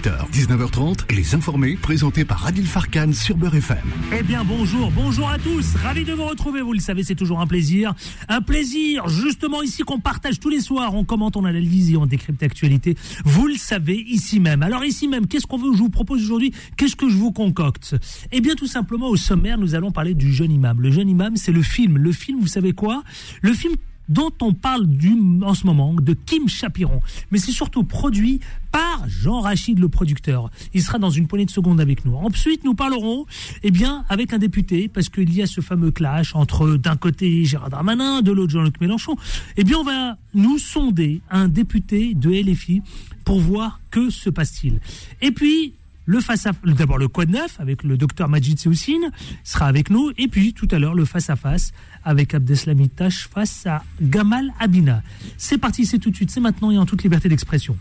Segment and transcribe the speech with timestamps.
[0.00, 3.78] 18h, 19h30, les informés présentés par Adil Farkan sur Beurre FM.
[4.18, 7.40] Eh bien bonjour, bonjour à tous, ravi de vous retrouver, vous le savez c'est toujours
[7.40, 7.92] un plaisir.
[8.28, 12.06] Un plaisir justement ici qu'on partage tous les soirs, on commente, on analyse et on
[12.06, 12.96] décrypte l'actualité.
[13.24, 14.62] Vous le savez ici même.
[14.62, 17.94] Alors ici même, qu'est-ce qu'on veut, je vous propose aujourd'hui, qu'est-ce que je vous concocte?
[18.32, 20.80] Eh bien tout simplement au sommaire, nous allons parler du jeune imam.
[20.80, 23.02] Le jeune imam c'est le film, le film vous savez quoi?
[23.42, 23.74] Le film
[24.08, 27.00] dont on parle du, en ce moment, de Kim Chapiron.
[27.30, 28.40] Mais c'est surtout produit
[28.72, 30.50] par Jean Rachid, le producteur.
[30.74, 32.14] Il sera dans une poignée de secondes avec nous.
[32.14, 33.26] Ensuite, nous parlerons,
[33.62, 37.44] eh bien, avec un député, parce qu'il y a ce fameux clash entre, d'un côté,
[37.44, 39.16] Gérard Darmanin, de l'autre, Jean-Luc Mélenchon.
[39.56, 42.82] Eh bien, on va nous sonder un député de LFI
[43.24, 44.80] pour voir que se passe-t-il.
[45.20, 45.74] Et puis,
[46.10, 49.12] le face à d'abord le code neuf avec le docteur Majid Seoussine
[49.44, 51.70] sera avec nous et puis tout à l'heure le face à face
[52.02, 55.04] avec Abdeslam Tash face à Gamal Abina.
[55.38, 57.76] C'est parti, c'est tout de suite, c'est maintenant et en toute liberté d'expression.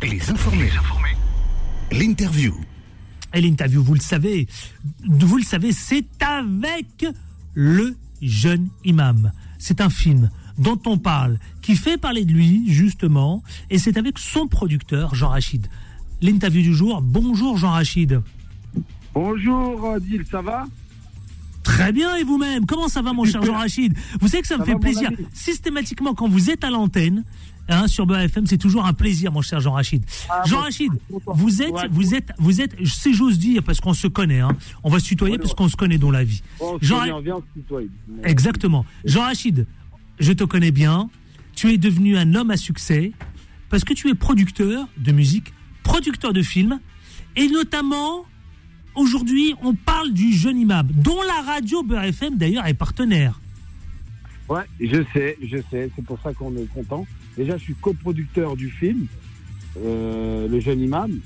[0.00, 0.70] Les informés.
[1.90, 2.54] L'interview.
[3.32, 4.46] Et l'interview, vous le savez,
[5.02, 7.04] vous le savez, c'est avec
[7.54, 9.32] le jeune imam.
[9.58, 14.20] C'est un film dont on parle, qui fait parler de lui, justement, et c'est avec
[14.20, 15.66] son producteur, Jean Rachid.
[16.24, 17.02] L'interview du jour.
[17.02, 18.22] Bonjour Jean Rachid.
[19.12, 20.66] Bonjour Adil, ça va?
[21.62, 22.64] Très bien, et vous-même?
[22.64, 25.10] Comment ça va, mon cher Jean Rachid Vous savez que ça, me fait plaisir.
[25.34, 27.24] Systématiquement, quand vous êtes à l'antenne,
[27.68, 30.02] hein, sur BFM, c'est toujours un plaisir, mon cher Jean Rachid.
[30.30, 30.92] Ah, Jean Rachid,
[31.26, 31.88] vous êtes, Ouais.
[31.90, 35.04] vous êtes, vous êtes, si j'ose dire, parce qu'on se connaît, hein, on va se
[35.04, 35.56] tutoyer Ouais, parce ouais.
[35.56, 36.42] qu'on se connaît dans la vie.
[36.58, 37.02] Bon, Jean-
[38.22, 38.86] Exactement.
[39.04, 39.66] Jean Rachid,
[40.20, 41.10] je te connais bien.
[41.54, 43.12] Tu es devenu un homme à succès
[43.68, 45.52] parce que tu es producteur de musique,
[45.84, 46.80] producteur de films,
[47.36, 48.26] et notamment
[48.96, 53.40] aujourd'hui, on parle du jeune imam, dont la radio Beurre FM d'ailleurs est partenaire.
[54.48, 57.06] Ouais, je sais, je sais, c'est pour ça qu'on est content.
[57.36, 59.06] Déjà, je suis coproducteur du film,
[59.78, 61.18] euh, Le Jeune Imam.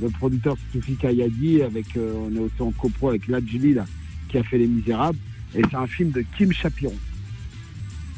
[0.00, 3.84] Le producteur c'est Soufi Kayadi, avec, euh, on est aussi en copro avec Ladjili, là,
[4.28, 5.18] qui a fait Les Misérables.
[5.54, 6.96] Et c'est un film de Kim Chapiron.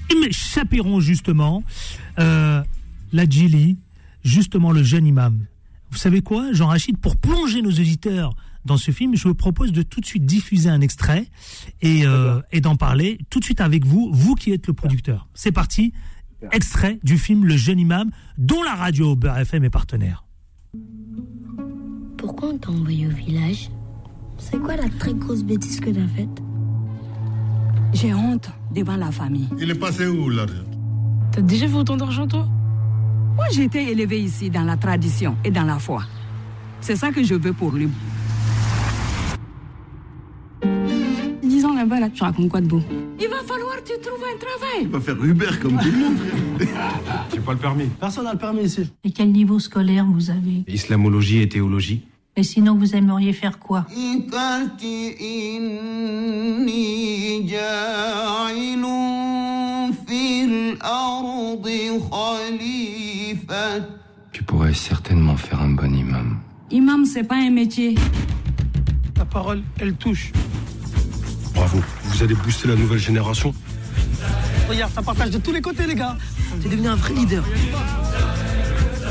[0.08, 1.62] Kim Chapiron, justement,
[2.18, 2.62] euh,
[3.12, 3.76] la Djili,
[4.24, 5.44] justement le jeune imam.
[5.90, 9.72] Vous savez quoi, Jean Rachid, pour plonger nos auditeurs dans ce film, je vous propose
[9.72, 11.28] de tout de suite diffuser un extrait
[11.80, 15.28] et, euh, et d'en parler tout de suite avec vous, vous qui êtes le producteur.
[15.34, 15.92] C'est parti,
[16.52, 20.24] extrait du film Le jeune imam, dont la radio Beurre FM est partenaire.
[22.16, 23.70] Pourquoi on t'a envoyé au village?
[24.38, 26.42] C'est quoi la très grosse bêtise que t'as faite?
[27.94, 29.48] J'ai honte devant la famille.
[29.58, 30.54] Il est passé où l'argent
[31.32, 32.48] T'as déjà fait autant d'argent, toi?
[33.36, 36.02] Moi, j'ai été élevée ici dans la tradition et dans la foi?
[36.80, 37.88] C'est ça que je veux pour lui.
[41.42, 42.80] Dix ans là-bas, là, tu racontes quoi de beau?
[43.20, 44.82] Il va falloir que tu trouves un travail.
[44.82, 46.16] Il va faire Uber comme tout le monde.
[47.32, 47.86] J'ai pas le permis.
[48.00, 48.90] Personne n'a le permis ici.
[49.04, 50.64] Et quel niveau scolaire vous avez?
[50.66, 52.06] Islamologie et théologie.
[52.38, 53.86] Et sinon, vous aimeriez faire quoi?
[64.32, 66.38] Tu pourrais certainement faire un bon imam.
[66.70, 67.94] Imam, c'est pas un métier.
[69.14, 70.32] Ta parole, elle touche.
[71.54, 71.80] Bravo.
[72.04, 73.54] Vous allez booster la nouvelle génération.
[74.68, 76.16] Regarde, ça partage de tous les côtés, les gars.
[76.60, 77.44] T'es devenu un vrai leader.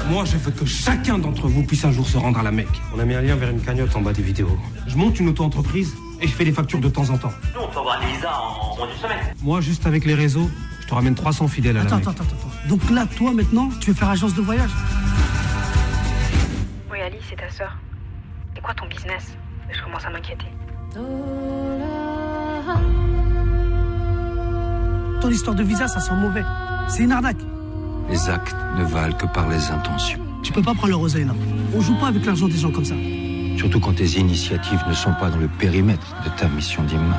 [0.10, 2.82] Moi, je veux que chacun d'entre vous puisse un jour se rendre à la Mecque.
[2.96, 4.58] On a mis un lien vers une cagnotte en bas des vidéos.
[4.86, 7.32] Je monte une auto-entreprise et je fais des factures de temps en temps.
[7.56, 9.36] Nous, on peut avoir des visas en moins d'une semaine.
[9.42, 10.50] Moi, juste avec les réseaux,
[10.86, 12.08] je te ramène 300 fidèles à la Attends, Mecque.
[12.10, 12.70] attends, attends, attends.
[12.70, 14.70] Donc là, toi, maintenant, tu veux faire agence de voyage?
[16.92, 17.76] Oui, Ali, c'est ta sœur.
[18.56, 19.36] Et quoi ton business?
[19.72, 20.46] Je commence à m'inquiéter.
[25.22, 26.44] Ton histoire de visa, ça sent mauvais.
[26.88, 27.38] C'est une arnaque.
[28.08, 30.20] Les actes ne valent que par les intentions.
[30.44, 31.26] Tu peux pas prendre le roseille.
[31.76, 32.94] On joue pas avec l'argent des gens comme ça.
[33.58, 37.16] Surtout quand tes initiatives ne sont pas dans le périmètre de ta mission d'imam.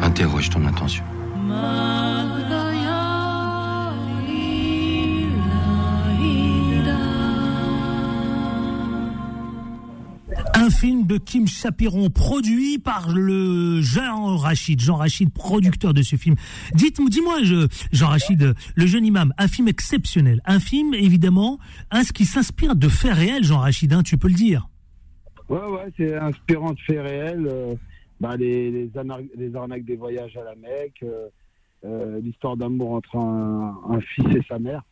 [0.00, 1.04] Interroge ton intention.
[10.54, 16.16] Un film de Kim Chapiron, produit par le Jean Rachid, Jean Rachid, producteur de ce
[16.16, 16.34] film.
[16.74, 21.58] Dites-moi, dis-moi, je- Jean Rachid, le jeune imam, un film exceptionnel, un film évidemment,
[21.90, 24.68] un qui s'inspire de faits réels, Jean Rachid, hein, tu peux le dire.
[25.48, 27.46] Ouais, ouais, c'est inspirant de faits réels.
[27.48, 27.74] euh,
[28.18, 28.90] bah, les,
[29.54, 31.28] arnaques des voyages à la Mecque, euh,
[32.22, 34.82] l'histoire d'amour entre un, un fils et sa mère.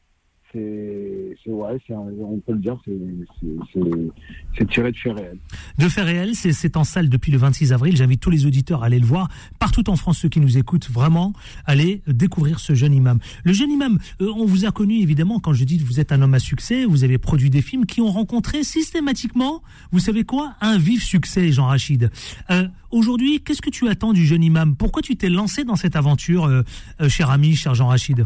[0.55, 5.39] C'est, ouais, on peut le dire, c'est, tiré de faits réels.
[5.79, 7.97] De fait réel, c'est- en salle depuis le 26 avril.
[7.97, 9.29] J'invite tous les auditeurs à aller le voir.
[9.59, 11.33] Partout en France, ceux qui nous écoutent, vraiment,
[11.67, 13.19] allez découvrir ce jeune imam.
[13.45, 16.13] Le jeune imam, euh, on vous a connu évidemment quand je dis que vous êtes
[16.13, 19.63] un homme à succès, vous avez produit des films qui ont rencontré systématiquement,
[19.93, 22.11] vous savez quoi, un vif succès, Jean Rachid.
[22.51, 24.77] Euh, Aujourd'hui, qu'est-ce que tu attends du jeune imam?
[24.77, 26.63] Pourquoi tu t'es lancé dans cette aventure, euh,
[27.09, 28.25] cher ami, cher Jean Rachid?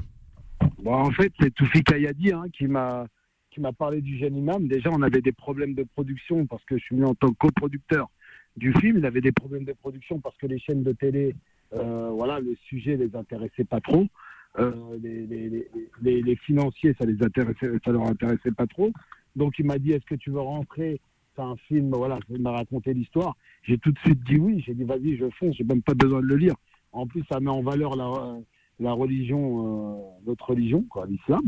[0.86, 3.06] En fait, c'est Toufi Kayadi hein, qui m'a
[3.50, 4.68] qui m'a parlé du jeune imam.
[4.68, 7.36] Déjà, on avait des problèmes de production parce que je suis venu en tant que
[7.38, 8.08] coproducteur
[8.56, 8.98] du film.
[8.98, 11.34] Il avait des problèmes de production parce que les chaînes de télé,
[11.72, 14.06] euh, voilà, le sujet les intéressait pas trop.
[14.58, 14.72] Euh,
[15.02, 15.68] les, les, les,
[16.02, 18.92] les- les financiers, ça les intéressait, ça leur intéressait pas trop.
[19.36, 21.00] Donc, il m'a dit, est-ce que tu veux rentrer
[21.34, 23.36] C'est un film, voilà, il m'a raconté l'histoire.
[23.62, 24.62] J'ai tout de suite dit oui.
[24.66, 25.56] J'ai dit, vas-y, je fonce.
[25.56, 26.54] J'ai même pas besoin de le lire.
[26.92, 28.38] En plus, ça met en valeur la,
[28.80, 29.42] la religion,
[29.96, 29.96] euh,
[30.26, 31.42] notre religion, quoi, l'islam.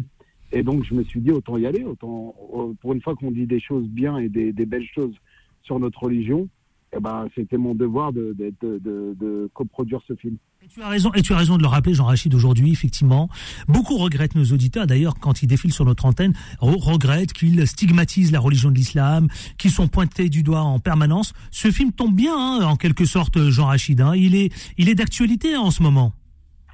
[0.53, 3.31] Et donc, je me suis dit, autant y aller, autant, euh, pour une fois qu'on
[3.31, 5.15] dit des choses bien et des, des belles choses
[5.63, 6.49] sur notre religion,
[6.97, 8.81] eh ben, c'était mon devoir de, de, de,
[9.21, 10.37] de- coproduire ce film.
[10.69, 13.29] Tu as raison, et tu as raison de le rappeler, Jean Rachid, aujourd'hui, effectivement.
[13.69, 18.33] Beaucoup regrettent nos auditeurs, d'ailleurs, quand ils défilent sur notre antenne, re- regrettent qu'ils stigmatisent
[18.33, 21.33] la religion de l'islam, qu'ils sont pointés du doigt en permanence.
[21.53, 24.01] Ce film tombe bien, hein, en quelque sorte, Jean Rachid.
[24.01, 24.15] hein.
[24.17, 26.13] Il est, il est d'actualité en ce moment.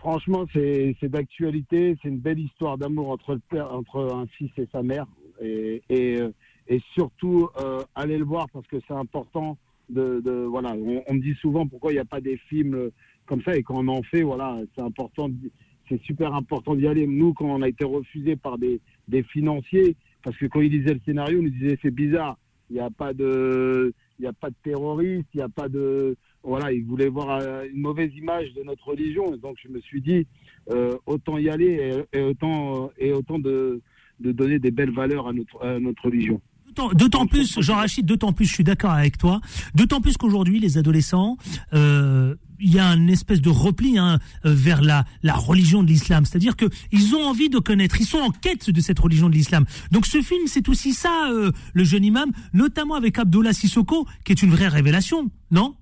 [0.07, 1.97] Franchement, c'est d'actualité.
[2.01, 3.41] C'est une belle histoire d'amour entre,
[3.73, 5.05] entre un fils et sa mère.
[5.41, 6.31] Et, euh,
[6.69, 9.59] et surtout, euh, allez le voir parce que c'est important.
[9.89, 10.75] De, de- voilà,
[11.09, 12.93] on, me dit souvent pourquoi il n'y a pas des films euh,
[13.27, 15.29] comme ça et quand on en fait, voilà, c'est important.
[15.89, 17.09] C'est super important d'y aller.
[17.09, 20.95] Nous, quand on a été refusé par des, des financiers, parce que quand ils lisaient
[20.95, 22.39] le scénario, ils nous disaient c'est bizarre.
[22.71, 25.69] Il n'y a pas de, il n'y a pas de terroristes, il n'y a pas
[25.69, 29.37] de, voilà, ils voulaient voir euh, une mauvaise image de notre religion.
[29.37, 30.27] Donc je me suis dit,
[30.71, 33.81] euh, autant y aller et, et autant, et autant de,
[34.21, 36.41] de donner des belles valeurs à notre, à notre religion.
[36.69, 39.41] D'autant- D'autant plus, Jean Rachid, d'autant plus, je suis d'accord avec toi,
[39.75, 41.39] d'autant plus qu'aujourd'hui, les adolescents,
[41.73, 45.89] euh, il y a une espèce de repli hein, euh, vers la, la religion de
[45.89, 46.25] l'islam.
[46.27, 49.35] C'est-à-dire que ils ont envie de connaître, ils sont en quête de cette religion de
[49.35, 49.65] l'islam.
[49.91, 54.33] Donc ce film, c'est aussi ça, euh, le jeune imam, notamment avec Abdullah Sissoko, qui
[54.33, 55.75] est une vraie révélation, non?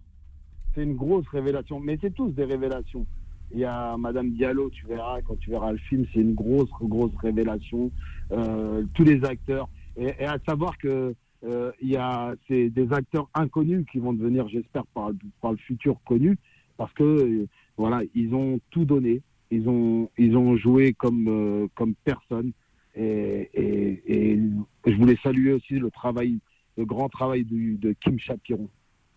[0.74, 3.06] C'est une grosse révélation, mais c'est tous des révélations.
[3.52, 6.70] Il y a Madame Diallo, tu verras, quand tu verras le film, c'est une grosse,
[6.80, 7.92] grosse révélation.
[8.32, 9.68] Euh, tous les acteurs.
[9.96, 14.86] Et, à savoir que euh, y a c'est des acteurs inconnus qui vont devenir, j'espère,
[14.86, 15.10] par,
[15.40, 16.38] par le futur connus,
[16.76, 19.22] parce que euh, voilà, ils ont tout donné.
[19.50, 22.50] Ils ont, ils ont joué comme, comme personne.
[22.96, 24.40] Et,
[24.86, 26.38] je voulais saluer aussi le travail,
[26.76, 28.68] le grand travail de Kim Chapiron.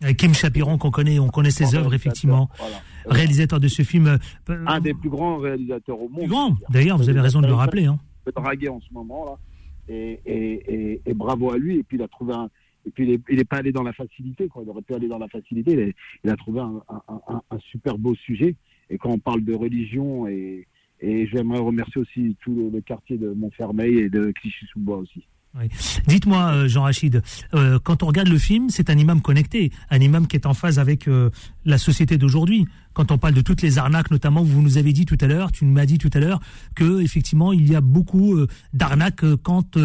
[0.02, 2.48] Avec Kim Chapiron, qu'on connaît, on connaît ses œuvres, effectivement.
[2.58, 2.76] Voilà.
[3.06, 4.06] Réalisateur de ce film.
[4.06, 6.20] euh, un des plus grands réalisateurs au monde.
[6.20, 6.56] Plus grand.
[6.70, 7.86] D'ailleurs, vous avez raison de le rappeler.
[7.86, 7.98] Hein.
[8.36, 9.38] draguer en ce moment là.
[9.88, 11.78] Et, et, et, et bravo à lui.
[11.78, 12.48] Et puis il a trouvé un.
[12.86, 14.46] Et puis il est, il est pas allé dans la facilité.
[14.48, 14.62] Quoi.
[14.64, 15.72] Il aurait pu aller dans la facilité.
[15.72, 18.54] Il, est- il a trouvé un, un, un, un super beau sujet.
[18.90, 20.66] Et quand on parle de religion, et,
[21.00, 25.26] et j'aimerais remercier aussi tout le, le quartier de Montfermeil et de Clichy-sous-Bois aussi.
[26.06, 27.22] Dites-moi, euh, Jean Rachid,
[27.54, 30.54] euh, quand on regarde le film, c'est un imam connecté, un imam qui est en
[30.54, 31.30] phase avec euh,
[31.64, 32.66] la société d'aujourd'hui.
[32.92, 35.50] Quand on parle de toutes les arnaques, notamment, vous nous avez dit tout à l'heure,
[35.50, 36.40] tu m'as dit tout à l'heure
[36.74, 38.36] que effectivement il y a beaucoup
[38.72, 39.76] d'arnaques quand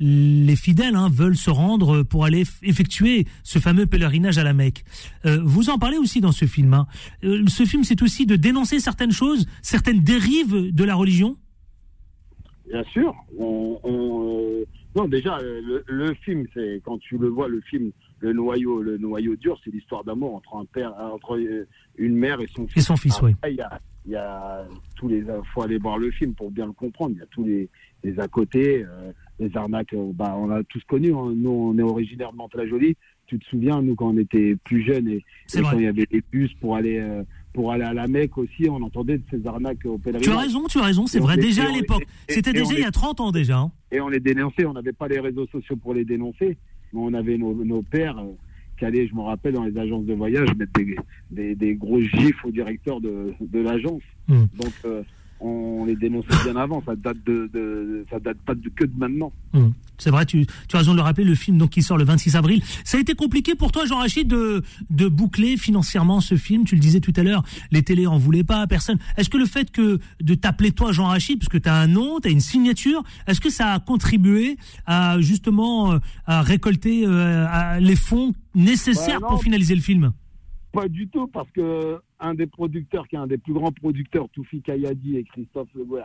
[0.00, 4.84] les fidèles hein, veulent se rendre pour aller effectuer ce fameux pèlerinage à la Mecque.
[5.24, 6.72] Vous en parlez aussi dans ce film.
[6.72, 6.86] hein.
[7.22, 11.36] Ce film, c'est aussi de dénoncer certaines choses, certaines dérives de la religion?
[12.70, 13.14] Bien sûr.
[13.38, 13.78] On,
[14.94, 18.82] non, déjà, euh, le, le film, c'est quand tu le vois, le film, le noyau,
[18.82, 22.66] le noyau dur, c'est l'histoire d'amour entre un père, entre euh, une mère et son
[22.66, 22.82] fils.
[22.82, 23.34] Et son fils, oui.
[23.48, 24.64] Il y a, il y a
[24.96, 27.14] tous les, faut aller voir le film pour bien le comprendre.
[27.16, 27.68] Il y a tous les,
[28.04, 29.94] les à côté, euh, les arnaques.
[29.94, 31.14] euh, bah, on a tous connu.
[31.14, 31.32] hein.
[31.34, 32.96] Nous, on est originaire de Mantes-la-Jolie.
[33.32, 35.24] Tu te souviens, nous, quand on était plus jeunes et,
[35.54, 37.22] quand il y avait des bus pour aller, euh,
[37.54, 40.26] pour aller à la Mecque aussi, on entendait de ces arnaques au pèlerinage.
[40.26, 41.38] Tu as raison, tu as raison, c'est vrai.
[41.38, 43.56] Déjà à l'époque, c'était déjà il y a 30 ans déjà.
[43.56, 43.72] hein.
[43.90, 44.66] et on les dénonçait.
[44.66, 46.58] On n'avait pas les réseaux sociaux pour les dénoncer,
[46.92, 48.36] mais on avait nos, nos pères euh,
[48.78, 50.94] qui allaient, je me rappelle, dans les agences de voyage, mettre des,
[51.30, 54.02] des, des gros gifs au directeur de, de l'agence.
[54.28, 54.42] Mm.
[54.60, 55.02] Donc, euh,
[55.42, 56.82] on les dénonçait bien avant.
[56.86, 59.32] Ça date de, de- ça date pas de, que de maintenant.
[59.54, 61.98] Hum, C'est vrai, tu, tu as raison de le rappeler, le film donc, qui sort
[61.98, 62.62] le 26 avril.
[62.84, 66.64] Ça a été compliqué pour toi, Jean-Rachid, de, de boucler financièrement ce film.
[66.64, 68.98] Tu le disais tout à l'heure, les télés en voulaient pas, personne.
[69.16, 72.20] Est-ce que le fait que de t'appeler toi Jean-Rachid, parce que tu as un nom,
[72.20, 74.56] tu as une signature, est-ce que ça a contribué
[74.86, 79.34] à justement euh, à récolter euh, à- les fonds nécessaires Bah, non.
[79.34, 80.12] pour finaliser le film?
[80.72, 84.28] Pas du tout, parce que un des producteurs, qui est un des plus grands producteurs,
[84.30, 86.04] Toufi Kayadi et Christophe Le Guer,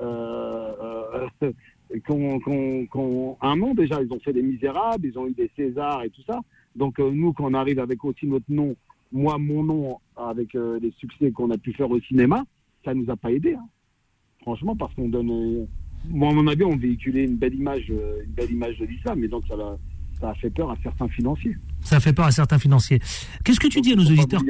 [0.00, 1.52] euh, euh,
[3.40, 6.22] un nom déjà, ils ont fait des Misérables, ils ont eu des Césars et tout
[6.26, 6.40] ça.
[6.76, 8.74] Donc euh, nous, quand on arrive avec aussi notre nom,
[9.12, 12.44] moi, mon nom, avec euh, les succès qu'on a pu faire au cinéma,
[12.84, 13.54] ça nous a pas aidé.
[13.54, 13.66] hein.
[14.42, 15.64] Franchement, parce qu'on donne, euh,
[16.08, 19.28] moi, à mon avis, on véhiculait une belle image, une belle image de l'islam, et
[19.28, 21.56] donc ça a fait peur à certains financiers.
[21.88, 23.00] Ça fait peur à certains financiers.
[23.44, 24.42] Qu'est-ce que tu dis à nos auditeurs.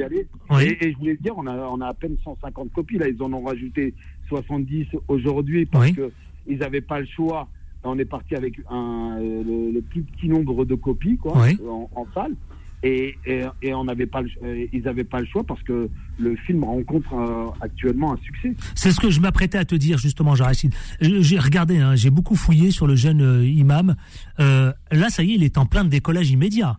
[0.49, 0.63] Oui.
[0.63, 2.97] Et, et je voulais dire, on a, on a à peine 150 copies.
[2.97, 3.93] Là, ils en ont rajouté
[4.27, 6.11] 70 aujourd'hui parce que
[6.47, 7.47] ils n'avaient pas le choix.
[7.83, 11.57] On est parti avec un, euh, le, le plus petit nombre de copies quoi, Oui.
[11.67, 12.35] en, en salle.
[12.81, 15.89] Et, et, et on n'avait pas, le- euh, ils n'avaient pas le choix parce que
[16.17, 18.53] le film rencontre euh, actuellement un succès.
[18.73, 20.73] C'est ce que je m'apprêtais à te dire justement, Jean-Rachid.
[21.01, 23.95] Je- J'ai regardé, hein, j'ai beaucoup fouillé sur le jeune euh, imam.
[24.39, 26.77] Euh, là, ça y est, il est en plein décollage immédiat.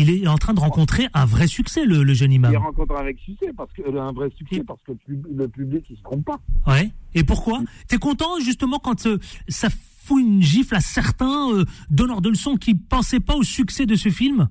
[0.00, 2.52] Il est en train de rencontrer un vrai succès, le, le jeune imam.
[2.52, 5.48] Il rencontre avec succès parce que euh, un vrai succès parce que le pub- le
[5.48, 6.38] public il se trompe pas.
[6.68, 6.92] Ouais.
[7.14, 7.60] Et pourquoi?
[7.88, 9.68] T'es content justement quand euh, ça
[10.04, 13.96] fout une gifle à certains euh, donneurs de leçons qui pensaient pas au succès de
[13.96, 14.48] ce film?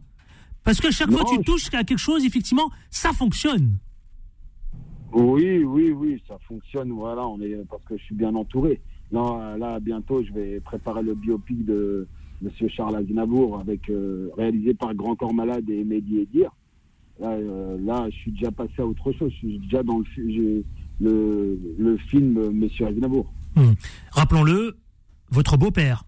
[0.66, 3.78] Parce que chaque fois Non, tu touches à quelque chose, effectivement, ça fonctionne.
[5.14, 6.92] Oui, oui, oui, ça fonctionne.
[6.92, 8.82] Voilà, on est parce que je suis bien entouré.
[9.14, 12.06] Là, là, bientôt, je vais préparer le biopic de
[12.42, 16.52] Monsieur Charles Aznavour, avec euh, réalisé par Grand Corps Malade et Mehdi Edir.
[17.20, 19.32] Là, euh, là, je suis déjà passé à autre chose.
[19.32, 20.02] Je suis déjà dans
[21.00, 23.34] le, film euh, Monsieur Aznavour.
[23.56, 23.74] Hmm.
[24.12, 24.78] Rappelons-le,
[25.32, 26.04] votre beau-père.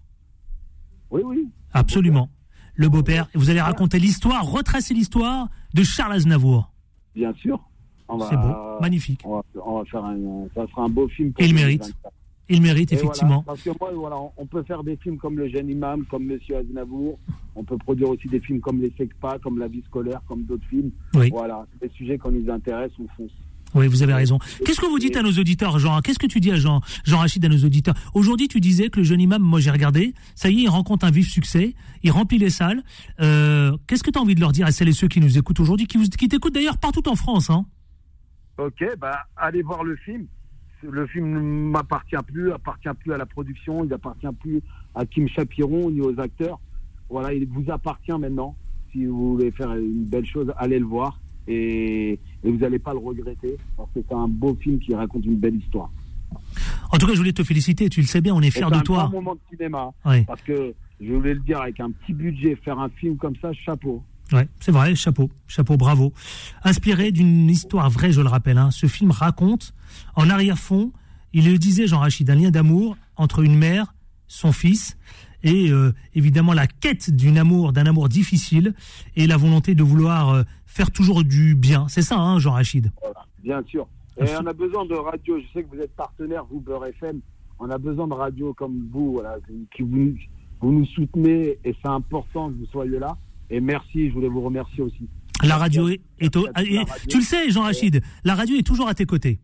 [1.10, 1.50] Oui, oui.
[1.74, 2.30] Absolument.
[2.76, 3.28] Le beau-père.
[3.34, 6.72] Vous allez raconter l'histoire, retracer l'histoire de Charles Aznavour.
[7.16, 7.60] Bien sûr.
[8.30, 9.22] C'est beau, magnifique.
[9.24, 10.18] On va, on va faire un,
[10.56, 11.32] ça sera un beau film.
[11.38, 11.94] Et il mérite.
[12.50, 13.44] Il mérite, Et effectivement.
[13.46, 16.26] voilà, parce que moi, voilà, on- peut faire des films comme Le Jeune Imam, comme
[16.26, 17.20] Monsieur Aznavour.
[17.56, 20.66] On peut produire aussi des films comme Les Secpas, comme La vie scolaire, comme d'autres
[20.70, 20.90] films.
[21.14, 21.30] Oui.
[21.30, 23.32] Voilà, des sujets qu'on nous intéresse, on fonce.
[23.76, 24.40] Oui, vous avez raison.
[24.66, 26.02] Qu'est-ce que vous dites à nos auditeurs, Jean?
[26.02, 27.94] Qu'est-ce que tu dis à Jean, Jean Rachid à nos auditeurs?
[28.16, 31.06] Aujourd'hui, tu disais que le jeune imam, moi j'ai regardé, ça y est, il rencontre
[31.06, 32.82] un vif succès, il remplit les salles.
[33.22, 35.38] Euh, Qu'est-ce que tu as envie de leur dire à celles et ceux qui nous
[35.38, 37.66] écoutent aujourd'hui, qui, vous- qui t'écoutent d'ailleurs partout en France hein?
[38.58, 40.26] Ok, bah allez voir le film.
[40.82, 41.40] Le film ne
[41.72, 44.62] m'appartient plus, appartient plus à la production, il appartient plus
[44.96, 46.60] à Kim Chapiron ni aux acteurs.
[47.10, 48.56] Voilà, il vous appartient maintenant.
[48.92, 52.12] Si vous voulez faire une belle chose, allez le voir et,
[52.44, 55.38] et vous n'allez pas le regretter parce que c'est un beau film qui raconte une
[55.38, 55.92] belle histoire.
[56.92, 58.72] En tout cas, je voulais te féliciter, tu le sais bien, on est fiers c'est
[58.72, 58.98] de un toi.
[59.04, 59.92] grand moment de cinéma.
[60.06, 60.24] Oui.
[60.26, 63.52] Parce que je voulais le dire, avec un petit budget, faire un film comme ça,
[63.54, 64.04] chapeau.
[64.32, 66.14] Ouais, c'est vrai, chapeau, chapeau, bravo.
[66.64, 69.74] Inspiré d'une histoire vraie, je le rappelle, hein, ce film raconte,
[70.16, 70.92] en arrière-fond,
[71.34, 73.94] il le disait Jean Rachid, un lien d'amour entre une mère,
[74.28, 74.98] son fils,
[75.44, 78.74] et euh, évidemment la quête d'un amour, d'un amour difficile,
[79.16, 81.88] et la volonté de vouloir euh, faire toujours du bien.
[81.88, 83.88] C'est ça, hein, Jean Rachid Voilà, bien sûr.
[84.18, 85.40] Et on a besoin de radio.
[85.40, 87.22] Je sais que vous êtes partenaire, vous, Beurre FM.
[87.58, 89.38] On a besoin de radio comme vous, voilà,
[89.76, 90.14] qui vous,
[90.60, 93.16] vous nous soutenez, et c'est important que vous soyez là.
[93.50, 95.08] Et merci, je voulais vous remercier aussi.
[95.42, 97.06] La radio est, est au- Merci à et- la radio.
[97.10, 99.40] tu le sais, Jean Rachid, la radio est toujours à tes côtés.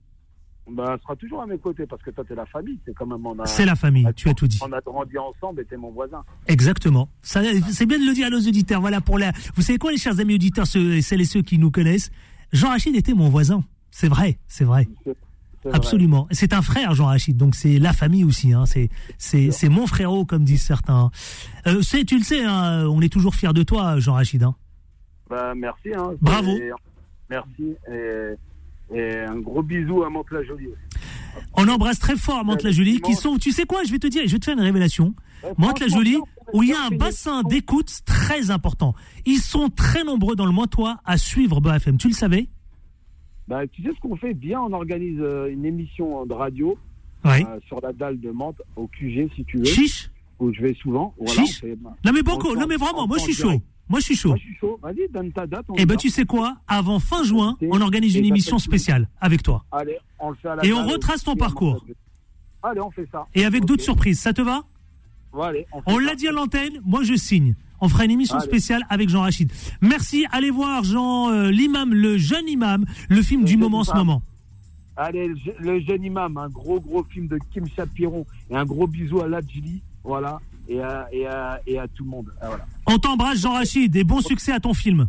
[0.67, 2.79] Elle sera toujours à mes côtés parce que toi, t'es la famille.
[2.85, 3.25] C'est quand même.
[3.25, 4.59] on a- C'est la famille, tu as tout dit.
[4.63, 6.23] On a grandi ensemble et t'es mon voisin.
[6.47, 7.07] Exactement.
[7.21, 7.41] Ça,
[7.71, 8.81] c'est bien de le dire à nos auditeurs.
[8.81, 9.31] Voilà pour la.
[9.55, 12.09] Vous savez quoi, les chers amis auditeurs, ceux, celles et ceux qui nous connaissent,
[12.51, 13.63] Jean Rachid était mon voisin.
[13.91, 14.87] C'est vrai, c'est vrai.
[15.73, 16.27] Absolument.
[16.31, 17.37] C'est un frère, Jean Rachid.
[17.37, 18.53] Donc c'est la famille aussi.
[18.53, 18.65] Hein.
[18.67, 21.09] C'est c'est c'est mon frérot, comme disent certains.
[21.67, 22.43] Euh, c'est tu le sais.
[22.43, 24.43] Hein, on est toujours fiers de toi, Jean Rachid.
[24.43, 24.55] Hein.
[25.29, 25.89] Bah, merci.
[25.97, 26.13] Hein.
[26.21, 26.51] Bravo.
[26.55, 26.71] Et-
[27.29, 27.75] merci.
[27.91, 28.35] Et,
[28.93, 30.69] et un gros bisou à Mantes-la-Jolie.
[31.55, 33.37] On embrasse très fort Mantes-la-Jolie, qui sont.
[33.37, 34.23] Tu sais quoi Je vais te dire.
[34.25, 35.13] Je vais te faire une révélation.
[35.57, 36.17] Mantes-la-Jolie,
[36.53, 38.93] où il y a un bassin d'écoute très important.
[39.25, 41.97] Ils sont très nombreux dans le Montois à suivre BFM.
[41.97, 42.47] Tu le savais?
[43.47, 44.33] Bah, tu sais ce qu'on fait?
[44.33, 46.77] Bien On organise euh, une émission de radio
[47.25, 49.65] euh, sur la dalle de Mantes, au QG, si tu veux.
[49.65, 51.13] Chiche Où je vais souvent.
[51.19, 53.61] Voilà, Chiche on fait- Non mais fait non mais vraiment, en- moi je suis chaud.
[53.87, 54.29] Moi je suis chaud.
[54.29, 54.79] Moi, je suis chaud.
[54.81, 55.65] Vas-y, donne ta date.
[55.69, 56.57] on Eh ben tu sais quoi?
[56.67, 58.79] Avant fin juin, on organise une émission tout le monde.
[58.79, 59.63] spéciale avec toi.
[59.71, 61.85] Allez, on le fait à la Et on retrace ton parcours.
[62.63, 63.27] Allez, on fait ça.
[63.35, 64.63] Et avec d'autres surprises, ça te va?
[65.39, 67.55] Allez, on l'a dit à l'antenne, moi je signe.
[67.81, 68.47] On fera une émission Allez.
[68.47, 69.51] spéciale avec Jean Rachid.
[69.81, 73.93] Merci, allez voir Jean euh, l'imam, le jeune imam, le film du moment en ce
[73.93, 74.21] moment.
[74.97, 79.19] Allez, le jeune imam, un gros gros film de Kim Chapiron et un gros bisou
[79.19, 82.33] à Ladjili, voilà, et à, et à, et à tout le monde.
[82.41, 82.65] Ah, voilà.
[82.85, 85.07] On t'embrasse Jean Rachid et bon succès à ton film.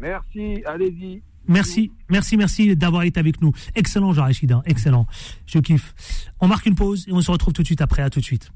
[0.00, 1.22] Merci, allez-y.
[1.46, 3.52] Merci, merci, merci d'avoir été avec nous.
[3.74, 5.06] Excellent Jean Rachid, hein, excellent.
[5.46, 5.94] Je kiffe.
[6.40, 8.02] On marque une pause et on se retrouve tout de suite après.
[8.02, 8.50] À tout de suite.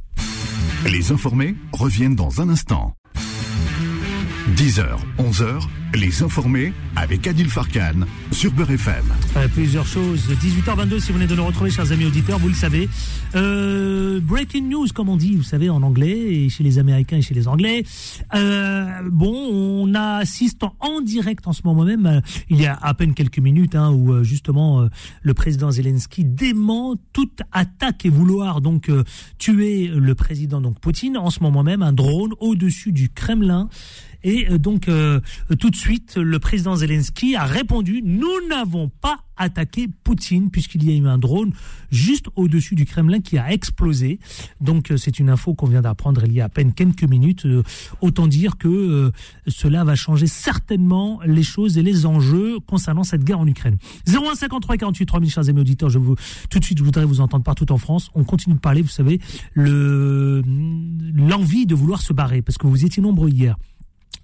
[0.91, 2.95] Les informés reviennent dans un instant.
[4.57, 4.87] 10h,
[5.19, 5.61] 11h,
[5.95, 9.05] les informés avec Adil Farkan sur Beurre FM.
[9.37, 10.29] Euh, plusieurs choses.
[10.29, 12.89] 18h22, si vous venez de nous retrouver, chers amis auditeurs, vous le savez.
[13.35, 17.23] Euh, breaking news, comme on dit, vous savez, en anglais, et chez les Américains et
[17.23, 17.85] chez les Anglais.
[18.35, 22.95] Euh, bon, on assiste en direct en ce moment même, euh, il y a à
[22.95, 24.89] peine quelques minutes, hein, où euh, justement
[25.23, 28.91] le président Zelensky dément toute attaque et vouloir donc
[29.39, 31.17] tuer le président donc Poutine.
[31.17, 33.69] En ce moment même, un drone au-dessus du Kremlin.
[34.23, 35.21] Et euh, donc, euh,
[35.59, 40.93] tout de suite, le président Zelensky a répondu Nous n'avons pas attaqué Poutine, puisqu'il y
[40.93, 41.53] a eu un drone
[41.91, 44.19] juste au-dessus du Kremlin qui a explosé.
[44.61, 47.47] Donc, euh, c'est une info qu'on vient d'apprendre il y a à peine quelques minutes.
[47.47, 47.63] Euh,
[48.01, 49.11] autant dire que euh,
[49.47, 53.77] cela va changer certainement les choses et les enjeux concernant cette guerre en Ukraine.
[54.07, 56.17] 0153 48 3000, chers amis auditeurs, je vous,
[56.51, 58.11] tout de suite, je voudrais vous entendre partout en France.
[58.15, 59.21] On continue de parler, vous savez,
[59.55, 60.43] le
[61.15, 63.57] l'envie de vouloir se barrer, parce que vous étiez nombreux hier.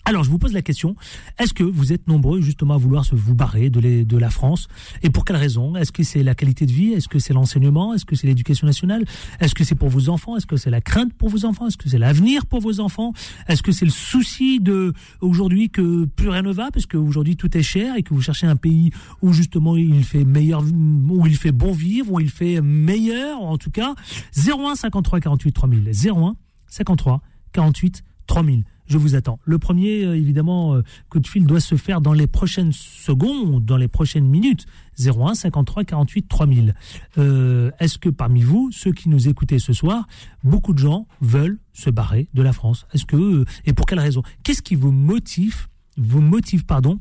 [0.06, 0.96] Alors, je vous pose la question,
[1.38, 4.68] est-ce que vous êtes nombreux justement à vouloir se vous barrer de, la France?
[5.02, 5.76] Et pour quelle raison?
[5.76, 6.92] Est-ce que c'est la qualité de vie?
[6.92, 7.94] Est-ce que c'est l'enseignement?
[7.94, 9.06] Est-ce que c'est l'éducation nationale?
[9.40, 10.36] Est-ce que c'est pour vos enfants?
[10.36, 11.68] Est-ce que c'est la crainte pour vos enfants?
[11.68, 13.14] Est-ce que c'est l'avenir pour vos enfants?
[13.48, 14.92] Est-ce que c'est le souci de
[15.22, 18.46] aujourd'hui que plus rien ne va parce qu'aujourd'hui tout est cher et que vous cherchez
[18.46, 18.90] un pays
[19.22, 20.62] où justement il fait meilleur,
[21.08, 23.94] où il fait bon vivre, où il fait meilleur en tout cas?
[24.36, 26.36] 01 53 48 3000 01
[26.68, 28.64] 53 48 3000.
[28.86, 29.38] Je vous attends.
[29.44, 33.64] Le premier, euh, évidemment, euh, coup de fil doit se faire dans les prochaines secondes,
[33.64, 34.66] dans les prochaines minutes.
[34.98, 36.74] 01 53 48 3000.
[37.18, 40.06] Euh, Est-ce que parmi vous, ceux qui nous écoutez ce soir,
[40.42, 42.86] beaucoup de gens veulent se barrer de la France?
[42.92, 44.22] Est-ce que euh, et pour quelle raison?
[44.42, 47.00] Qu'est-ce qui vous motive, vous motive, pardon,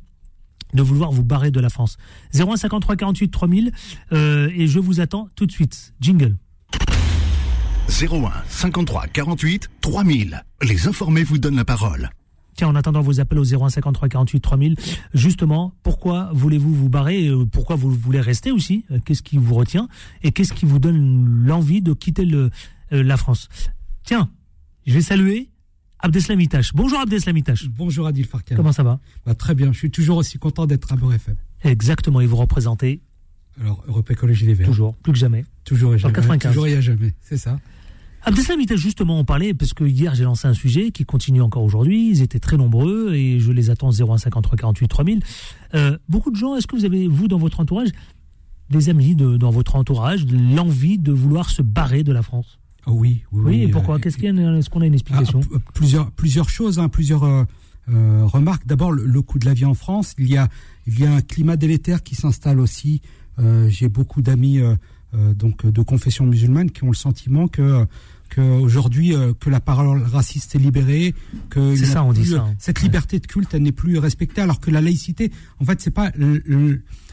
[0.73, 1.97] de vouloir vous barrer de la France?
[2.33, 3.71] 01 53 48 3000
[4.13, 5.93] euh, et je vous attends tout de suite.
[5.99, 6.37] Jingle.
[7.89, 10.43] 01 53 48 3000.
[10.63, 12.09] Les informés vous donnent la parole.
[12.55, 14.75] Tiens, en attendant vos appels au 01 53 48 3000,
[15.13, 18.85] justement, pourquoi voulez-vous vous barrer euh, Pourquoi vous voulez rester aussi?
[18.91, 19.87] Euh, Qu'est-ce qui vous retient?
[20.21, 22.51] Et qu'est-ce qui vous donne l'envie de quitter le,
[22.93, 23.49] euh, la France?
[24.03, 24.29] Tiens,
[24.85, 25.49] je vais saluer
[25.99, 26.73] Abdeslam Itache.
[26.73, 27.67] Bonjour Abdeslam Itache.
[27.69, 28.55] Bonjour Adil Farkan.
[28.55, 28.99] Comment ça va?
[29.25, 31.35] Bah, Très bien, je suis toujours aussi content d'être à Beurre FM.
[31.63, 33.01] Exactement, et vous représentez
[33.59, 34.67] Alors, Europe Écologie Les Verts.
[34.67, 35.45] toujours, plus que jamais.
[35.63, 36.13] Toujours et jamais.
[36.13, 36.51] 95.
[36.53, 37.57] Toujours et à jamais, c'est ça.
[38.25, 41.63] Abdeslam Itache, justement, on parlait, parce que hier j'ai lancé un sujet qui continue encore
[41.63, 45.23] aujourd'hui, ils étaient très nombreux, et je les attends 01 53 48 3000.
[45.73, 47.89] Euh, beaucoup de gens, est-ce que vous avez, vous, dans votre entourage,
[48.69, 52.59] des amis de, dans votre entourage, l'envie de vouloir se barrer de la France?
[52.85, 53.95] Ah oui, oui, Oui, et pourquoi?
[53.95, 55.41] euh, Qu'est-ce qu'il y a Est-ce qu'on a une explication?
[55.53, 57.43] Ah, plusieurs, plusieurs choses, hein, plusieurs euh,
[57.89, 58.65] euh, remarques.
[58.65, 60.15] D'abord, le, le coût de la vie en France.
[60.17, 60.47] Il y a,
[60.87, 63.01] il y a un climat délétère qui s'installe aussi.
[63.39, 64.75] Euh, J'ai beaucoup d'amis euh, euh,
[65.35, 67.85] donc de confession musulmane qui ont le sentiment que
[68.33, 71.13] que aujourd'hui euh, que la parole raciste est libérée,
[71.49, 72.55] que ça, on dit ça, euh, hein.
[72.57, 75.91] cette liberté de culte elle n'est plus respectée, alors que la laïcité, en fait, c'est
[75.91, 76.11] pas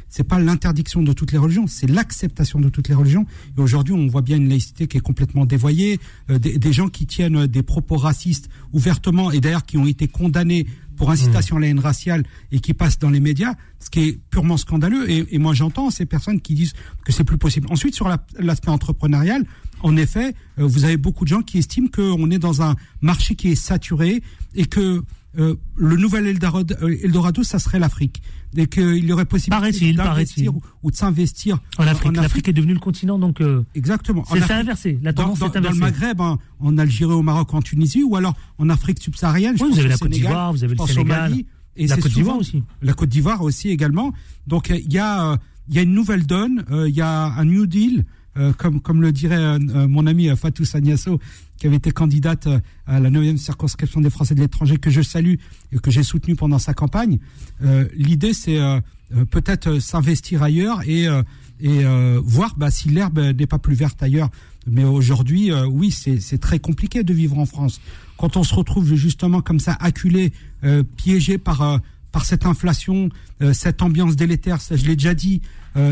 [0.08, 3.26] c'est pas l'interdiction de toutes les religions, c'est l'acceptation de toutes les religions.
[3.56, 6.88] Et aujourd'hui, on voit bien une laïcité qui est complètement dévoyée, euh, des, des gens
[6.88, 10.66] qui tiennent euh, des propos racistes ouvertement et d'ailleurs qui ont été condamnés
[11.00, 14.20] pour incitation à la haine raciale et qui passent dans les médias, ce qui est
[14.28, 15.10] purement scandaleux.
[15.10, 16.74] Et, moi, j'entends ces personnes qui disent
[17.06, 17.68] que c'est plus possible.
[17.70, 19.46] Ensuite, sur la- l'aspect entrepreneurial,
[19.82, 23.34] en effet, euh, vous avez beaucoup de gens qui estiment qu'on est dans un marché
[23.34, 24.22] qui est saturé
[24.54, 25.02] et que
[25.38, 28.20] euh, le nouvel Eldorado, euh, Eldorado, ça serait l'Afrique.
[28.56, 32.80] Et qu'il y aurait possibilité d'investir ou, de s'investir En Afrique, l'Afrique est devenue le
[32.80, 34.24] continent, donc euh, Exactement.
[34.28, 34.98] En c'est inversé.
[35.02, 35.78] La tendance dans- est dans le inversée.
[35.80, 39.56] Maghreb, en, en Algérie, au Maroc, en Tunisie, ou alors en Afrique subsaharienne.
[39.56, 41.34] je Oui, vous avez la Côte d'Ivoire, vous avez le Sénégal,
[41.76, 42.64] et la Côte d'Ivoire aussi.
[42.82, 44.12] La Côte d'Ivoire aussi également.
[44.48, 45.36] Donc il y a euh,
[45.68, 48.04] il y a une nouvelle donne, il y a un New Deal,
[48.36, 51.18] euh, comme le dirait euh, euh, mon ami Fatou Sagnasso,
[51.56, 52.48] qui avait été candidate
[52.86, 55.34] à la 9e circonscription des Français de l'étranger, que je salue
[55.72, 57.18] et que j'ai soutenu pendant sa campagne.
[57.94, 58.58] L'idée c'est
[59.28, 61.06] peut-être s'investir ailleurs et
[62.22, 64.30] voir bah, si l'herbe n'est pas plus verte ailleurs.
[64.66, 67.78] Mais aujourd'hui, oui, c'est très compliqué de vivre en France.
[68.16, 70.32] Quand on se retrouve justement comme ça, acculé,
[70.96, 71.82] piégé par
[72.24, 73.10] cette inflation,
[73.52, 75.42] cette ambiance délétère, ça je l'ai déjà dit,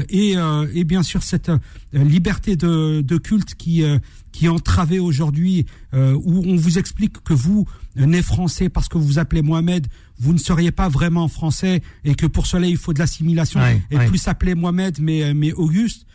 [0.08, 1.58] et, euh, et bien sûr cette euh,
[1.92, 3.98] liberté de, de culte qui euh,
[4.32, 8.88] qui est entravée aujourd'hui, euh, où on vous explique que vous, euh, né français parce
[8.88, 9.86] que vous vous appelez Mohamed,
[10.20, 13.82] vous ne seriez pas vraiment français et que pour cela il faut de l'assimilation Ouais,
[13.90, 14.06] et ouais.
[14.06, 16.06] plus s'appeler Mohamed mais euh, mais Auguste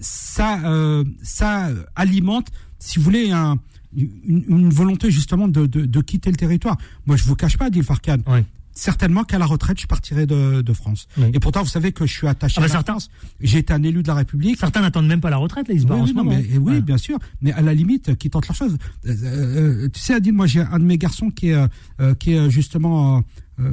[0.00, 2.48] ça, euh, ça alimente,
[2.78, 3.58] si vous voulez, un,
[3.96, 6.76] une, une volonté justement de, de, de quitter le territoire.
[7.06, 8.18] Moi, je vous cache pas, Adil Farkan.
[8.76, 11.08] Certainement qu'à la retraite, je partirai de, de France.
[11.32, 13.08] Et pourtant, vous savez que je suis attaché Ah bah à la certains- France.
[13.40, 14.58] J'ai été un élu de la République.
[14.58, 16.24] Certains n'attendent même pas la retraite, là, ils se barrent Oui, en oui, ce non,
[16.24, 16.36] moment.
[16.36, 17.18] mais, et oui, bien sûr.
[17.40, 18.76] Mais à la limite, qui tentent leur chose.
[19.06, 21.66] Euh, euh, tu sais, Adil, moi, j'ai un de mes garçons qui est,
[22.00, 23.22] euh, qui est justement,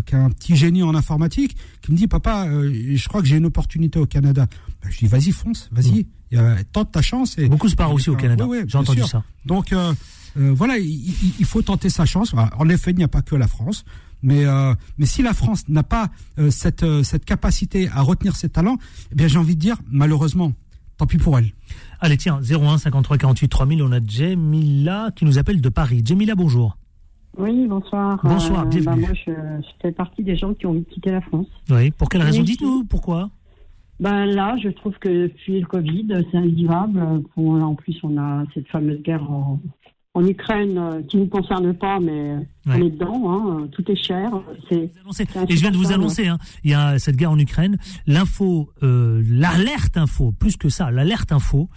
[0.05, 3.35] qui a un petit génie en informatique, qui me dit, papa, je crois que j'ai
[3.37, 4.47] une opportunité au Canada.
[4.81, 6.07] Ben, je dis, vas-y, fonce, vas-y.
[6.71, 7.37] Tente ta chance.
[7.37, 8.45] Et, Beaucoup se barrent aussi au Canada.
[8.47, 9.07] Oui, oui, J'ai entendu sûr.
[9.09, 9.23] ça.
[9.45, 9.73] Donc,
[10.35, 12.33] voilà, il, faut tenter sa chance.
[12.57, 13.83] En effet, il n'y a pas que la France.
[14.23, 16.07] Mais, euh, mais si la France n'a pas
[16.39, 18.77] euh, cette, euh, cette capacité à retenir ses talents,
[19.11, 20.53] eh bien, j'ai envie de dire, malheureusement,
[20.97, 21.51] tant pis pour elle.
[21.99, 26.01] Allez, tiens, 01 53 48 3000, on a Jemila qui nous appelle de Paris.
[26.05, 26.77] Jemila, bonjour.
[27.37, 28.19] Oui, bonsoir.
[28.23, 28.85] Bonsoir, Euh, bienvenue.
[29.01, 31.47] bah, moi, je, je fais partie des gens qui ont envie de quitter la France.
[31.69, 32.43] Oui, pour quelle raison.
[32.43, 33.29] Dites-nous, pourquoi?
[33.99, 37.23] Ben là, je trouve que depuis le Covid, c'est invivable.
[37.35, 39.59] Bon, en plus, on a cette fameuse guerre en,
[40.15, 42.35] en Ukraine euh, qui ne nous concerne pas, mais
[42.67, 43.31] on est dedans.
[43.31, 43.67] hein.
[43.71, 44.29] Tout est cher.
[44.69, 44.91] C'est,
[45.49, 48.69] Et je viens de vous annoncer, hein, il y a cette guerre en Ukraine, l'info,
[48.83, 51.67] euh, l'alerte info, plus que ça, l'alerte info,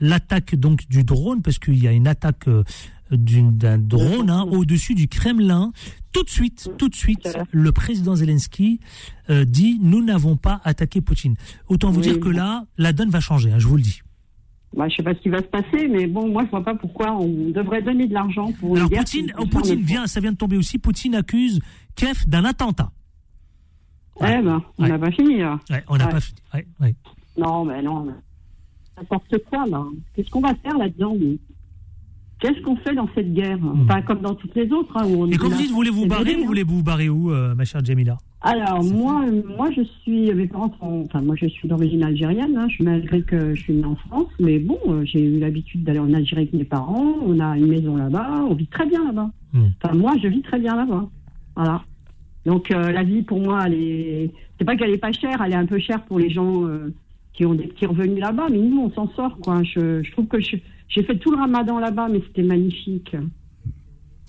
[0.00, 2.64] l'attaque donc du drone, parce qu'il y a une attaque euh,
[3.10, 5.72] d'une- d'un drone hein, au-dessus du Kremlin.
[6.12, 8.80] Tout de suite, tout de suite, le président Zelensky
[9.28, 11.34] euh, dit nous n'avons pas attaqué Poutine.
[11.68, 14.00] Autant vous Oui, dire que là, la donne va changer, hein, je vous le dis.
[14.76, 16.74] Bah, je sais pas ce qui va se passer, mais bon, moi, je vois pas
[16.74, 20.20] pourquoi on devrait donner de l'argent pour une Alors guerre Poutine, qui Poutine vient, ça
[20.20, 20.78] vient de tomber aussi.
[20.78, 21.60] Poutine accuse
[21.94, 22.90] Kiev d'un attentat.
[24.20, 25.58] Eh ben, on n'a pas fini, là.
[25.70, 26.12] Ouais, on n'a Ouais.
[26.12, 26.38] pas fini.
[26.54, 26.94] Ouais, ouais.
[27.38, 28.06] Non, mais non.
[28.98, 29.82] N'importe quoi, là.
[30.14, 31.38] Qu'est-ce qu'on va faire là-dedans nous?
[32.38, 34.94] Qu'est-ce qu'on fait dans cette guerre Pas comme dans toutes les autres.
[34.96, 35.26] hein, où on.
[35.26, 36.46] Et est vous dites voulez-vous barrer, vous hein.
[36.46, 38.18] voulez vous barrer où, euh, ma chère Jamila?
[38.42, 40.32] Alors, moi, euh, moi, je suis.
[40.34, 41.04] Mes parents sont.
[41.06, 42.54] Enfin, moi, je suis d'origine algérienne.
[42.56, 44.28] Hein, je suis malgré que je suis née en France.
[44.38, 47.14] Mais bon, euh, j'ai eu l'habitude d'aller en Algérie avec mes parents.
[47.24, 48.44] On a une maison là-bas.
[48.48, 49.30] On vit très bien là-bas.
[49.54, 49.62] Hmm.
[49.82, 51.08] Enfin, moi, je vis très bien là-bas.
[51.56, 51.82] Voilà.
[52.44, 54.30] Donc, euh, la vie, pour moi, elle est.
[54.58, 55.40] C'est pas qu'elle est pas chère.
[55.42, 56.92] Elle est un peu chère pour les gens euh,
[57.32, 58.48] qui ont des petits revenus là-bas.
[58.50, 59.62] Mais nous, on s'en sort, quoi.
[59.62, 60.56] Je, je trouve que je-
[60.88, 63.14] j'ai fait tout le ramadan là-bas, mais c'était magnifique.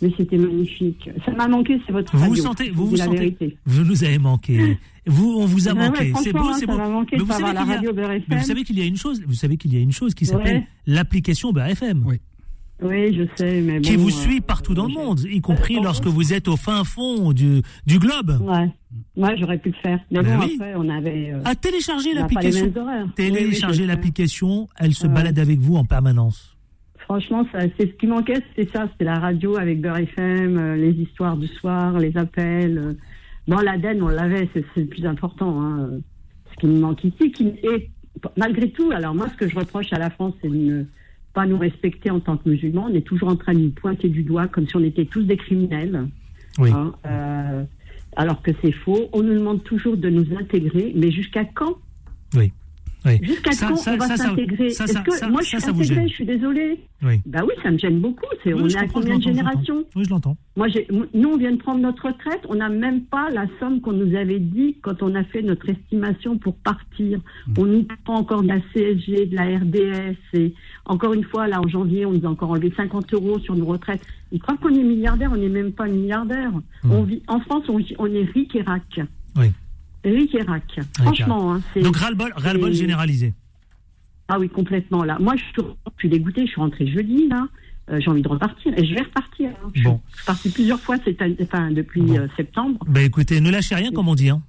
[0.01, 1.09] Mais c'était magnifique.
[1.25, 2.43] Ça m'a manqué, c'est votre Vous vous radio.
[2.43, 3.57] sentez, vous vous la sentez, vérité.
[3.65, 4.77] vous nous avez manqué.
[5.07, 6.13] Vous, on vous a ouais, manqué.
[6.21, 6.77] c'est beau, franchement, c'est beau.
[6.77, 8.43] m'a manqué Mais de vous savez qu'il y a- radio Beurre mais vous FM.
[8.43, 10.57] savez qu'il y a une chose, vous savez qu'il y a une chose qui s'appelle
[10.57, 10.67] Ouais.
[10.85, 12.03] l'application BFM.
[12.05, 12.17] Oui.
[12.81, 16.05] Oui, je sais, mais Qui vous euh, suit partout dans le monde, y compris lorsque
[16.05, 18.39] vous êtes au fin fond du, du globe.
[18.41, 18.69] Ouais.
[19.15, 19.99] Ouais, j'aurais pu le faire.
[20.11, 20.57] Mais Ben bon, oui.
[20.59, 21.31] après, on avait.
[21.33, 22.71] euh, À télécharger l'application.
[22.75, 26.55] Oui, Télécharger l'application, elle se balade avec vous en permanence.
[26.99, 30.91] Franchement, c'est ce qui manquait, c'était ça, c'était la radio avec Beurre FM, euh, les
[30.91, 32.77] histoires du soir, les appels.
[32.77, 32.93] euh.
[33.47, 35.61] Bon, l'ADN, on l'avait, c'est c'est le plus important.
[35.63, 35.89] Hein.
[36.51, 37.89] Ce qui me manque ici, qui, et
[38.35, 40.83] malgré tout, alors moi, ce que je reproche à la France, c'est de ne
[41.37, 42.87] pas nous respecter en tant que musulmans.
[42.89, 45.21] On est toujours en train de nous pointer du doigt comme si on était tous
[45.21, 46.07] des criminels.
[46.57, 46.71] Oui.
[46.71, 47.63] Hein, euh,
[48.15, 49.07] alors que c'est faux.
[49.13, 51.75] On nous demande toujours de nous intégrer, mais jusqu'à quand?
[52.33, 52.51] Oui.
[53.05, 53.19] Oui.
[53.21, 56.07] Jusqu'à quand ça- on va s'intégrer Est-ce que moi je suis intégrée.
[56.07, 56.79] Je suis désolée.
[57.03, 57.21] Oui.
[57.25, 58.25] Bah oui, ça me gêne beaucoup.
[58.45, 60.37] Oui, on est à combien de générations Oui, je l'entends.
[60.55, 60.67] Moi,
[61.13, 62.41] nous, on vient de prendre notre retraite.
[62.49, 65.69] On n'a même pas la somme qu'on nous avait dit quand on a fait notre
[65.69, 67.19] estimation pour partir.
[67.47, 67.53] Mm.
[67.57, 70.17] On nous prend encore de la CSG, de la RDS.
[70.33, 70.53] Et
[70.85, 73.65] encore une fois, là, en janvier, on nous a encore enlevé 50 euros sur nos
[73.65, 74.01] retraites.
[74.31, 75.31] Ils croient qu'on est milliardaire.
[75.31, 76.51] On n'est même pas milliardaire.
[76.89, 79.01] On vit, en France, on, est ric et rac.
[79.35, 79.51] Oui.
[80.11, 80.79] Ric et rac.
[80.97, 81.53] Franchement.
[81.53, 83.33] Hein, c'est- Donc ras-le-bol, généralisé.
[84.27, 85.03] ah oui, complètement.
[85.03, 86.45] Là, moi, je suis, je suis dégoûtée.
[86.45, 87.47] Je suis rentrée jeudi là.
[87.89, 89.49] Euh, j'ai envie de repartir et je vais repartir.
[89.63, 89.69] hein.
[89.73, 90.01] Je, Bon.
[90.11, 92.77] je suis partie plusieurs fois cette année, enfin depuis euh, septembre.
[92.85, 94.29] Ben écoutez, ne lâchez rien, comme on dit.
[94.29, 94.41] Hein.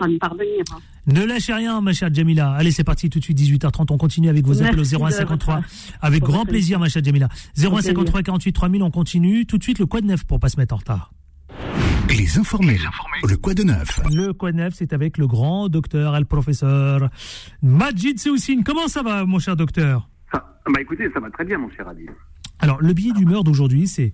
[0.00, 0.62] à me parvenir.
[0.72, 0.78] hein.
[1.08, 2.52] Ne lâchez rien, ma chère Jamila.
[2.52, 3.90] Allez, c'est parti tout de suite, 18h30.
[3.90, 5.56] On continue avec vos appels au Merci de 0153.
[5.56, 5.68] votre-
[6.00, 7.28] Avec grand plaisir, ma chère Jamila.
[7.56, 9.46] 0153 48 3000, on continue.
[9.46, 11.12] Tout de suite, le quoi de neuf pour pas se mettre en retard.
[12.10, 12.78] Les informés.
[13.28, 17.08] Le quoi de neuf Le quoi de neuf, c'est avec le grand docteur, le professeur
[17.62, 18.64] Majid Seoussine.
[18.64, 22.10] Comment ça va, mon cher docteur Bah écoutez, ça va très bien, mon cher Adil.
[22.58, 24.12] Alors, le billet d'humeur d'aujourd'hui, c'est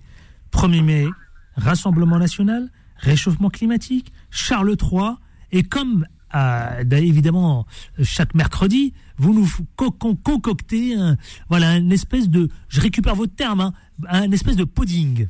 [0.51, 1.07] 1er mai,
[1.55, 5.15] Rassemblement national, réchauffement climatique, Charles III,
[5.51, 6.05] et comme
[6.35, 7.65] euh, ben, évidemment
[8.03, 11.17] chaque mercredi, vous nous co- co- concoctez un,
[11.49, 13.73] voilà, une espèce de, je récupère votre terme, hein,
[14.07, 15.27] un espèce de pudding.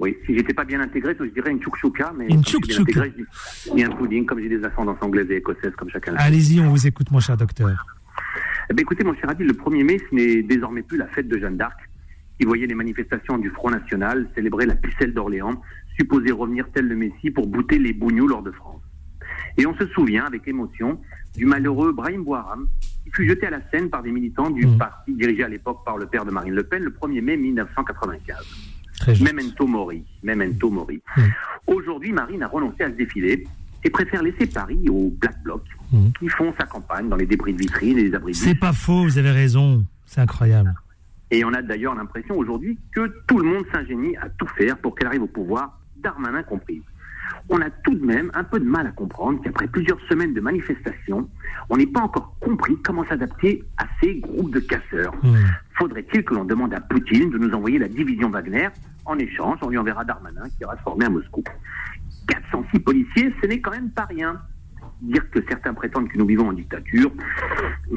[0.00, 3.04] Oui, si j'étais pas bien intégré, je dirais une chouchouka, mais Une chouchouka.
[3.76, 6.14] et un pudding, comme j'ai des ascendances anglaises et écossaises, comme chacun.
[6.16, 7.84] Allez-y, on vous écoute, mon cher docteur.
[8.70, 11.38] Eh écoutez, mon cher Adil, le 1er mai, ce n'est désormais plus la fête de
[11.38, 11.78] Jeanne d'Arc,
[12.38, 15.60] qui voyait les manifestations du Front National célébrer la pucelle d'Orléans,
[15.98, 18.82] supposée revenir tel le Messie pour bouter les bougnous lors de France.
[19.56, 21.00] Et on se souvient avec émotion
[21.36, 22.68] du malheureux Brahim Bouharam,
[23.04, 25.96] qui fut jeté à la Seine par des militants du parti dirigé à l'époque par
[25.98, 28.36] le père de Marine Le Pen le 1er mai 1995.
[29.20, 30.04] Memento Mori.
[30.22, 31.00] Memento Mori.
[31.66, 33.46] Aujourd'hui, Marine a renoncé à ce défilé
[33.84, 35.66] et préfère laisser Paris aux Black Blocs
[36.18, 38.72] qui font sa campagne dans les débris de vitrines et les abris de C'est pas
[38.72, 39.84] faux, vous avez raison.
[40.04, 40.74] C'est incroyable.
[41.30, 44.94] Et on a d'ailleurs l'impression aujourd'hui que tout le monde s'ingénie à tout faire pour
[44.94, 46.82] qu'elle arrive au pouvoir, Darmanin compris.
[47.50, 50.40] On a tout de même un peu de mal à comprendre qu'après plusieurs semaines de
[50.40, 51.28] manifestations,
[51.68, 55.14] on n'ait pas encore compris comment s'adapter à ces groupes de casseurs.
[55.78, 58.68] Faudrait-il que l'on demande à Poutine de nous envoyer la division Wagner
[59.04, 61.42] En échange, on lui enverra Darmanin qui ira se former à Moscou.
[62.26, 64.40] 406 policiers, ce n'est quand même pas rien.
[65.00, 67.12] Dire que certains prétendent que nous vivons en dictature.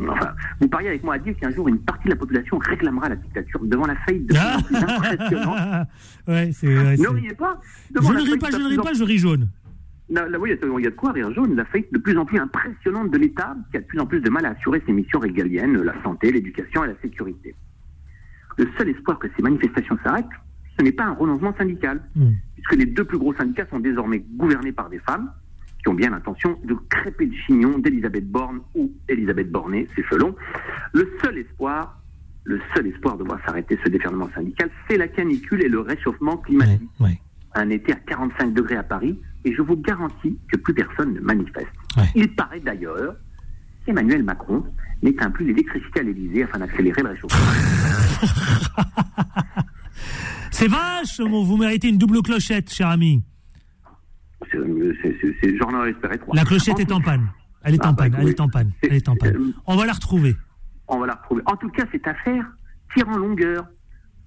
[0.07, 3.09] Enfin, vous pariez avec moi à dire qu'un jour une partie de la population réclamera
[3.09, 5.87] la dictature devant la faillite de plus en plus impressionnante.
[6.27, 7.59] ouais, ne riez pas.
[7.95, 9.49] Je ne ris pas, je ne ris en pas, je ris jaune.
[10.09, 11.55] Là, là, oui, il y a de quoi rire jaune.
[11.55, 14.19] La faillite de plus en plus impressionnante de l'État, qui a de plus en plus
[14.19, 17.55] de mal à assurer ses missions régaliennes, la santé, l'éducation et la sécurité.
[18.57, 20.25] Le seul espoir que ces manifestations s'arrêtent,
[20.77, 22.01] ce n'est pas un renoncement syndical,
[22.53, 25.31] puisque les deux plus gros syndicats sont désormais gouvernés par des femmes
[25.81, 30.35] qui ont bien l'intention de crêper le chignon d'Elisabeth Borne ou Elisabeth Borné, c'est selon.
[30.93, 31.99] Le seul espoir,
[32.43, 36.37] le seul espoir de voir s'arrêter ce déferlement syndical, c'est la canicule et le réchauffement
[36.37, 36.89] climatique.
[37.55, 41.19] Un été à 45 degrés à Paris, et je vous garantis que plus personne ne
[41.19, 41.67] manifeste.
[42.15, 43.15] Il paraît d'ailleurs
[43.85, 44.63] qu'Emmanuel Macron
[45.01, 47.39] n'éteint plus l'électricité à l'Élysée afin d'accélérer le réchauffement.
[50.51, 53.23] C'est vache, vous méritez une double clochette, cher ami.
[54.51, 56.35] C'est- J'en aurais espéré trois.
[56.35, 57.27] La clochette est en panne.
[57.63, 58.31] Elle est Ah, en bah, panne, elle oui.
[58.31, 59.53] est en panne, elle est en panne.
[59.67, 60.35] On va la retrouver.
[60.87, 61.41] On va la retrouver.
[61.45, 62.45] En tout cas, cette affaire
[62.95, 63.65] tire en longueur.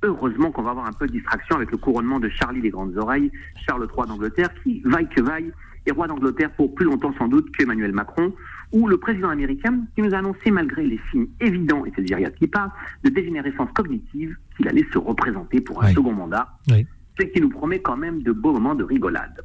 [0.02, 2.96] Heureusement qu'on va avoir un peu de distraction avec le couronnement de Charlie les Grandes
[2.98, 3.30] Oreilles,
[3.66, 5.50] Charles III d'Angleterre, qui, vaille que vaille,
[5.86, 8.34] est roi d'Angleterre pour plus longtemps sans doute qu'Emmanuel Macron,
[8.72, 12.36] ou le président américain qui nous a annoncé, malgré les signes évidents, et c'est gériatre
[12.36, 12.70] qui parle,
[13.04, 16.86] de dégénérescence cognitive, qu'il allait se représenter pour un second mandat, Oui.
[17.20, 19.40] ce qui nous promet quand même de beaux moments de rigolade.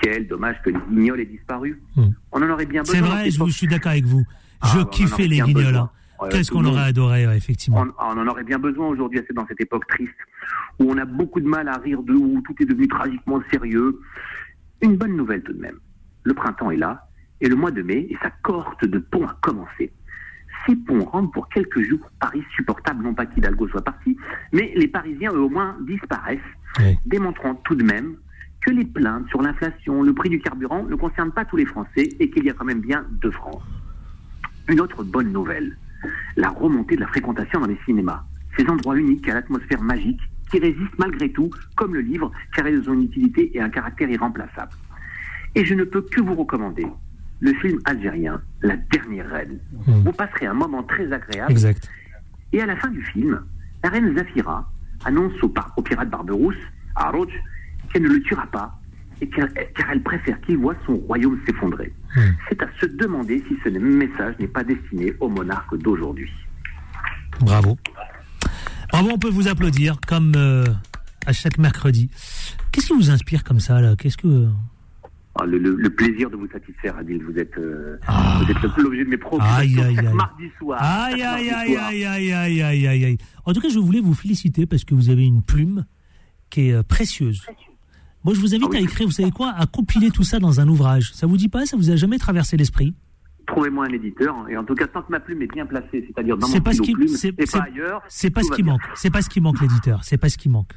[0.00, 1.80] Quel dommage que les guignols aient disparu.
[1.96, 2.96] On en aurait bien besoin.
[2.96, 4.24] C'est vrai, je, je suis d'accord avec vous.
[4.60, 5.64] Ah, Je en kiffais les guignols.
[5.66, 5.90] besoin.
[6.20, 6.28] hein.
[6.30, 7.84] Qu'est-ce qu'on aurait adoré, effectivement.
[8.00, 10.12] On, on en aurait bien besoin aujourd'hui, dans cette époque triste,
[10.80, 14.00] où on a beaucoup de mal à rire d'eux, où tout est devenu tragiquement sérieux.
[14.80, 15.78] Une bonne nouvelle tout de même.
[16.24, 17.08] Le printemps est là,
[17.42, 19.92] et le mois de mai, et sa cohorte de ponts a commencé.
[20.64, 24.16] Ces ponts rendent pour quelques jours Paris supportable, non pas qu'Hidalgo soit parti,
[24.52, 26.38] mais les Parisiens, eux, au moins, disparaissent,
[27.04, 28.14] démontrant tout de même
[28.60, 32.08] que les plaintes sur l'inflation, le prix du carburant ne concernent pas tous les Français
[32.20, 33.64] et qu'il y a quand même bien deux France.
[34.68, 35.76] Une autre bonne nouvelle,
[36.36, 38.22] la remontée de la fréquentation dans les cinémas.
[38.56, 42.88] Ces endroits uniques à l'atmosphère magique qui résistent malgré tout, comme le livre, car ils
[42.88, 44.72] ont une utilité et un caractère irremplaçable.
[45.56, 46.86] Et je ne peux que vous recommander
[47.42, 49.58] le film algérien, La Dernière Reine.
[49.86, 51.50] Vous passerez un moment très agréable.
[51.50, 51.90] Exact.
[52.52, 53.42] Et à la fin du film,
[53.82, 54.70] la reine Zafira
[55.04, 56.54] annonce au, au pirate Barberousse,
[56.94, 57.32] à Roach,
[57.92, 58.78] qu'elle ne le tuera pas,
[59.20, 59.48] et car
[59.90, 61.92] elle préfère qu'il voit son royaume s'effondrer.
[62.48, 66.30] C'est à se demander si ce message n'est pas destiné aux monarques d'aujourd'hui.
[67.40, 67.76] Bravo.
[68.92, 70.66] Bravo, on peut vous applaudir, comme euh,
[71.26, 72.08] à chaque mercredi.
[72.70, 73.96] Qu'est-ce qui vous inspire comme ça, là?
[73.96, 74.48] Qu'est-ce que.
[75.40, 77.22] Ah, le, le- le plaisir de vous satisfaire, Adil.
[77.24, 77.96] Vous êtes, euh,
[78.44, 80.14] vous êtes le- l'objet de mes Aïe, préoccupations aïe, chaque aïe.
[80.14, 80.78] mardi soir.
[80.82, 81.86] Aïe, aïe, aïe, soir.
[81.86, 83.18] aïe, aïe, aïe, aïe, aïe, aïe.
[83.46, 85.86] En tout cas, je voulais vous féliciter parce que vous avez une plume
[86.50, 87.46] qui est euh, précieuse.
[88.24, 90.60] Moi, je vous Ah invite à écrire, vous savez quoi, à compiler tout ça dans
[90.60, 91.12] un ouvrage.
[91.14, 92.94] Ça vous dit pas Ça vous a jamais traversé l'esprit?
[93.46, 96.36] Trouvez-moi un éditeur, et en tout cas, tant que ma plume est bien placée, c'est-à-dire
[96.36, 98.00] dans mon ce stylo qui, plume, c'est, pas ailleurs.
[98.08, 98.82] c'est pas ce qui manque.
[98.94, 100.04] C'est pas ce qui manque, l'éditeur.
[100.04, 100.72] C'est pas ce qui manque.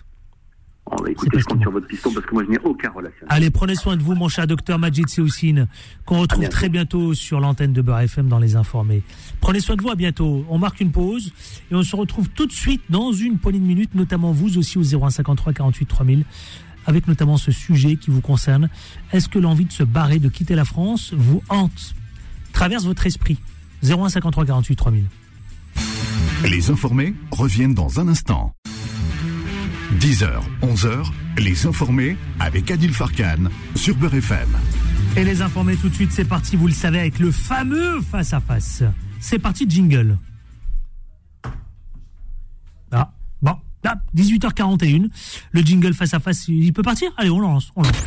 [0.91, 3.25] Oh, bah, écoutez, je compte sur votre piston parce que moi, je n'ai aucun relation.
[3.29, 5.67] Allez, prenez soin de vous, mon cher docteur Majid Seoussine,
[6.05, 9.01] qu'on retrouve très bientôt sur l'antenne de Beurre FM dans Les Informés.
[9.41, 10.45] Prenez soin de vous, à bientôt.
[10.47, 11.33] On marque une pause
[11.71, 14.77] et on se retrouve tout de suite dans une poignée de minutes, notamment vous aussi
[14.77, 16.25] au 0153 48 3000,
[16.85, 18.69] avec notamment ce sujet qui vous concerne.
[19.11, 21.95] Est-ce que l'envie de se barrer, de quitter la France, vous hante,
[22.53, 23.39] traverse votre esprit?
[23.81, 25.05] 0153 48 3000.
[26.43, 28.53] Les informés reviennent dans un instant.
[29.99, 30.27] 10h,
[30.61, 34.49] 11h, les informés avec Adil Farkan sur Beurre FM.
[35.15, 38.83] Et les informés tout de suite, c'est parti, vous le savez, avec le fameux face-à-face.
[39.19, 40.17] C'est parti, jingle.
[42.91, 43.55] Ah, bon,
[43.85, 45.09] ah, 18h41,
[45.51, 47.11] le jingle face-à-face, il peut partir?
[47.17, 48.03] Allez, on lance, on lance.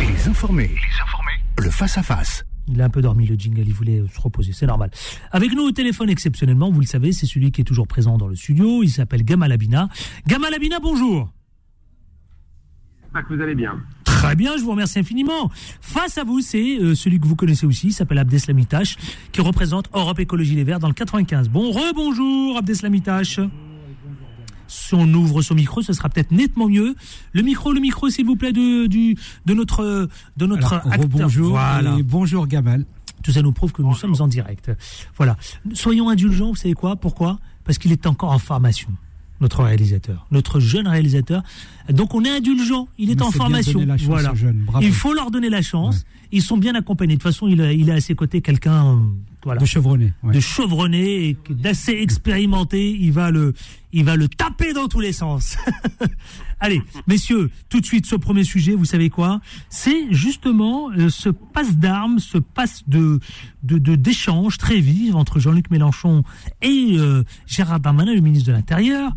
[0.00, 2.44] Les informés, les informés, le face-à-face.
[2.68, 4.90] Il a un peu dormi le jingle, il voulait se reposer, c'est normal.
[5.30, 8.28] Avec nous au téléphone exceptionnellement, vous le savez, c'est celui qui est toujours présent dans
[8.28, 9.88] le studio, il s'appelle Gamal Abina.
[10.26, 11.30] Gamal Abina, bonjour
[13.02, 13.80] J'espère que vous allez bien.
[14.04, 15.50] Très bien, je vous remercie infiniment.
[15.80, 18.96] Face à vous, c'est euh, celui que vous connaissez aussi, il s'appelle Abdeslamitash,
[19.32, 21.48] qui représente Europe Écologie Les Verts dans le 95.
[21.48, 23.40] Bon, rebonjour Abdeslamitash.
[24.68, 26.94] Si on ouvre son micro, ce sera peut-être nettement mieux.
[27.32, 31.02] Le micro, le micro, s'il vous plaît, de, du, de notre, de notre Alors, acteur.
[31.02, 31.96] rebonjour Voilà.
[31.98, 32.84] et bonjour Gamal.
[33.24, 34.70] Tout ça nous prouve que nous sommes en direct.
[35.16, 35.36] Voilà.
[35.72, 36.96] Soyons indulgents, vous savez quoi?
[36.96, 37.38] Pourquoi?
[37.64, 38.88] Parce qu'il est encore en formation,
[39.40, 41.42] notre réalisateur, notre jeune réalisateur.
[41.90, 43.72] Donc on est indulgent, il est Mais en formation.
[43.80, 44.32] donner la chance voilà.
[44.80, 46.04] Il faut leur donner la chance.
[46.30, 47.14] Ils sont bien accompagnés.
[47.16, 49.00] De toute façon, il a, il a à ses côtés quelqu'un
[49.44, 50.12] voilà, De chevronné.
[50.22, 50.34] ouais.
[50.34, 52.90] de chevronné et d'assez expérimenté.
[52.98, 53.54] Il va le,
[53.92, 55.56] il va le taper dans tous les sens.
[56.60, 59.40] Allez, messieurs, tout de suite ce premier sujet, vous savez quoi?
[59.70, 63.20] C'est justement euh, ce passe d'armes, ce passe de
[63.62, 66.24] de de- d'échange très vif entre Jean-Luc Mélenchon
[66.60, 69.12] et euh, Gérard Darmanin, le ministre de l'Intérieur.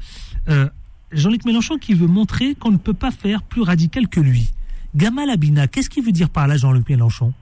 [0.49, 0.69] Euh,
[1.11, 4.51] Jean-Luc Mélenchon qui veut montrer qu'on ne peut pas faire plus radical que lui.
[4.95, 7.33] Gamal Abina, qu'est-ce qu'il veut dire par là, Jean-Luc Mélenchon?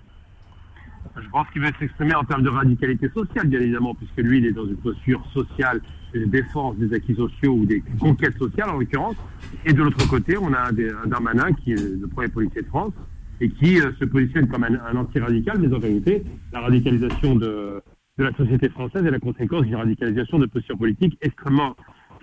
[1.23, 4.45] Je pense qu'il va s'exprimer en termes de radicalité sociale, bien évidemment, puisque lui, il
[4.45, 5.81] est dans une posture sociale
[6.13, 9.15] de défense des acquis sociaux ou des conquêtes sociales, en l'occurrence.
[9.65, 12.93] Et de l'autre côté, on a un, Darmanin qui est le premier policier de France
[13.41, 17.81] et qui euh, se positionne comme un, anti-radical, mais en réalité, la radicalisation de,
[18.17, 21.75] la société française est la conséquence d'une radicalisation de posture politique extrêmement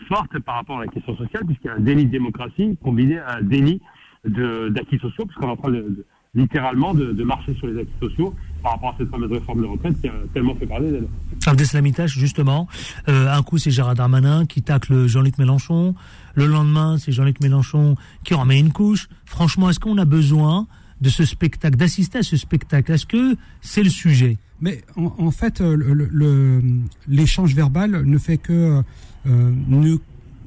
[0.09, 3.19] forte par rapport à la question sociale, puisqu'il y a un déni de démocratie combiné
[3.19, 3.81] à un déni
[4.25, 6.05] d'acquis sociaux, puisqu'on est en de-
[6.37, 9.67] littéralement de, de marcher sur les acquis sociaux par rapport à cette fameuse réforme de
[9.67, 11.09] retraite qui a tellement fait parler d'elle.
[11.47, 12.69] Abdeslamitache, justement.
[13.09, 15.95] Euh, un coup, c'est Gérard Darmanin qui tacle Jean-Luc Mélenchon.
[16.35, 19.09] Le lendemain, c'est Jean-Luc Mélenchon qui en met une couche.
[19.25, 20.67] Franchement, est-ce qu'on a besoin
[21.01, 22.93] de ce spectacle, d'assister à ce spectacle?
[22.93, 24.39] Est-ce que c'est le sujet?
[24.61, 26.63] Mais en, en fait, euh, le- le- le-
[27.09, 28.83] l'échange verbal ne fait que
[29.27, 29.97] euh, ne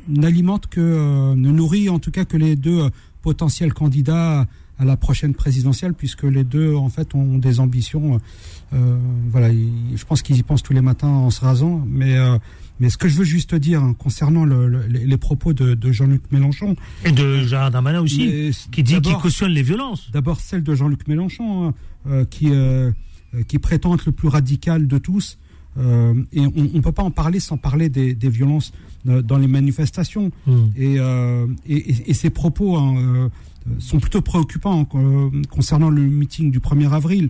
[0.07, 2.89] n'alimente que euh, ne nourrit en tout cas que les deux
[3.21, 4.47] potentiels candidats
[4.79, 8.19] à la prochaine présidentielle, puisque les deux en fait ont des ambitions.
[8.73, 8.97] euh,
[9.31, 11.83] voilà, ils- je pense qu'ils y pensent tous les matins en se rasant.
[11.87, 12.37] Mais euh,
[12.79, 15.91] mais ce que je veux juste dire hein, concernant le- le- les, propos de, de
[15.91, 20.09] Jean-Luc Mélenchon Et de Gérard Darmanin aussi, qui dit qu'il cautionne les violences.
[20.13, 21.73] D'abord celle de Jean-Luc Mélenchon, hein,
[22.07, 22.91] euh, qui, euh,
[23.35, 25.37] euh, qui prétend être le plus radical de tous.
[25.77, 28.71] Euh, et on ne peut pas en parler sans parler des, des violences
[29.07, 30.31] euh, dans les manifestations.
[30.47, 30.51] Mm.
[30.77, 33.29] Et, euh, et, et- ces propos hein, euh,
[33.79, 37.29] sont plutôt préoccupants euh, concernant le meeting du 1er avril.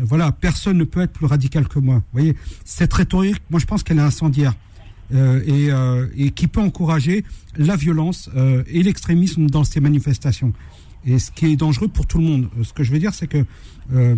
[0.00, 1.96] Euh, Voilà, personne ne peut être plus radical que moi.
[1.96, 4.54] Vous voyez, cette rhétorique, moi je pense qu'elle est incendiaire.
[5.14, 7.24] Euh, et, euh, et qui peut encourager
[7.56, 10.52] la violence euh, et l'extrémisme dans ces manifestations.
[11.06, 12.48] Et ce qui est dangereux pour tout le monde.
[12.58, 13.42] Euh, Ce que je veux dire, c'est que
[13.94, 14.14] euh,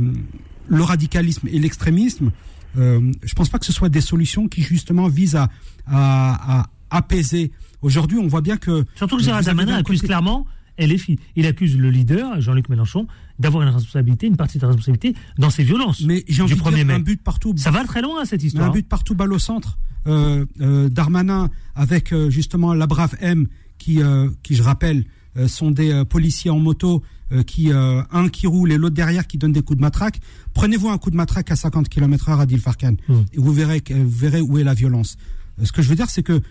[0.67, 2.33] le radicalisme et l'extrémisme,
[2.77, 5.49] euh, je pense pas que ce soit des solutions qui justement visent à,
[5.87, 7.53] à, à apaiser.
[7.83, 10.45] Aujourd'hui, on voit bien que Surtout que avez Darmanin accuse clairement
[10.81, 11.19] LFI.
[11.37, 13.07] Il accuse le leader, Jean-Luc Mélenchon,
[13.39, 16.03] d'avoir une responsabilité, une partie de responsabilité dans ces violences.
[16.03, 17.55] Mais j'ai envie de 1er dire un but partout.
[17.57, 18.69] Ça va très loin, cette Mais histoire.
[18.69, 19.79] un but partout balle au centre.
[20.07, 24.01] Euh, euh, Darmanin avec euh, justement la brave M qui,
[24.43, 25.05] qui je rappelle,
[25.47, 27.03] sont des policiers en moto
[27.47, 30.21] qui un qui roule et l'autre derrière qui donne des coups de matraque.
[30.53, 34.43] Prenez-vous un coup de matraque à 50 km/h à Dilfarkan et vous verrez vous verrez
[34.43, 35.17] où est la violence.
[35.63, 36.43] Ce que je veux dire, c'est que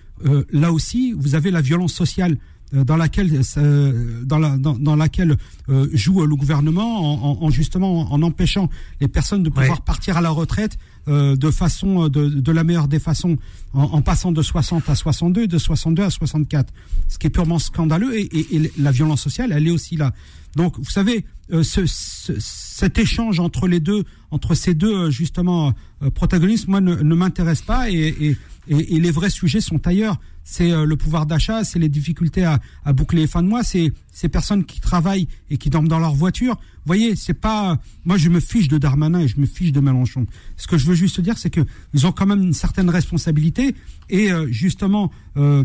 [0.52, 2.40] là aussi, vous avez la violence sociale
[2.72, 5.38] dans laquelle euh, dans, la, dans, dans laquelle
[5.70, 8.70] euh, joue euh, le gouvernement en, en- en justement en empêchant
[9.02, 9.84] les personnes de pouvoir Ouais.
[9.86, 10.78] partir à la retraite
[11.08, 13.38] euh, de façon euh, de, de la meilleure des façons
[13.74, 16.72] en, en passant de 60 à 62 de 62 à 64
[17.08, 20.14] ce qui est purement scandaleux et, et- et la violence sociale elle est aussi là.
[20.56, 25.10] Donc vous savez euh, ce, ce- cet échange entre les deux entre ces deux euh,
[25.10, 30.20] justement euh, protagonistes moi ne, ne m'intéresse pas et, et les vrais sujets sont ailleurs
[30.52, 33.64] c'est euh, le pouvoir d'achat, c'est les difficultés à, à boucler les fins de mois,
[33.64, 36.56] c'est ces personnes qui travaillent et qui dorment dans leur voiture.
[36.56, 37.78] Vous voyez, c'est pas.
[38.04, 40.26] Moi, je me fiche de Darmanin et je me fiche de Mélenchon.
[40.58, 41.62] Ce que je veux juste dire, c'est que
[41.94, 43.76] ils ont quand même une certaine responsabilité
[44.10, 45.12] et euh, justement.
[45.38, 45.64] Euh,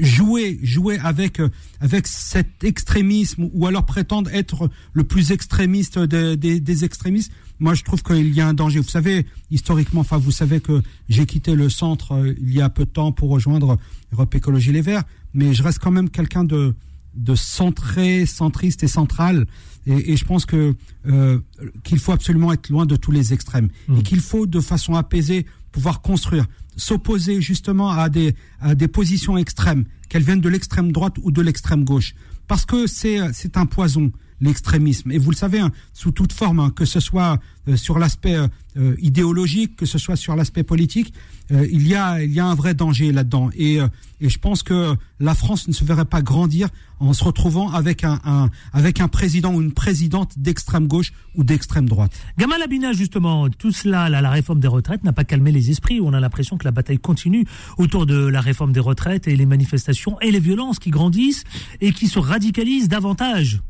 [0.00, 1.40] jouer jouer avec
[1.80, 7.74] avec cet extrémisme ou alors prétendre être le plus extrémiste des, des, des extrémistes moi
[7.74, 8.80] je trouve qu'il y a un danger.
[8.80, 12.68] Vous savez historiquement enfin vous savez que j'ai quitté le centre euh, il y a
[12.68, 13.78] peu de temps pour rejoindre
[14.12, 16.74] Europe Écologie Les Verts mais je reste quand même quelqu'un de
[17.16, 19.46] de centré centriste et central.
[19.86, 20.74] Et, et je pense que
[21.06, 21.38] euh,
[21.82, 23.70] qu'il faut absolument être loin de tous les extrêmes.
[23.96, 29.36] Et qu'il faut de façon apaisée pouvoir construire s'opposer justement à des, à des positions
[29.36, 32.14] extrêmes, qu'elles viennent de l'extrême droite ou de l'extrême gauche.
[32.48, 34.10] Parce que c'est, c'est un poison.
[34.40, 35.10] L'extrémisme.
[35.12, 38.36] Et vous le savez, hein, sous toute forme, hein, que ce soit euh, sur l'aspect
[38.36, 41.12] euh, euh, idéologique, que ce soit sur l'aspect politique,
[41.48, 43.50] il y a il y a un vrai danger là-dedans.
[43.54, 43.76] Et,
[44.20, 46.68] et je pense que la France ne se verrait pas grandir
[46.98, 51.88] en se retrouvant avec un, avec un président ou une présidente d'extrême gauche ou d'extrême
[51.88, 52.10] droite.
[52.36, 56.00] Gamal Abina, justement, tout cela, la réforme des retraites n'a pas calmé les esprits.
[56.00, 57.46] On a l'impression que la bataille continue
[57.78, 61.44] autour de la réforme des retraites et les manifestations et les violences qui grandissent
[61.80, 63.62] et qui se radicalisent davantage.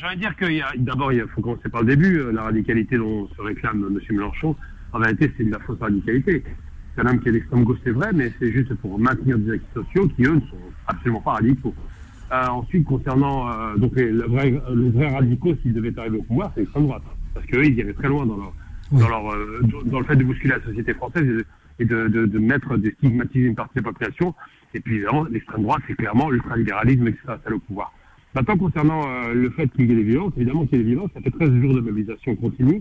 [0.00, 2.18] De dire que il y a- d'abord, il faut commencer par le début.
[2.20, 3.98] Euh, La radicalité dont se réclame M.
[4.16, 4.56] Mélenchon,
[4.92, 6.42] en réalité, c'est de la fausse radicalité.
[6.94, 9.52] C'est un homme qui est d'extrême gauche, c'est vrai, mais c'est juste pour maintenir des
[9.52, 11.74] acquis sociaux qui, eux, ne sont absolument pas radicaux.
[12.32, 16.22] Euh, ensuite, concernant euh, donc les, le vrai, le vrai radicaux, s'ils devaient arriver au
[16.22, 17.02] pouvoir, c'est l'extrême droite.
[17.34, 18.52] Parce qu'eux, ils iraient très loin dans leur,
[18.92, 21.44] dans, leur, euh, dans- le fait de bousculer la société française et de,
[21.80, 24.34] et de, de, de mettre, de stigmatiser une partie de la population.
[24.74, 27.92] Et puis, l'extrême droite, c'est clairement l'ultralibéralisme et que ça, ça le pouvoir.
[28.34, 30.90] Maintenant, concernant euh, le fait qu'il y ait des violences, évidemment qu'il y ait des
[30.90, 32.80] violences, ça fait 13 jours de mobilisation continue.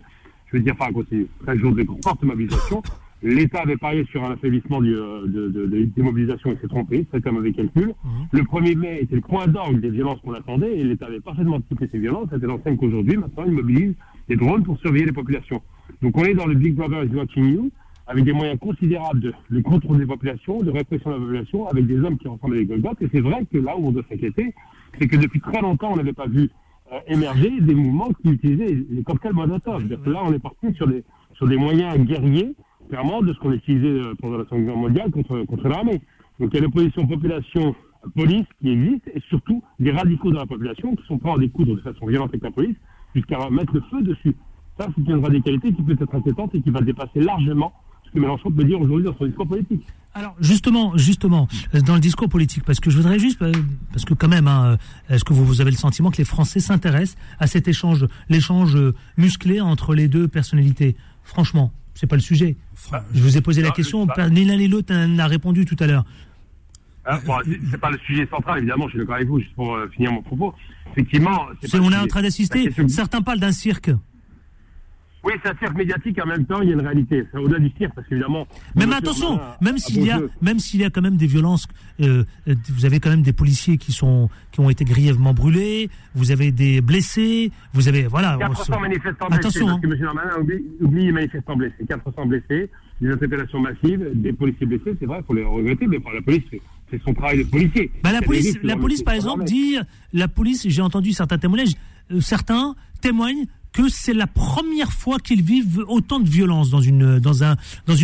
[0.52, 2.82] Je veux dire, pas continue, 13 jours de forte mobilisation.
[3.22, 6.68] L'État avait parié sur un affaiblissement du, euh, de, de, de- des mobilisations et s'est
[6.70, 7.94] trompé, c'est un mauvais calcul.
[8.32, 11.58] Le 1er mai était le point d'orgue des violences qu'on attendait et l'État avait parfaitement
[11.58, 12.30] anticipé ces violences.
[12.32, 13.94] C'était l'enseigne qu'aujourd'hui, maintenant, il mobilise
[14.30, 15.62] des drones pour surveiller les populations.
[16.02, 17.72] Donc on est dans le Big Brother is watching you,
[18.10, 22.00] avec des moyens considérables de, contrôle des populations, de répression de la population, avec des
[22.00, 23.00] hommes qui ressemblent à des Golgoth.
[23.02, 24.56] Et c'est vrai que là où on doit s'inquiéter,
[25.00, 26.50] c'est que depuis très longtemps, on n'avait pas vu
[26.92, 29.88] euh, émerger des mouvements qui utilisaient les cocktails Molotov.
[29.88, 32.56] Que là, on est parti sur des, moyens guerriers,
[32.90, 36.02] clairement, de ce qu'on utilisait euh, pendant la Seconde Guerre mondiale contre, contre l'armée.
[36.40, 40.96] Donc il y a l'opposition population-police qui existe, et surtout des radicaux dans la population
[40.96, 42.78] qui sont prêts à découdre de façon violente avec la police,
[43.14, 44.36] jusqu'à mettre le feu dessus.
[44.80, 47.72] Ça, c'est une radicalité qui peut être inquiétante et qui va dépasser largement
[48.10, 49.86] ce que Mélenchon peut dire aujourd'hui dans son discours politique.
[50.16, 51.48] Alors justement, justement,
[51.86, 53.52] dans le discours politique, parce que je voudrais juste, euh,
[53.94, 54.78] parce que quand même, hein,
[55.10, 58.08] euh, est-ce que vous, vous avez le sentiment que les Français s'intéressent à cet échange,
[58.28, 60.96] l'échange euh, musclé entre les deux personnalités?
[61.24, 62.58] Franchement, c'est pas le sujet.
[63.14, 66.06] Je vous ai posé la question, ni l'un ni l'autre n'a répondu tout à l'heure.
[67.06, 69.76] Hein, bon, c'est- pas le sujet central, évidemment, je suis d'accord avec vous, juste pour
[69.76, 70.54] euh, finir mon propos.
[70.92, 71.98] Effectivement, c'est on est sujet.
[72.00, 72.72] en train d'assister.
[72.88, 73.92] Certains parlent d'un cirque.
[75.24, 77.26] Oui, c'est un cirque médiatique, en même temps, il y a une réalité.
[77.34, 78.48] Au-delà du cirque, parce qu'évidemment...
[78.76, 81.68] Mais attention, même s'il y a, même s'il y a quand même des violences,
[82.00, 85.90] euh, euh, vous avez quand même des policiers qui sont, qui ont été grièvement brûlés,
[86.16, 88.36] vous avez des blessés, vous avez, voilà.
[88.38, 89.82] on 400 se- manifestants blessés, Attention, parce hein.
[89.82, 90.00] que M.
[90.00, 91.86] Darmanin oublie, oublie les manifestants blessés.
[91.88, 92.70] 400 blessés,
[93.02, 96.22] des interpellations massives, des policiers blessés, c'est vrai, il faut les regretter, mais enfin, la
[96.22, 96.62] police, c'est-
[97.06, 97.92] son travail de policier.
[98.04, 99.76] Bah, la police, la dans police par exemple dit,
[100.14, 101.74] la police, j'ai entendu certains témoignages,
[102.12, 107.20] euh, certains témoignent que c'est la première fois qu'ils vivent autant de violence dans une,
[107.20, 107.56] dans un,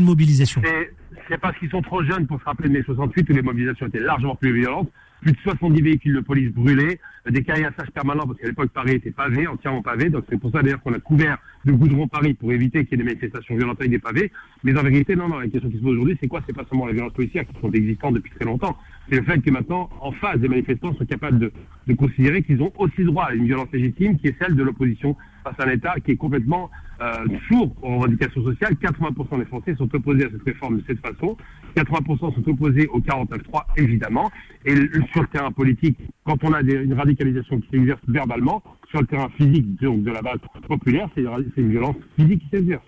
[0.02, 0.62] mobilisation.
[0.64, 3.88] C'est- parce qu'ils sont trop jeunes pour se rappeler de mai 68 où les mobilisations
[3.88, 4.92] étaient largement plus violentes.
[5.22, 9.10] Plus de 70 véhicules de police brûlés, des caillassages permanents parce qu'à l'époque Paris était
[9.10, 10.10] pavé, entièrement pavé.
[10.12, 13.02] Donc c'est pour ça d'ailleurs qu'on a couvert de goudron Paris pour éviter qu'il y
[13.02, 14.32] ait des manifestations violentes avec des pavés.
[14.64, 16.42] Mais en vérité, non, non, la question qui se pose aujourd'hui, c'est quoi?
[16.46, 18.78] C'est pas seulement les violences policières qui sont existantes depuis très longtemps.
[19.10, 21.52] C'est le fait que maintenant, en face, des manifestants sont capables
[21.88, 25.16] de considérer qu'ils ont aussi droit à une violence légitime qui est celle de l'opposition
[25.46, 26.70] face à un État qui est complètement
[27.02, 28.74] euh, sourd aux revendications sociales.
[28.82, 31.38] 80% des Français sont opposés à cette réforme de cette façon.
[31.76, 34.32] 80% sont opposés au 49.3, évidemment.
[34.66, 34.74] Et
[35.12, 39.08] sur le terrain politique, quand on a des- une radicalisation qui s'exerce verbalement, sur le
[39.08, 41.22] terrain physique donc de la base populaire, c'est
[41.62, 42.84] une violence physique qui s'exerce.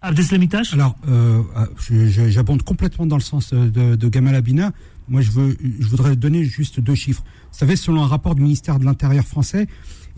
[0.00, 1.42] Abdeslamitash Alors, euh,
[1.80, 4.72] je- j'abonde complètement dans le sens de, de Gamal Abina.
[5.08, 7.24] Moi, je, veux, je voudrais donner juste deux chiffres.
[7.50, 9.66] Vous savez, selon un rapport du ministère de l'Intérieur français,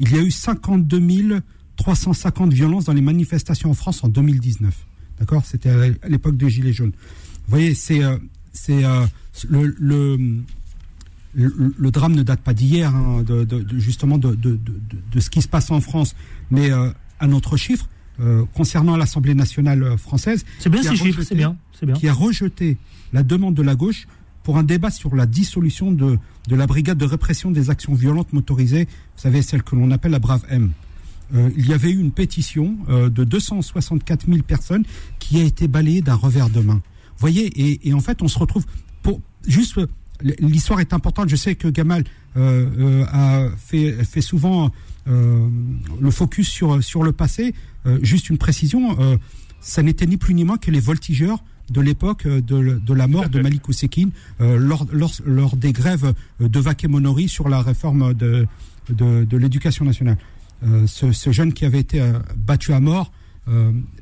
[0.00, 1.42] il y a eu 52
[1.76, 4.74] 350 violences dans les manifestations en France en 2019.
[5.18, 5.44] D'accord?
[5.46, 6.92] C'était à à l'époque des Gilets jaunes.
[6.92, 8.16] Vous voyez, c'est euh,
[8.70, 9.06] euh,
[9.48, 10.16] le, le,
[11.34, 14.72] le, le drame ne date pas d'hier, hein, de, de- de- justement de, de, de,
[15.12, 16.14] de ce qui se passe en France.
[16.50, 16.90] Mais euh,
[17.20, 17.88] un autre chiffre,
[18.20, 20.44] euh, concernant l'Assemblée nationale euh, française.
[20.58, 21.94] C'est bien qui a ces chiffres, rejeté- c'est bien, c'est bien.
[21.94, 22.76] Qui a rejeté
[23.12, 24.06] la demande de la gauche
[24.42, 26.18] pour un débat sur la dissolution de,
[26.50, 30.10] de la brigade de répression des actions violentes motorisées, vous savez, celle que l'on appelle
[30.10, 30.72] la Brave M.
[31.32, 34.84] Euh, il y avait eu une pétition euh, de 264 000 personnes
[35.20, 36.82] qui a été balayée d'un revers de main.
[37.18, 37.52] Voyez,
[37.86, 38.66] et, en fait, on se retrouve
[39.02, 39.86] pour juste euh,
[40.40, 41.28] l'histoire est importante.
[41.28, 44.70] Je sais que Gamal a fait, souvent
[45.06, 47.54] le focus sur sur le passé.
[48.02, 48.96] Juste une précision,
[49.60, 53.06] ça n'était ni plus ni moins que les voltigeurs de l'époque euh, de, de la
[53.06, 54.10] mort de Malik Oussekine
[54.40, 58.46] euh, lors, lors, lors des grèves euh, de Vaquet Monori sur la réforme de,
[58.88, 60.18] de, de l'éducation nationale.
[60.66, 62.02] Euh, ce, ce jeune qui avait été
[62.36, 63.12] battu à mort,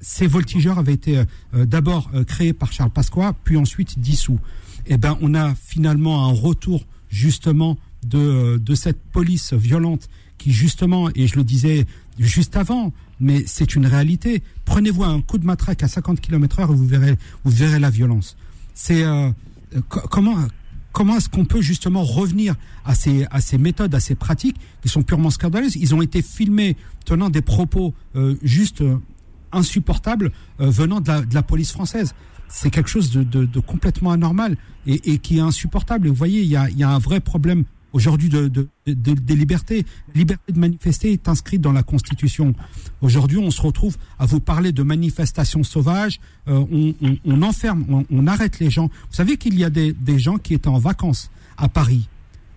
[0.02, 1.22] ces voltigeurs avaient été
[1.54, 4.38] d'abord créés par Charles Pasqua, puis ensuite dissous.
[4.86, 11.08] Et ben, on a finalement un retour justement de, de cette police violente qui justement,
[11.14, 11.86] et je le disais
[12.18, 14.42] juste avant, mais c'est une réalité.
[14.64, 18.36] Prenez-vous un coup de matraque à 50 km heure et vous verrez, la violence.
[18.74, 19.30] C'est euh,
[19.88, 20.36] co- comment
[20.92, 25.30] comment est-ce qu'on peut justement revenir à ces méthodes, à ces pratiques qui sont purement
[25.30, 25.76] scandaleuses?
[25.76, 28.96] Ils ont été filmés tenant des propos euh, juste euh,
[29.52, 32.14] insupportables venant de la, police française.
[32.48, 34.56] C'est quelque chose de, complètement anormal
[34.86, 36.08] et, qui est insupportable.
[36.08, 39.84] Vous voyez, il y a un vrai problème aujourd'hui de, de, de- des libertés.
[40.14, 42.54] La liberté de manifester est inscrite dans la Constitution.
[43.00, 46.20] Aujourd'hui, on se retrouve à vous parler de manifestations sauvages.
[46.48, 46.64] Euh,
[47.24, 48.86] on, enferme, on, arrête les gens.
[48.88, 52.08] Vous savez qu'il y a des, des gens qui étaient en vacances à Paris,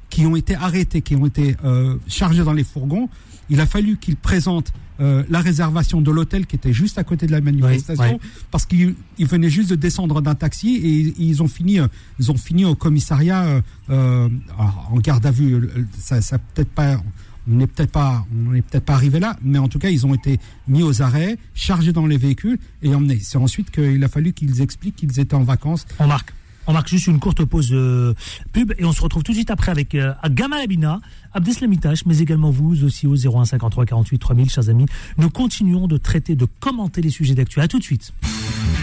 [0.10, 3.10] qui ont été arrêtés, qui ont été euh, chargés dans les fourgons.
[3.52, 7.28] Il a fallu qu'ils présentent euh, la réservation de l'hôtel qui était juste à côté
[7.28, 8.20] de la manifestation ouais.
[8.50, 11.88] parce qu'ils ils venaient juste de descendre d'un taxi et ils ont fini euh,
[12.20, 16.70] ils ont fini au commissariat euh, euh, en garde à vue euh, ça, ça peut-être
[16.70, 17.02] pas
[17.50, 20.06] on n'est peut-être pas on n'est peut-être pas arrivé là mais en tout cas ils
[20.06, 24.08] ont été mis aux arrêts chargés dans les véhicules et emmenés c'est ensuite qu'il a
[24.08, 26.32] fallu qu'ils expliquent qu'ils étaient en vacances On marque.
[26.68, 28.14] On marque juste une courte pause euh,
[28.54, 31.02] pub et on se retrouve tout de suite après avec euh, Gamal Abina,
[31.34, 34.86] Abdeslamitash, mais également vous aussi au 01 53 48 3000, chers amis.
[35.18, 37.62] Nous continuons de traiter, de commenter les sujets d'actu.
[37.62, 38.14] À tout de suite.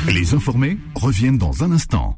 [0.09, 2.17] Les informés reviennent dans un instant.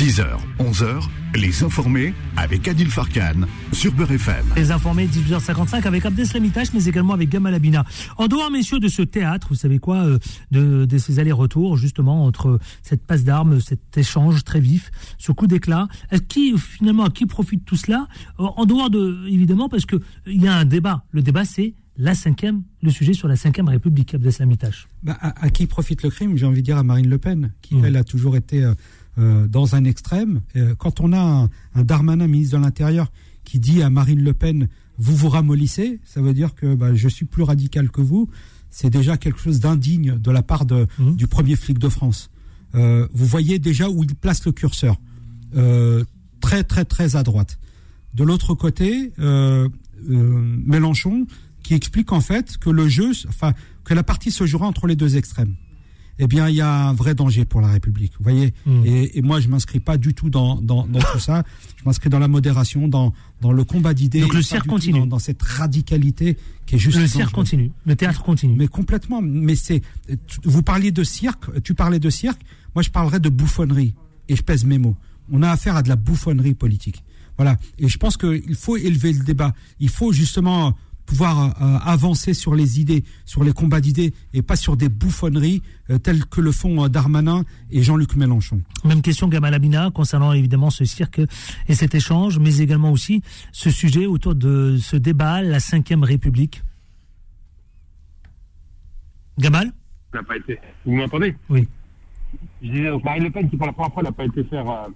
[0.00, 0.24] 10h,
[0.58, 1.02] 11h,
[1.34, 4.46] les informés avec Adil Farkan sur Beurre FM.
[4.56, 7.84] Les informés 18h55 avec Abdeslamitash, mais également avec Gamal Abina.
[8.16, 10.18] En dehors, messieurs, de ce théâtre, vous savez quoi, euh,
[10.52, 15.46] de, de ces allers-retours, justement, entre cette passe d'armes, cet échange très vif, ce coup
[15.46, 15.86] d'éclat,
[16.28, 20.00] qui, finalement, à qui profite tout cela Euh, En dehors de, évidemment, parce que euh,
[20.26, 21.04] il y a un débat.
[21.10, 24.88] Le débat, c'est la cinquième, le sujet sur la cinquième République, Abdeslamitash.
[25.02, 27.52] Bah, à, à qui profite le crime J'ai envie de dire à Marine Le Pen,
[27.60, 27.84] qui Mmh.
[27.84, 28.72] elle a toujours été euh,
[29.18, 30.40] euh, dans un extrême.
[30.56, 33.10] Euh, quand on a un, un Darmanin, ministre de l'Intérieur,
[33.44, 34.68] qui dit à Marine Le Pen
[35.02, 38.28] vous vous ramollissez, ça veut dire que bah, je suis plus radical que vous.
[38.68, 42.30] C'est déjà quelque chose d'indigne de la part de, du premier flic de France.
[42.74, 44.96] Euh, vous voyez déjà où il place le curseur,
[45.56, 46.04] Euh,
[46.40, 47.58] très très très à droite.
[48.14, 49.68] De l'autre côté, euh,
[50.06, 51.26] Mélenchon
[51.62, 53.52] qui explique en fait que le jeu, enfin
[53.84, 55.56] que la partie se jouera entre les deux extrêmes.
[56.22, 58.12] Eh bien, il y a un vrai danger pour la République.
[58.18, 58.82] Vous voyez, Mm.
[58.84, 61.42] et, et moi, je m'inscris pas du tout dans, dans, dans tout ça.
[61.78, 64.20] Je m'inscris dans la modération, dans, dans le combat d'idées.
[64.20, 65.00] Donc le cirque continue.
[65.00, 66.98] Dans, dans cette radicalité qui est juste.
[66.98, 68.54] Le cirque continue, le théâtre continue.
[68.56, 69.22] Mais complètement.
[69.22, 69.80] Mais c'est.
[70.44, 71.44] Vous parliez de cirque.
[71.62, 72.42] Tu parlais de cirque.
[72.74, 73.94] Moi, je parlerais de bouffonnerie.
[74.28, 74.96] Et je pèse mes mots.
[75.32, 77.02] On a affaire à de la bouffonnerie politique.
[77.38, 77.56] Voilà.
[77.78, 79.54] Et je pense qu'il faut élever le débat.
[79.80, 80.76] Il faut justement
[81.10, 85.60] pouvoir euh, avancer sur les idées, sur les combats d'idées, et pas sur des bouffonneries
[85.90, 87.42] euh, telles que le font euh, Darmanin
[87.72, 88.62] et Jean-Luc Mélenchon.
[88.84, 91.20] Même question Gamal Abina concernant évidemment ce cirque
[91.66, 96.62] et cet échange, mais également aussi ce sujet autour de ce débat, la cinquième République.
[99.36, 99.72] Gamal?
[100.12, 100.60] Ça n'a pas été.
[100.86, 101.34] Vous m'entendez?
[101.48, 101.66] Oui.
[102.62, 104.70] Je disais, donc Marine Le Pen, qui pour la première fois n'a pas été faire
[104.70, 104.86] euh,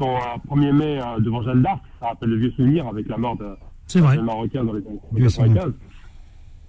[0.00, 3.16] son euh, 1er mai euh, devant Jeanne d'Arc, ça rappelle le vieux souvenir avec la
[3.16, 4.20] mort de C'est vrai.
[4.20, 5.72] Marocain dans les années Vieux 95.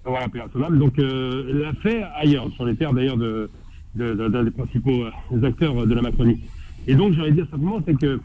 [0.06, 0.28] Voilà,
[0.68, 0.80] âme.
[0.80, 3.50] Donc, euh, l'a fait ailleurs, sur les terres d'ailleurs de,
[3.96, 5.04] de- de- d'un des principaux
[5.34, 6.40] euh, acteurs de la Macronie.
[6.88, 8.20] Et donc, j'aurais dire simplement, c'est que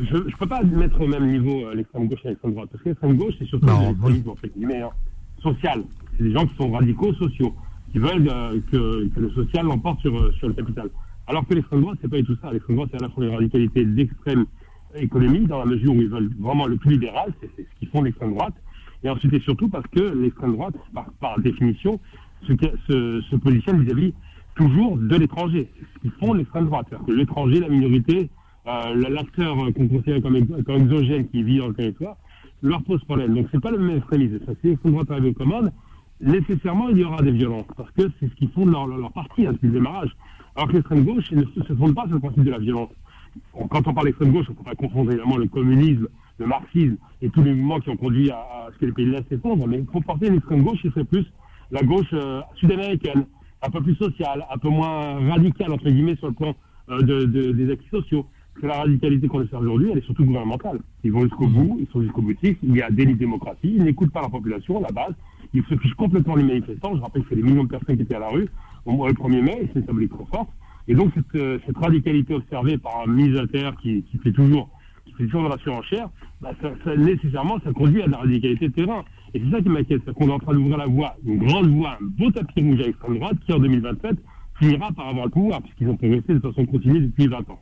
[0.00, 2.68] je ne peux pas mettre au même niveau euh, l'extrême gauche et l'extrême droite.
[2.72, 4.90] Parce que l'extrême gauche, c'est surtout Non, de l'extrémisme, entre guillemets, hein,
[5.42, 5.82] social.
[6.16, 7.54] C'est des gens qui sont radicaux sociaux,
[7.92, 10.88] qui veulent euh, que, que le social l'emporte sur, euh, sur le capital.
[11.26, 12.50] Alors que l'extrême droite, c'est pas du tout ça.
[12.52, 14.46] L'extrême droite, c'est à la fois une radicalité d'extrême
[14.94, 18.02] économie, dans la mesure où ils veulent vraiment le plus libéral, c'est ce qu'ils font
[18.02, 18.54] l'extrême droite.
[19.02, 21.98] Et ensuite et surtout parce que l'extrême droite, par, par définition,
[22.46, 22.52] se,
[22.88, 24.12] se, se positionne vis-à-vis
[24.54, 25.68] toujours de l'étranger.
[25.94, 26.86] Ce qu'ils font l'extrême droite.
[27.06, 28.28] Que l'étranger, la minorité,
[28.66, 32.16] euh, l'acteur qu'on considère comme, comme exogène qui vit dans le territoire,
[32.62, 33.34] leur pose problème.
[33.34, 34.38] Donc c'est pas le même extrémisme.
[34.46, 35.72] Ça, si l'extrême droite arrive aux commandes,
[36.20, 37.66] nécessairement il y aura des violences.
[37.76, 40.14] Parce que c'est ce qu'ils font de leur, leur, parti hein, depuis le démarrage.
[40.56, 42.90] Alors que l'extrême gauche, ne se fonde pas sur le principe de la violence.
[43.70, 46.08] Quand on parle d'extrême gauche, on ne peut pas confondre évidemment le communisme,
[46.38, 49.12] le marxisme et tous les mouvements qui ont conduit à, ce que les pays de
[49.12, 51.26] l'Est s'effondrent, mais pour une extrême gauche, ce serait plus
[51.70, 53.26] la gauche euh, sud-américaine,
[53.62, 56.54] un peu plus sociale, un peu moins radicale, entre guillemets, sur le plan
[56.88, 58.26] euh, de, de- des acquis sociaux.
[58.60, 60.80] Que la radicalité qu'on observe aujourd'hui, elle est surtout gouvernementale.
[61.04, 63.82] Ils vont jusqu'au bout, ils sont jusqu'au boutiste, il y a délit de démocratie, ils
[63.84, 65.14] n'écoutent pas la population, la base,
[65.54, 66.94] ils se fichent complètement des manifestants.
[66.96, 68.48] Je rappelle que c'est des millions de personnes qui étaient à la rue
[68.86, 70.48] au le 1er mai, et c'est une symbolique trop forte.
[70.90, 74.68] Et donc cette, euh, cette radicalité observée par un ministre de l'Intérieur qui, fait toujours
[75.06, 76.08] qui fait toujours de la surenchère,
[76.40, 79.04] bah, ça- nécessairement ça conduit à de la radicalité de terrain.
[79.32, 81.68] Et c'est ça qui m'inquiète, c'est qu'on est en train d'ouvrir la voie, une grande
[81.68, 84.16] voie, un beau tapis rouge à l'extrême droite qui en 2027
[84.96, 87.60] par avoir le pouvoir, puisqu'ils ont progressé de façon continue depuis 20 ans.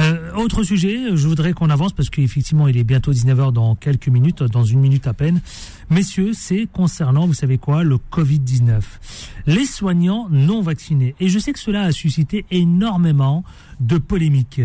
[0.00, 4.08] Euh, autre sujet, je voudrais qu'on avance parce qu'effectivement il est bientôt 19h dans quelques
[4.08, 5.40] minutes, dans une minute à peine.
[5.90, 8.80] Messieurs, c'est concernant, vous savez quoi, le Covid-19.
[9.46, 11.14] Les soignants non vaccinés.
[11.20, 13.44] Et je sais que cela a suscité énormément
[13.80, 14.62] de polémiques.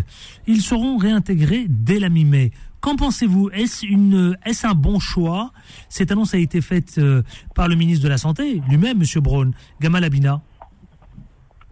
[0.47, 2.51] Ils seront réintégrés dès la mi-mai.
[2.79, 3.49] Qu'en pensez-vous?
[3.53, 5.51] Est-ce une, est-ce un bon choix?
[5.89, 7.23] Cette annonce a été faite euh,
[7.55, 9.51] par le ministre de la Santé lui-même, Monsieur Braun.
[9.81, 10.41] Gamal Abina.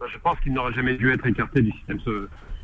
[0.01, 1.99] Je pense qu'il n'aurait jamais dû être écarté du système,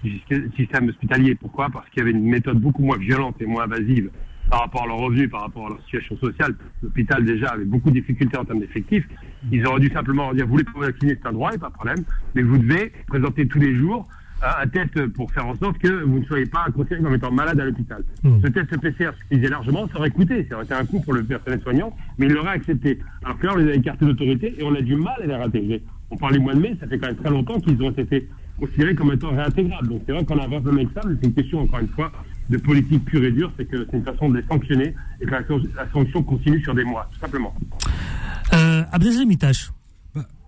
[0.03, 1.35] du système hospitalier.
[1.35, 1.69] Pourquoi?
[1.69, 4.09] Parce qu'il y avait une méthode beaucoup moins violente et moins invasive
[4.49, 6.55] par rapport à leurs revenus, par rapport à leur situation sociale.
[6.83, 9.07] L'hôpital déjà avait beaucoup de difficultés en termes d'effectifs.
[9.49, 11.57] Ils auraient dû simplement leur dire, vous voulez pas vous vacciner, c'est un droit, et
[11.57, 12.03] pas de problème,
[12.35, 14.07] mais vous devez présenter tous les jours
[14.43, 17.31] euh, un test pour faire en sorte que vous ne soyez pas considéré comme étant
[17.31, 18.03] malade à l'hôpital.
[18.23, 21.23] Ce test PCR suffisait largement, ça aurait coûté, ça aurait été un coût pour le
[21.23, 22.99] personnel soignant, mais il l'aurait accepté.
[23.23, 25.35] Alors que là, on les a écartés d'autorité et on a du mal à les
[25.35, 25.83] réintégrer.
[26.11, 28.27] On parle du mois de mai, ça fait quand même très longtemps qu'ils ont été
[28.59, 29.87] considérés comme étant réintégrables.
[29.87, 31.79] Donc c'est vrai qu'on a un vrai problème avec ça, mais c'est une question, encore
[31.79, 32.11] une fois,
[32.49, 35.31] de politique pure et dure, c'est que c'est une façon de les sanctionner et que
[35.31, 37.55] la, la sanction continue sur des mois, tout simplement.
[38.53, 38.83] Euh.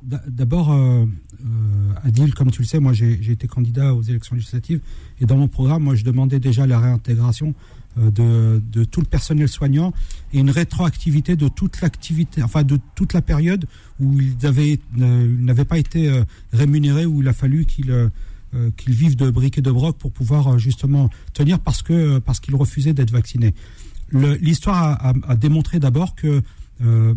[0.05, 4.35] D- D'abord, euh, euh, Adil, comme tu le sais, moi j'ai été candidat aux élections
[4.35, 4.81] législatives
[5.21, 7.53] et dans mon programme, moi je demandais déjà la réintégration
[7.97, 9.93] de, de tout le personnel soignant
[10.33, 13.65] et une rétroactivité de toute l'activité, enfin de toute la période
[13.99, 14.77] où ils euh,
[15.39, 18.09] n'avaient pas été euh, rémunérés, où il a fallu qu'ils euh,
[18.55, 22.39] euh, vivent de briques et de broc pour pouvoir euh, justement tenir parce que parce
[22.39, 23.53] qu'ils refusaient d'être vaccinés.
[24.11, 26.41] L'histoire a, a- démontré d'abord que
[26.83, 27.13] euh,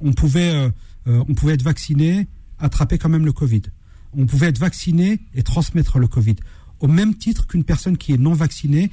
[0.00, 0.70] on pouvait euh,
[1.06, 3.62] euh, on pouvait être vacciné, attraper quand même le Covid.
[4.14, 6.36] On pouvait être vacciné et transmettre le Covid.
[6.80, 8.90] Au même titre qu'une personne qui est non vaccinée,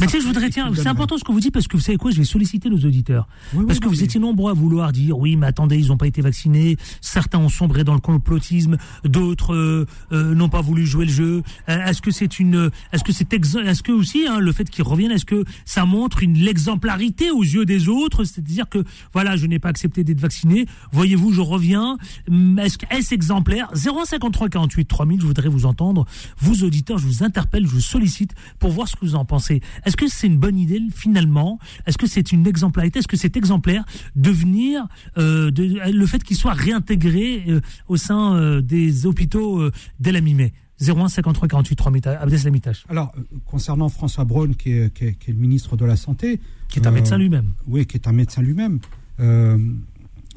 [0.00, 1.82] Mais tu sais, je voudrais, tiens, c'est important ce que vous dites parce que vous
[1.82, 3.28] savez quoi, je vais solliciter nos auditeurs.
[3.66, 6.22] parce que vous étiez nombreux à vouloir dire, oui, mais attendez, ils n'ont pas été
[6.22, 6.76] vaccinés.
[7.00, 11.42] Certains ont sombré dans le complotisme, d'autres euh, euh, n'ont pas voulu jouer le jeu.
[11.68, 14.68] Euh, est-ce que c'est une, est-ce que c'est ex- est-ce que aussi hein, le fait
[14.68, 19.36] qu'ils reviennent, est-ce que ça montre une l'exemplarité aux yeux des autres, c'est-à-dire que voilà,
[19.36, 20.66] je n'ai pas accepté d'être vacciné.
[20.92, 21.96] Voyez-vous, je reviens.
[22.28, 23.68] Hum, Est-ce est-ce exemplaire?
[23.74, 25.20] 053 48 3000.
[25.20, 26.06] Je voudrais vous entendre,
[26.38, 29.59] vous auditeurs, je vous interpelle, je vous sollicite pour voir ce que vous en pensez.
[29.84, 31.58] Est-ce que c'est une bonne idée finalement?
[31.86, 32.98] Est-ce que c'est une exemplarité?
[33.00, 33.84] Est-ce que c'est exemplaire
[34.16, 34.86] de venir,
[35.18, 39.62] euh, de, le fait qu'il soit réintégré euh, au sein euh, des hôpitaux
[39.98, 42.08] dès la mi-mai 01 53 48 3000.
[42.08, 42.84] Abdeslamitache.
[42.88, 43.12] Alors,
[43.44, 46.40] concernant François Braun, qui est, qui est- qui est le ministre de la Santé.
[46.68, 47.50] Qui est un médecin lui-même.
[47.66, 48.78] Oui, qui est un médecin lui-même.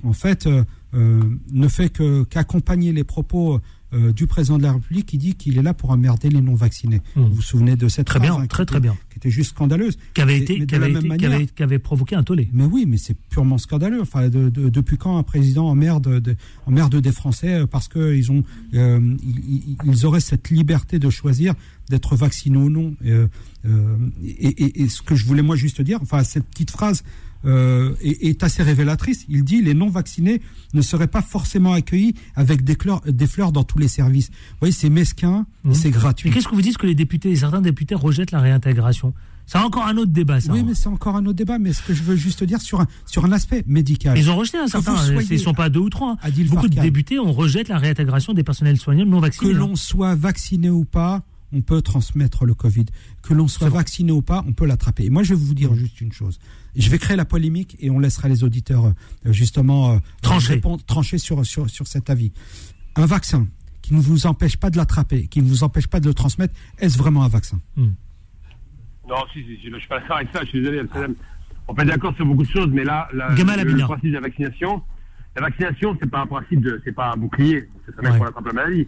[0.04, 0.48] en fait,
[0.94, 3.62] ne fait que- qu'accompagner les propos
[3.94, 7.02] euh, du président de la République qui dit qu'il est là pour emmerder les non-vaccinés.
[7.16, 8.96] Vous vous souvenez de cette Très phrase bien, hein, très, qui très bien.
[9.12, 9.98] Qui était juste scandaleuse.
[10.14, 12.50] Qui avait été, qui avait, même été- qui manière- avait, qui avait provoqué un tollé.
[12.54, 14.02] mais oui, mais c'est purement scandaleux.
[14.02, 16.36] Enfin, de- de- depuis quand un président emmerde, de,
[16.66, 21.54] emmerde des Français euh, parce qu'ils ont, euh, ils, auraient cette liberté de choisir
[21.90, 22.96] d'être vaccinés ou non.
[23.06, 23.28] Euh,
[24.24, 27.04] et, et- et ce que je voulais moi juste dire, enfin cette petite phrase
[27.46, 29.26] euh, est, est assez révélatrice.
[29.30, 30.42] Il dit les non vaccinés
[30.74, 34.30] ne seraient pas forcément accueillis avec des, fleurs- des fleurs dans tous les services.
[34.30, 36.30] Vous voyez, c'est mesquin, et c'est gratuit.
[36.30, 39.14] Mais qu'est-ce que vous dites que les députés, certains députés rejettent la réintégration?
[39.46, 40.54] C'est encore un autre débat, ça.
[40.54, 41.60] Oui, mais c'est encore un autre débat.
[41.60, 44.18] Mais ce que je veux juste dire sur un, sur un aspect médical.
[44.18, 46.12] Ils ont rejeté un Que certain, soyez- ils sont pas deux ou trois.
[46.14, 46.18] hein.
[46.22, 49.52] Adil Beaucoup de députés, on rejette la réintégration des personnels soignants non Que vaccinés.
[49.54, 49.58] hein.
[49.58, 51.24] l'on soit vacciné ou pas,
[51.54, 52.86] on peut transmettre le Covid.
[53.22, 55.06] Que l'on soit vacciné ou pas, on peut l'attraper.
[55.06, 56.40] Et moi, je vais vous dire juste une chose.
[56.76, 60.54] Je vais créer la polémique et on laissera les auditeurs euh, justement euh, Trancher.
[60.56, 62.32] répondre- trancher sur, sur, sur cet avis.
[62.96, 63.48] Un vaccin
[63.82, 66.54] qui ne vous empêche pas de l'attraper, qui ne vous empêche pas de le transmettre,
[66.80, 67.60] est-ce vraiment un vaccin?
[67.78, 70.82] Non, si, si, si, je suis pas d'accord avec ça, je suis désolé.
[71.68, 74.22] On peut être d'accord sur beaucoup de choses, mais là, la- le, principe de la
[74.22, 74.82] vaccination,
[75.36, 78.18] la vaccination, c'est pas un principe de, c'est pas un bouclier, c'est même Ouais.
[78.18, 78.88] pour attraper la maladie.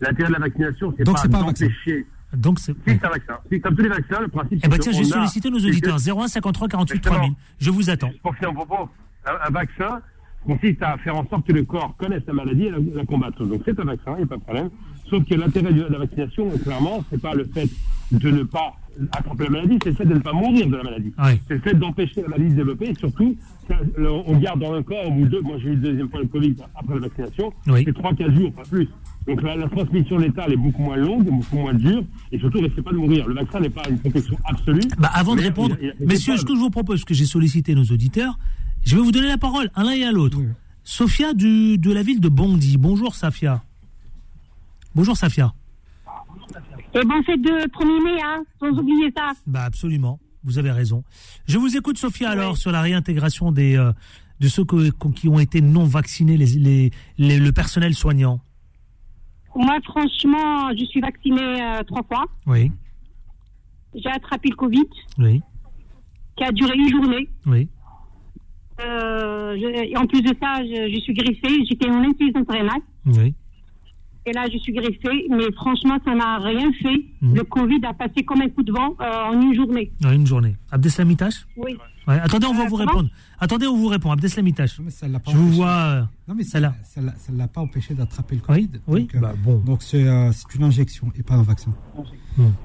[0.00, 2.06] L'intérêt de la vaccination, c'est Donc pas, d'empêcher.
[2.34, 2.72] Donc c'est.
[2.86, 3.38] Si, un vaccin.
[3.50, 5.58] Si, comme tous les vaccins, le principe, Eh c'est tiens, qu'on j'ai a- sollicité nos
[5.58, 5.96] auditeurs.
[5.98, 7.14] 01 53 48 Justement.
[7.16, 7.34] 3000.
[7.60, 8.10] Je vous attends.
[8.22, 8.88] Pour finir mon propos,
[9.26, 10.00] un, un vaccin
[10.44, 13.44] consiste à faire en sorte que le corps connaisse la maladie et la, la combattre.
[13.46, 14.70] Donc c'est un vaccin, il n'y a pas de problème.
[15.08, 17.68] Sauf que l'intérêt de la vaccination, clairement, c'est pas le fait
[18.10, 18.74] de ne pas
[19.12, 21.12] attraper la maladie, c'est le fait de ne pas mourir de la maladie.
[21.18, 21.40] Ouais.
[21.48, 23.36] C'est le fait d'empêcher la maladie de se développer et surtout,
[23.68, 25.76] ça, le- on garde dans un corps au bout de deux, moi j'ai eu le
[25.80, 27.82] deuxième fois le Covid après la vaccination, Oui.
[27.84, 28.88] c'est 3-4 jours, pas plus.
[29.26, 32.64] Donc la, la transmission létale est beaucoup moins longue, beaucoup moins dure, et surtout, ne
[32.66, 33.26] risquez pas de mourir.
[33.26, 34.82] Le vaccin n'est pas une protection absolue.
[34.98, 36.70] Bah, avant de répondre, il y a- il y a- messieurs, ce que je vous
[36.70, 38.38] propose, parce que j'ai sollicité nos auditeurs,
[38.84, 40.38] je vais vous donner la parole à l'un et à l'autre.
[40.86, 42.76] Sophia du, de la ville de Bondy.
[42.76, 43.62] Bonjour, Safia.
[44.94, 45.54] Bonjour, Safia.
[46.96, 49.32] Et bon, c'est de 1er mai, hein, sans oublier ça.
[49.46, 51.02] Bah absolument, vous avez raison.
[51.46, 53.92] Je vous écoute, Sophia, alors, sur la réintégration des, euh,
[54.40, 58.40] de ceux que- qui ont été non vaccinés, les, les- les- le personnel soignant.
[59.56, 62.24] Moi, franchement, je suis vaccinée euh, trois fois.
[62.46, 62.70] Oui.
[63.96, 64.88] j'ai attrapé le Covid,
[65.18, 65.40] Oui,
[66.36, 67.28] qui a duré une journée.
[67.46, 67.68] oui.
[68.80, 71.64] Euh, je- et en plus de ça, je, je suis griffée.
[71.68, 72.80] J'étais en insuffisance rénale.
[73.06, 73.34] Oui.
[74.26, 75.26] Et là, je suis griffée.
[75.30, 77.04] Mais franchement, ça n'a rien fait.
[77.20, 77.34] Mhm.
[77.36, 79.90] Le Covid a passé comme un coup de vent euh, en une journée.
[80.04, 80.56] En une journée.
[80.70, 81.76] Abdeslam Itache Oui.
[82.06, 83.08] Ouais, Attendez, on va Euh, vous répondre.
[83.40, 84.10] Attendez, on vous répond.
[84.10, 84.80] Abdeslam Itache.
[84.90, 85.70] Ça l'a pas Je vous vois.
[85.70, 86.74] euh, Non, mais ça là.
[86.84, 88.68] ça l'a- ça l'a pas empêché d'attraper le Covid.
[88.86, 89.58] oui, Donc, euh, bah bon.
[89.58, 91.72] donc c'est euh, c'est une injection et pas un vaccin.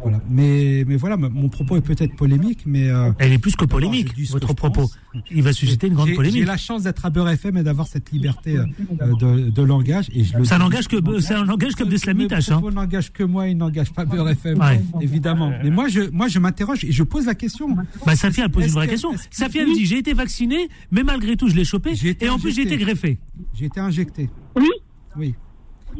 [0.01, 0.19] Voilà.
[0.27, 2.89] Mais, mais voilà, mon propos est peut-être polémique, mais.
[2.89, 4.81] euh, Elle est plus que polémique, votre que propos.
[4.81, 4.97] pense.
[5.29, 6.39] Il va susciter une grande polémique.
[6.39, 8.65] J'ai la chance d'être à Beurre FM et d'avoir cette liberté euh,
[9.01, 10.09] euh, de, de langage.
[10.13, 12.49] Et je le Ça n'engage que, ça n'engage qu'Abdeslam Mes Itache.
[12.49, 12.53] Hein.
[12.59, 14.81] propos n'engagent que moi, ils n'engagent pas Beurre FM, Ouais.
[15.01, 15.51] évidemment.
[15.63, 17.75] Mais moi, je, moi, je m'interroge et je pose la question.
[18.05, 19.11] Bah, Safia, elle pose une vraie que- question.
[19.31, 21.93] Safia elle dit j'ai été vacciné, mais malgré tout, je l'ai chopé.
[22.21, 23.19] Et en plus, j'ai été greffé.
[23.53, 24.29] J'ai été injecté.
[24.55, 24.69] Oui.
[25.17, 25.35] Oui.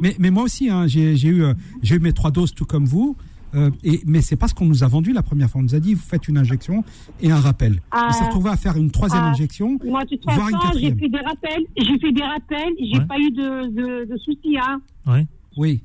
[0.02, 2.66] Mais, mais moi aussi, hein, j'ai j'ai eu, euh, j'ai eu mes trois doses tout
[2.66, 3.16] comme vous.
[3.56, 5.60] Euh, et, mais c'est pas ce qu'on nous a vendu la première fois.
[5.60, 6.84] On nous a dit vous faites une injection
[7.20, 7.82] et un rappel.
[7.90, 8.08] Ah.
[8.10, 9.32] on s'est retrouvé à faire une troisième Ah.
[9.32, 11.64] injection, Moi, de toute voire une j'ai fait des rappels.
[11.76, 12.74] J'ai fait des rappels.
[12.80, 13.06] J'ai Ouais.
[13.08, 14.58] pas eu de, de, de soucis.
[14.62, 14.80] Hein.
[15.08, 15.26] Ouais.
[15.58, 15.82] Oui.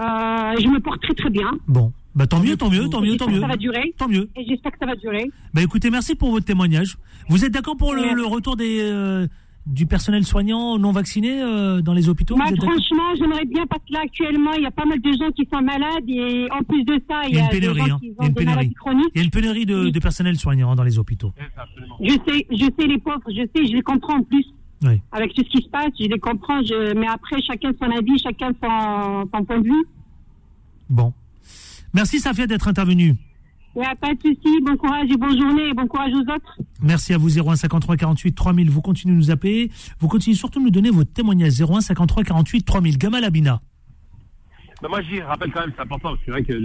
[0.58, 1.50] je me porte très très bien.
[1.68, 1.92] Bon.
[2.14, 3.40] Bah, tant mieux, tant mieux, tant mieux, tant J'espère que mieux.
[3.40, 3.94] Ça va durer.
[3.96, 4.28] Tant mieux.
[4.36, 5.30] Et j'espère que ça va durer.
[5.54, 6.98] Bah, écoutez, merci pour votre témoignage.
[7.28, 9.26] Vous êtes d'accord pour le, retour des, euh,
[9.66, 12.36] du personnel soignant non vacciné euh, dans les hôpitaux?
[12.36, 15.48] Franchement, j'aimerais bien parce que là, actuellement, il y a pas mal de gens qui
[15.52, 17.98] sont malades et en plus de ça, Il y a une des pénurie, gens hein.
[18.00, 18.74] qui Il y a ont une pénurie.
[19.14, 21.32] Il y a une pénurie de, de personnel soignant dans les hôpitaux.
[22.00, 24.44] Je sais, je sais les pauvres, je sais, je les comprends en plus.
[24.82, 25.00] Oui.
[25.12, 26.60] Avec tout ce qui se passe, je les comprends.
[26.62, 26.94] Je...
[26.94, 29.86] Mais après, chacun son avis, chacun son, son point de vue.
[30.90, 31.14] Bon.
[31.94, 33.14] Merci, Safia, d'être intervenue.
[33.74, 34.60] Il n'y a pas de souci.
[34.62, 36.58] Bon courage et bonne journée et bon courage aux autres.
[36.82, 38.70] Merci à vous, 01 53 48 3000.
[38.70, 39.70] Vous continuez de nous appeler.
[39.98, 41.52] Vous continuez surtout de nous donner votre témoignage.
[41.60, 42.98] 01 53 48 3000.
[42.98, 43.60] Gamal Abina.
[44.82, 46.62] Ben, moi, j'y rappelle quand même, c'est important, parce que c'est vrai que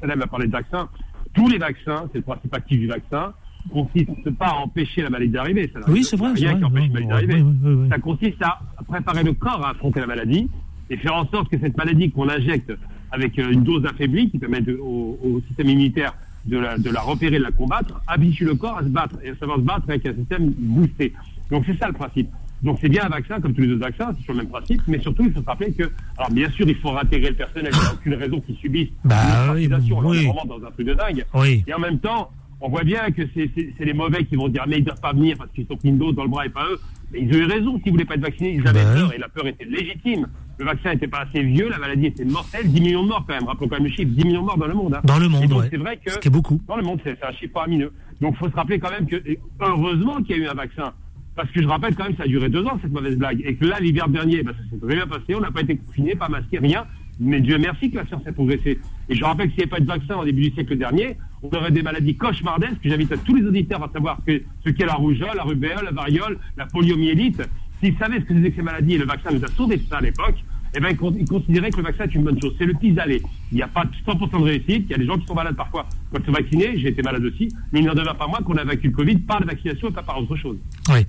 [0.00, 0.88] Salem a parlé de vaccins.
[1.34, 3.32] Tous les vaccins, c'est le principe actif du vaccin,
[3.72, 5.72] consiste pas à empêcher la maladie d'arriver.
[5.88, 7.42] Oui, c'est vrai, Rien qui empêche Ouais, la maladie d'arriver.
[7.42, 7.88] ouais, ouais, ouais.
[7.88, 10.48] Ça consiste à préparer le corps à affronter la maladie
[10.90, 12.72] et faire en sorte que cette maladie qu'on injecte
[13.16, 16.14] avec euh, une dose affaiblie qui permet de- au, au système immunitaire
[16.44, 19.30] de la, de la repérer, de la combattre, habitue le corps à se battre et
[19.30, 21.12] à savoir se battre avec un système boosté.
[21.50, 22.28] Donc c'est ça le principe.
[22.62, 24.80] Donc c'est bien un vaccin comme tous les autres vaccins, c'est sur le même principe,
[24.86, 27.70] mais surtout il faut se rappeler que, alors bien sûr il faut intégrer le personnel,
[27.74, 29.16] il n'y a aucune raison qu'ils subissent Bah
[29.48, 31.24] une oui, on est vraiment dans un truc de dingue.
[31.34, 31.64] Oui.
[31.66, 33.50] Et en même temps, on voit bien que c'est
[33.84, 35.88] les mauvais qui vont dire mais ils ne doivent pas venir parce qu'ils sont pris
[35.90, 36.78] une dose dans le bras et pas eux.
[37.12, 39.12] Mais ils ont eu raison, s'ils ne voulaient pas être vaccinés, ils avaient Bah peur
[39.14, 40.26] et la peur était légitime.
[40.58, 43.34] Le vaccin n'était pas assez vieux, la maladie était mortelle, 10 millions de morts quand
[43.34, 43.44] même.
[43.44, 44.94] Rappelons quand même le chiffre, 10 millions de morts dans le monde.
[44.94, 45.00] hein.
[45.04, 45.68] Dans le monde, ouais.
[45.70, 46.60] C'est vrai que Ce qui est beaucoup.
[46.66, 47.92] dans le monde, c'est un chiffre faramineux.
[48.20, 49.16] Donc il faut se rappeler quand même que,
[49.60, 50.92] heureusement qu'il y a eu un vaccin.
[51.34, 53.42] Parce que je rappelle quand même, ça a duré deux ans, cette mauvaise blague.
[53.44, 55.76] Et que là, l'hiver dernier, bah, ça s'est très bien passé, on n'a pas été
[55.76, 56.86] confinés, pas masqués, rien.
[57.20, 58.78] Mais Dieu merci que la science a progressé.
[59.10, 61.16] Et je rappelle que s'il n'y avait pas de vaccin au début du siècle dernier,
[61.42, 62.80] on aurait des maladies cauchemardesques.
[62.84, 65.90] J'invite à tous les auditeurs à savoir que, ce qu'est la rougeole, la rubéole, la
[65.92, 67.42] variole, la poliomyélite.
[67.82, 69.82] S'ils savaient ce que c'était que ces maladies et le vaccin nous a sauvé de
[69.88, 70.36] ça à l'époque,
[70.74, 72.54] eh ben, ils con- ils considéraient que le vaccin est une bonne chose.
[72.58, 73.22] C'est le pis-aller.
[73.52, 74.84] Il n'y a pas 100% de réussite.
[74.86, 76.78] Il y a des gens qui sont malades parfois quand ils sont vaccinés.
[76.78, 77.48] J'ai été malade aussi.
[77.72, 79.92] Mais il n'en demeure pas moins qu'on a vaincu le Covid par la vaccination et
[79.92, 80.58] pas par autre chose.
[80.90, 81.06] Oui.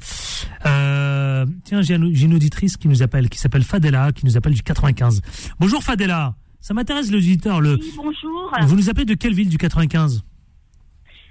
[0.65, 4.61] Euh, tiens, j'ai une auditrice qui nous appelle, qui s'appelle Fadela, qui nous appelle du
[4.63, 5.21] 95.
[5.59, 6.35] Bonjour Fadela.
[6.59, 7.59] Ça m'intéresse l'auditeur.
[7.61, 7.75] Le...
[7.75, 8.51] Oui, bonjour.
[8.61, 10.23] Vous nous appelez de quelle ville du 95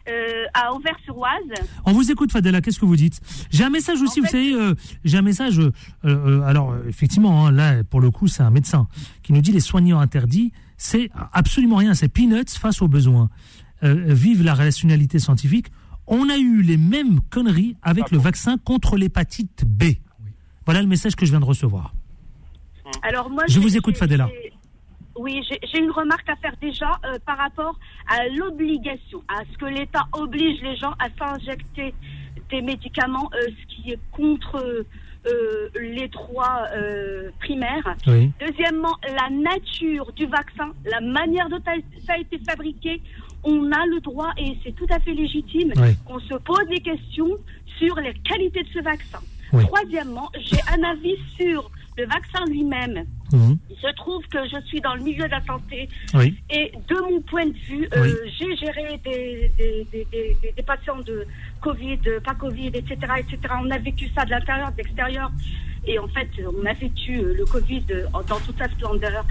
[0.08, 1.66] Euh, à Auvers-sur-Oise.
[1.84, 2.60] On vous écoute, Fadela.
[2.60, 3.20] Qu'est-ce que vous dites?
[3.50, 4.20] J'ai un message aussi.
[4.20, 5.58] vous savez, euh, j'ai un message.
[5.58, 5.72] euh,
[6.04, 8.86] euh, alors, effectivement, hein, là, pour le coup, c'est un médecin
[9.24, 11.94] qui nous dit les soignants interdits, c'est absolument rien.
[11.94, 13.30] C'est peanuts face aux besoins.
[13.82, 15.66] Euh, vive la rationalité scientifique.
[16.06, 19.94] On a eu les mêmes conneries avec le vaccin contre l'hépatite B.
[20.66, 21.92] Voilà le message que je viens de recevoir.
[23.02, 24.28] Alors moi, Je vous écoute, j'ai- Fadela.
[25.18, 25.42] Oui,
[25.72, 30.04] j'ai une remarque à faire déjà euh, par rapport à l'obligation, à ce que l'État
[30.12, 31.94] oblige les gens à s'injecter
[32.50, 34.56] des médicaments, euh, ce qui est contre
[35.26, 36.64] euh, les droits
[37.40, 37.96] primaires.
[38.06, 38.30] Oui.
[38.40, 43.00] Deuxièmement, la nature du vaccin, la manière dont ça a été fabriqué,
[43.42, 45.96] on a le droit, et c'est tout à fait légitime, Oui.
[46.04, 47.36] qu'on se pose des questions
[47.78, 49.18] sur les qualités de ce vaccin.
[49.52, 49.64] Oui.
[49.66, 53.04] Troisièmement, j'ai un avis sur le vaccin lui-même.
[53.32, 53.58] Mhm.
[53.70, 56.36] Il se trouve que je suis dans le milieu de la santé Oui.
[56.50, 61.26] et de mon point de vue, euh, j'ai géré des, des, des, patients de
[61.60, 63.38] Covid, euh, pas Covid, etc., etc.
[63.62, 65.30] On a vécu ça de l'intérieur, de l'extérieur.
[65.86, 66.28] Et en fait,
[66.60, 69.24] on a vécu euh, le Covid dans toute sa splendeur.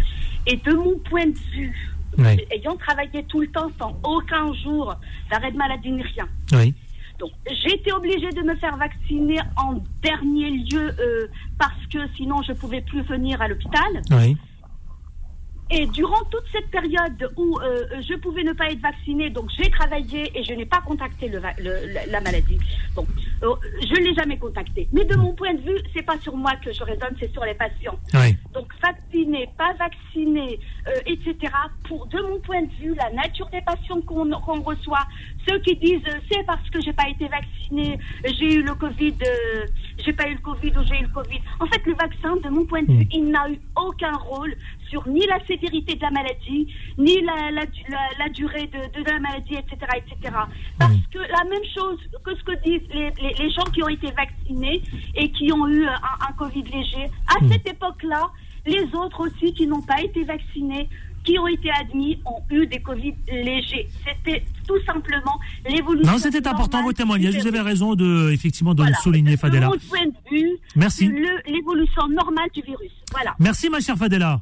[0.48, 2.46] Et de mon point de vue, Oui.
[2.52, 4.96] ayant travaillé tout le temps sans aucun jour
[5.30, 6.74] d'arrêt de maladie ni rien, Oui.
[7.20, 12.42] Donc, j'ai été obligée de me faire vacciner en dernier lieu euh, parce que sinon
[12.44, 14.02] je pouvais plus venir à l'hôpital.
[14.12, 14.38] Oui.
[15.72, 19.68] Et durant toute cette période où euh, je pouvais ne pas être vaccinée, donc j'ai
[19.72, 22.60] travaillé et je n'ai pas contacté le, va- le- la- la maladie.
[22.94, 23.04] Bon,
[23.42, 24.88] euh, je ne l'ai jamais contacté.
[24.94, 27.44] Mais de mon point de vue, c'est pas sur moi que je raisonne, c'est sur
[27.44, 27.98] les patients.
[28.14, 28.38] Oui.
[28.54, 31.52] Donc vacciné, pas vacciné, euh, etc.
[31.88, 35.08] Pour de mon point de vue, la nature des patients qu'on qu'on reçoit,
[35.48, 37.98] ceux qui disent euh, c'est parce que j'ai pas été vacciné,
[38.38, 39.66] j'ai eu le Covid, euh,
[40.04, 41.40] j'ai pas eu le Covid ou j'ai eu le Covid.
[41.60, 44.56] En fait, le vaccin, de mon point de vue, il n'a eu aucun rôle
[44.90, 46.68] sur ni la sévérité de la maladie,
[46.98, 50.36] ni la, la, la- la durée de, de la maladie, etc., etc.
[50.80, 53.90] Parce que la même chose que ce que disent les, les- les gens qui ont
[53.90, 54.82] été vaccinés
[55.16, 55.96] et qui ont eu un,
[56.30, 58.30] un Covid léger, à cette époque-là,
[58.68, 60.90] les autres aussi qui n'ont pas été vaccinés,
[61.26, 63.88] qui ont été admis, ont eu des Covid légers.
[64.06, 66.12] C'était tout simplement l'évolution.
[66.12, 67.36] Non, c'était important vos témoignages.
[67.38, 69.68] Vous avez raison de, effectivement, de le souligner, De Fadela.
[69.68, 71.12] mon point de vue, Merci.
[71.48, 72.92] l'évolution normale du virus.
[73.12, 73.36] Voilà.
[73.40, 74.42] Merci, ma chère Fadela.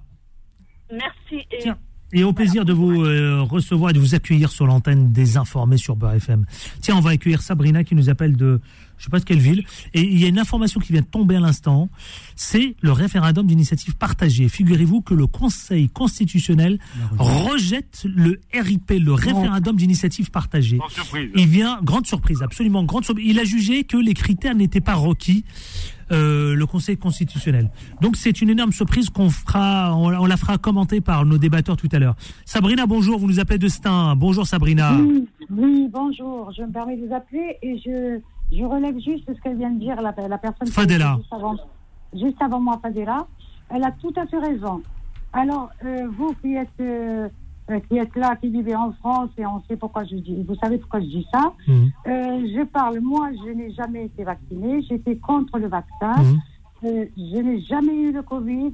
[0.91, 1.45] Merci.
[1.51, 1.77] Et Tiens.
[2.15, 5.77] Et au plaisir de vous euh, recevoir et de vous accueillir sur l'antenne des informés
[5.77, 6.45] sur Beurre FM.
[6.79, 8.61] Tiens, on va accueillir Sabrina qui nous appelle de
[9.03, 9.65] je sais pas de quelle ville.
[9.93, 11.89] Et il y a une information qui vient de tomber à l'instant.
[12.37, 14.47] C'est le référendum d'initiative partagée.
[14.47, 16.79] Figurez-vous que le Conseil constitutionnel
[17.19, 20.79] rejette le RIP, le référendum d'initiative partagée.
[21.35, 23.25] Il vient, grande surprise, absolument grande surprise.
[23.29, 25.43] Il a jugé que les critères n'étaient pas requis.
[26.11, 27.71] euh, le Conseil constitutionnel.
[28.01, 31.75] Donc c'est une énorme surprise qu'on fera, on, on la fera commenter par nos débatteurs
[31.77, 32.15] tout à l'heure.
[32.45, 34.15] Sabrina, bonjour, vous nous appelez de Stein.
[34.15, 34.95] Bonjour Sabrina.
[34.99, 36.51] Oui, oui, bonjour.
[36.55, 38.19] Je me permets de vous appeler et je,
[38.55, 41.15] je relève juste ce qu'elle vient de dire, la, la personne Fadela.
[41.17, 41.55] Juste avant,
[42.13, 43.25] juste avant moi, Fadela.
[43.69, 44.81] Elle a tout à fait raison.
[45.31, 47.27] Alors, euh, vous qui êtes, euh,
[47.89, 50.77] qui êtes là, qui vivez en France, et on sait pourquoi je dis, vous savez
[50.77, 51.53] pourquoi je dis ça.
[51.67, 51.91] Mhm.
[52.07, 56.13] Euh, je parle, moi, je n'ai jamais été vaccinée, j'étais contre le vaccin.
[56.21, 56.39] Mhm.
[56.83, 58.73] Je n'ai jamais eu le Covid.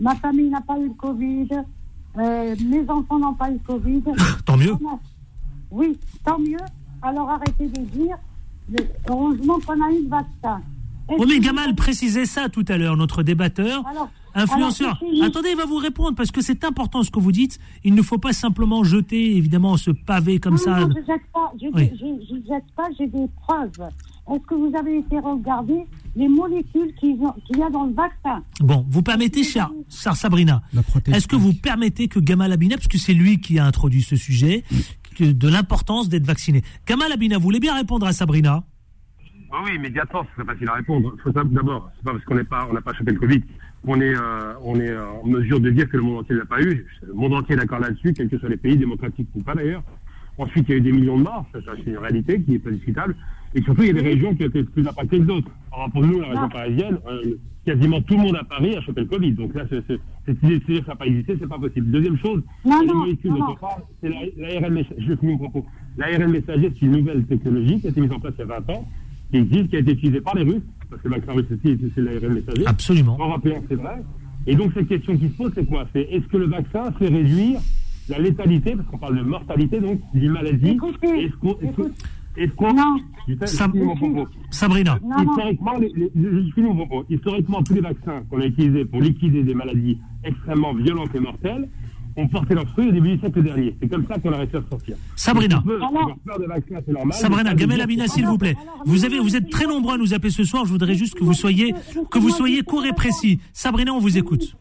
[0.00, 1.48] Ma famille n'a pas eu le Covid.
[2.16, 4.02] Mes enfants n'ont pas eu le Covid.
[4.44, 4.74] Tant mieux.
[5.70, 6.56] Oui, tant mieux.
[7.02, 8.18] Alors arrêtez de dire,
[9.08, 10.60] heureusement qu'on a eu le vaccin.
[11.08, 15.00] Est-ce Oui, mais que- Gamal précisait ça tout à l'heure, notre débatteur, Alors- influenceur.
[15.00, 17.60] alors, Attendez, il va vous répondre parce que c'est important ce que vous dites.
[17.84, 20.80] Il ne faut pas simplement jeter, évidemment, ce pavé comme Non, ça.
[20.80, 21.90] non, je ne jette pas, je, Oui.
[21.94, 23.88] je- je jette pas, j'ai des preuves.
[24.28, 25.84] Est-ce que vous avez été regarder
[26.16, 28.42] les molécules qu'il y a dans le vaccin?
[28.58, 30.60] Bon, vous permettez, cher, cher Sabrina,
[31.06, 34.16] est-ce que vous permettez que Gamal Abina, parce que c'est lui qui a introduit ce
[34.16, 34.64] sujet,
[35.22, 36.62] de l'importance d'être vacciné.
[36.86, 38.64] Gamal Abina, vous voulez bien répondre à Sabrina?
[39.64, 41.12] Oui, immédiatement, ce serait facile à répondre.
[41.16, 43.18] Il faut savoir d'abord, c'est pas parce qu'on n'est pas, on n'a pas chopé le
[43.18, 43.42] Covid
[43.86, 46.46] qu'on est, euh, est euh, en mesure de dire que le monde entier ne l'a
[46.46, 46.86] pas eu.
[47.06, 49.82] Le monde entier est d'accord là-dessus, quels que soient les pays démocratiques ou pas d'ailleurs.
[50.38, 52.70] Ensuite, il y a eu des millions de morts, c'est une réalité qui est pas
[52.70, 53.16] discutable.
[53.56, 55.50] Et surtout, il y a des régions qui ont été plus impactées que d'autres.
[55.72, 59.00] Alors, pour nous, la région parisienne, euh, quasiment tout le monde à Paris a chopé
[59.00, 59.32] le Covid.
[59.32, 61.48] Donc là, c'est- c'est- cette idée de se dire que ça n'a pas existé, c'est
[61.48, 61.90] pas possible.
[61.90, 63.52] Deuxième chose, Non, les non, molécules non, dont non.
[63.52, 64.96] on parle, c'est la- l'ARN messager.
[65.08, 65.66] Je finis mon propos.
[65.96, 68.46] L'ARN messager, c'est une nouvelle technologie qui a été mise en place il y a
[68.60, 68.86] 20 ans,
[69.30, 71.78] qui existe, qui a été utilisée par les Russes, parce que le vaccin russe aussi,
[71.94, 72.66] c'est l'ARN messager.
[72.66, 73.16] Absolument.
[73.18, 74.02] Européen, c'est vrai.
[74.46, 75.86] Et donc, cette question qui se pose, c'est quoi?
[75.94, 77.58] C'est est-ce que le vaccin fait réduire
[78.08, 81.56] la létalité, parce qu'on parle de mortalité, donc, d'une maladie Est-ce qu'on.
[82.36, 82.74] Est-ce qu'on.
[84.50, 84.98] Sabrina.
[85.02, 85.30] Non, non.
[85.32, 86.10] Historiquement, les, les-
[87.62, 91.68] tous les vaccins qu'on a utilisés pour liquider des maladies extrêmement violentes et mortelles
[92.18, 93.76] ont porté leurs fruits au début du siècle dernier.
[93.80, 94.96] C'est comme ça qu'on a réussi à sortir.
[95.16, 95.62] Sabrina.
[95.66, 97.12] Peut de vaccins, normal.
[97.14, 98.56] Sabrina, Gamel que- s'il vous plaît.
[98.86, 100.64] Vous avez, vous êtes très nombreux à nous appeler ce soir.
[100.64, 101.74] Je voudrais juste que vous soyez,
[102.10, 103.40] que vous soyez court et précis.
[103.52, 104.56] Sabrina, on vous écoute.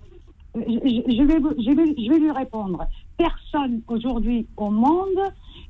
[0.56, 2.80] je, je- je vais, vous- je, vais, je vais lui répondre.
[3.18, 5.20] Personne aujourd'hui au monde,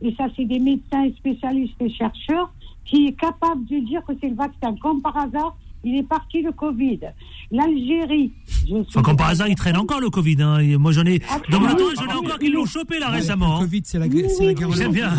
[0.01, 2.53] et ça c'est des médecins et spécialistes et chercheurs,
[2.85, 4.75] qui est capable de dire que c'est le vaccin.
[4.81, 6.99] Comme par hasard, il est parti le Covid.
[7.51, 8.31] L'Algérie.
[8.71, 10.41] Enfin, comme par hasard, il traîne encore le Covid.
[10.41, 10.59] Hein.
[10.59, 11.19] Et Moi, j'en ai,
[11.49, 13.47] dans mon j'en ai encore qui l'ont chopé là Ouais, récemment.
[13.47, 13.59] Le hein.
[13.59, 14.75] Covid, c'est la, Oui, oui, guerre oui.
[14.77, 15.09] J'aime bien.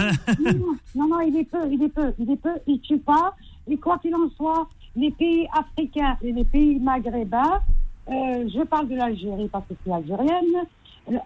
[0.44, 3.34] Non, non, non, il est peu, il est peu, il est peu, il tue pas.
[3.70, 7.60] Et quoi qu'il en soit, les pays africains et les pays maghrébins,
[8.08, 10.66] euh, je parle de l'Algérie parce que c'est algérienne,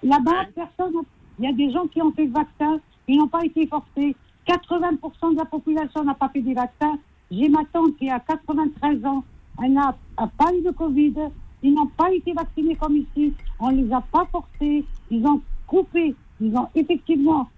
[0.03, 0.95] là-bas, personne,
[1.39, 2.81] il y a des gens qui ont fait le vaccin,
[3.13, 4.15] ils n'ont pas été forcés.
[4.47, 6.99] 80% de la population n'a pas fait des vaccins.
[7.31, 9.23] J'ai ma tante qui a 93 ans,
[9.63, 11.15] elle n'a pas eu de Covid,
[11.63, 15.41] ils n'ont pas été vaccinés comme ici, on ne les a pas forcés, ils ont
[15.67, 17.49] coupé, ils ont effectivement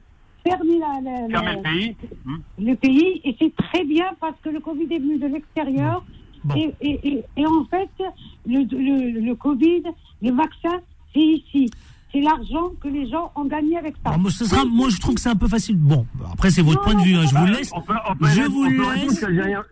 [0.46, 1.96] fermé la, la- la- Fermer le pays.
[2.26, 2.36] Hmm.
[2.58, 6.04] le pays et c'est très bien parce que le Covid est venu de l'extérieur
[6.56, 7.88] et, et, et, et en fait
[8.46, 9.84] le, le, le Covid,
[10.20, 10.80] le vaccin,
[11.14, 11.70] c'est ici.
[12.12, 14.10] C'est l'argent que les gens ont gagné avec ça.
[14.10, 15.76] Alors, moi, ce sera, moi, je trouve que c'est un peu facile.
[15.78, 17.14] Bon, après, c'est votre point de vue.
[17.16, 17.70] hein, je vous le laisse.
[17.74, 19.10] On peut- on peut Je vous laisse.
[19.10, 19.62] Je suis algérien,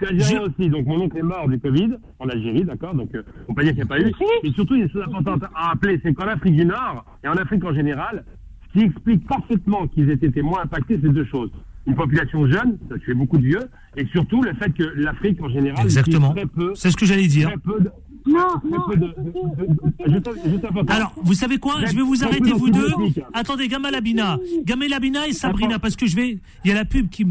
[0.00, 1.90] je- aussi, donc mon oncle est mort du Covid
[2.20, 4.12] en Algérie, d'accord Donc euh, on peut dire qu'il n'y a pas eu.
[4.44, 7.04] Et surtout, il y a une chose importante à rappeler, c'est qu'en Afrique du Nord
[7.24, 8.24] et en Afrique en général,
[8.74, 11.50] ce qui explique parfaitement qu'ils aient été moins impactés, c'est deux choses.
[11.86, 15.48] Une population jeune, ça tuait beaucoup de vieux, et surtout le fait que l'Afrique en
[15.48, 16.32] général Exactement.
[16.32, 16.72] utilise très peu.
[16.74, 17.48] C'est ce que j'allais dire.
[17.48, 17.90] Très peu de,
[18.28, 18.60] non,
[20.60, 20.94] important.
[20.94, 21.76] Alors, vous savez quoi?
[21.86, 22.88] Je vais vous arrêter, vous deux.
[23.32, 24.38] Attendez, Gamal Abina.
[24.64, 26.38] Gamal Abina et Sabrina, parce que je vais.
[26.64, 27.24] Il y a la pub qui,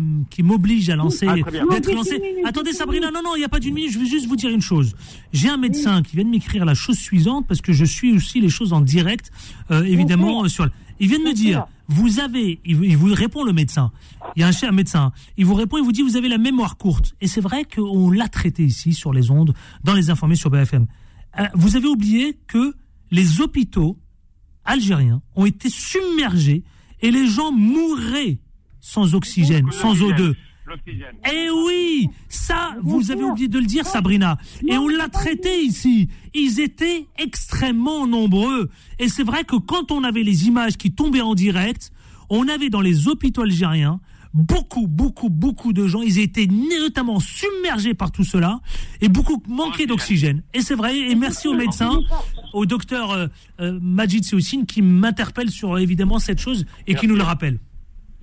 [0.44, 1.28] m'oblige à lancer.
[1.28, 1.36] Ah,
[1.72, 2.22] d'être Non, lancé.
[2.46, 3.92] Attendez, Sabrina, non, non, il n'y a pas d'une minute.
[3.92, 4.96] Je vais juste vous dire une chose.
[5.34, 8.40] J'ai un médecin qui vient de m'écrire la chose suivante, parce que je suis aussi
[8.42, 9.32] les choses en direct,
[9.72, 10.68] euh, évidemment, euh, sur.
[11.00, 13.92] Il vient de me dire, vous avez, il vous- répond le médecin.
[14.36, 15.12] Il y a un cher médecin.
[15.38, 17.16] Il vous répond, il vous dit, vous avez la mémoire courte.
[17.22, 20.88] Et c'est vrai qu'on l'a traité ici sur les ondes, dans les informés sur BFM.
[21.40, 22.74] Euh, vous avez oublié que
[23.12, 23.98] les hôpitaux
[24.66, 26.64] algériens ont été submergés
[27.02, 28.40] et les gens mourraient
[28.82, 30.34] sans oxygène, sans O2.
[30.68, 31.16] L'oxygène.
[31.32, 34.38] Eh oui, ça, vous avez oublié de le dire, Sabrina.
[34.68, 36.10] Et on l'a traité ici.
[36.34, 38.70] Ils étaient extrêmement nombreux.
[39.00, 41.92] Et c'est vrai que quand on avait les images qui tombaient en direct,
[42.30, 44.02] on avait dans les hôpitaux algériens
[44.34, 46.02] beaucoup, beaucoup, beaucoup de gens.
[46.02, 48.60] Ils étaient notamment submergés par tout cela
[49.02, 50.44] et beaucoup manquaient d'oxygène.
[50.54, 50.98] Et c'est vrai.
[50.98, 52.00] Et merci aux médecins,
[52.54, 53.28] au docteur euh,
[53.60, 57.60] euh, Majid Seoussine qui m'interpelle sur évidemment cette chose et qui nous le rappelle.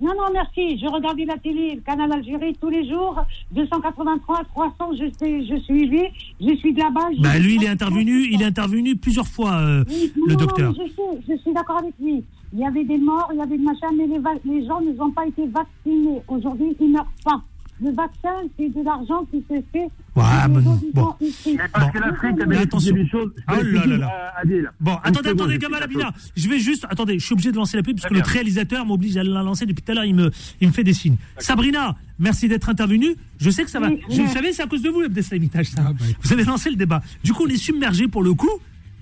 [0.01, 0.77] Non, non, merci.
[0.77, 3.17] Je regardais la télé, le canal Algérie tous les jours.
[3.51, 6.07] 283, 300, je, sais, je suivis.
[6.41, 7.09] Je suis de là-bas.
[7.19, 10.39] Bah, lui, il est intervenu, il est intervenu plusieurs fois, euh, Oui, non, le non,
[10.39, 10.73] docteur.
[10.73, 12.23] non, je, sais, je suis d'accord avec lui.
[12.53, 14.99] Il y avait des morts, il y avait des machins, mais les, les gens ne
[15.01, 16.21] ont pas été vaccinés.
[16.27, 17.41] Aujourd'hui, ils ne meurent pas.
[17.81, 19.89] Le vaccin, c'est de l'argent qui se fait.
[20.15, 21.15] Ouais, Les bon, bon.
[21.19, 23.31] Mais parce que l'Afrique a bénéficié d'une chose.
[23.35, 24.33] je Oh là là là.
[24.41, 24.71] Adil.
[24.79, 26.13] Bon, attendez, attendez, la Abina.
[26.37, 28.31] Je vais juste, attendez, je suis obligé de lancer la pub parce que le bien.
[28.31, 30.05] réalisateur m'oblige à la lancer depuis tout à l'heure.
[30.05, 31.17] Il me, il me fait des signes.
[31.37, 33.15] Sabrina, merci d'être intervenue.
[33.39, 33.89] Je sais que ça va.
[33.89, 34.25] Oui, Je, oui.
[34.27, 35.83] vous savez, c'est à cause de vous, l'abdeslamitage, ça.
[35.85, 37.01] Ah, bah, vous avez lancé le débat.
[37.25, 38.49] Du coup, on est submergé pour le coup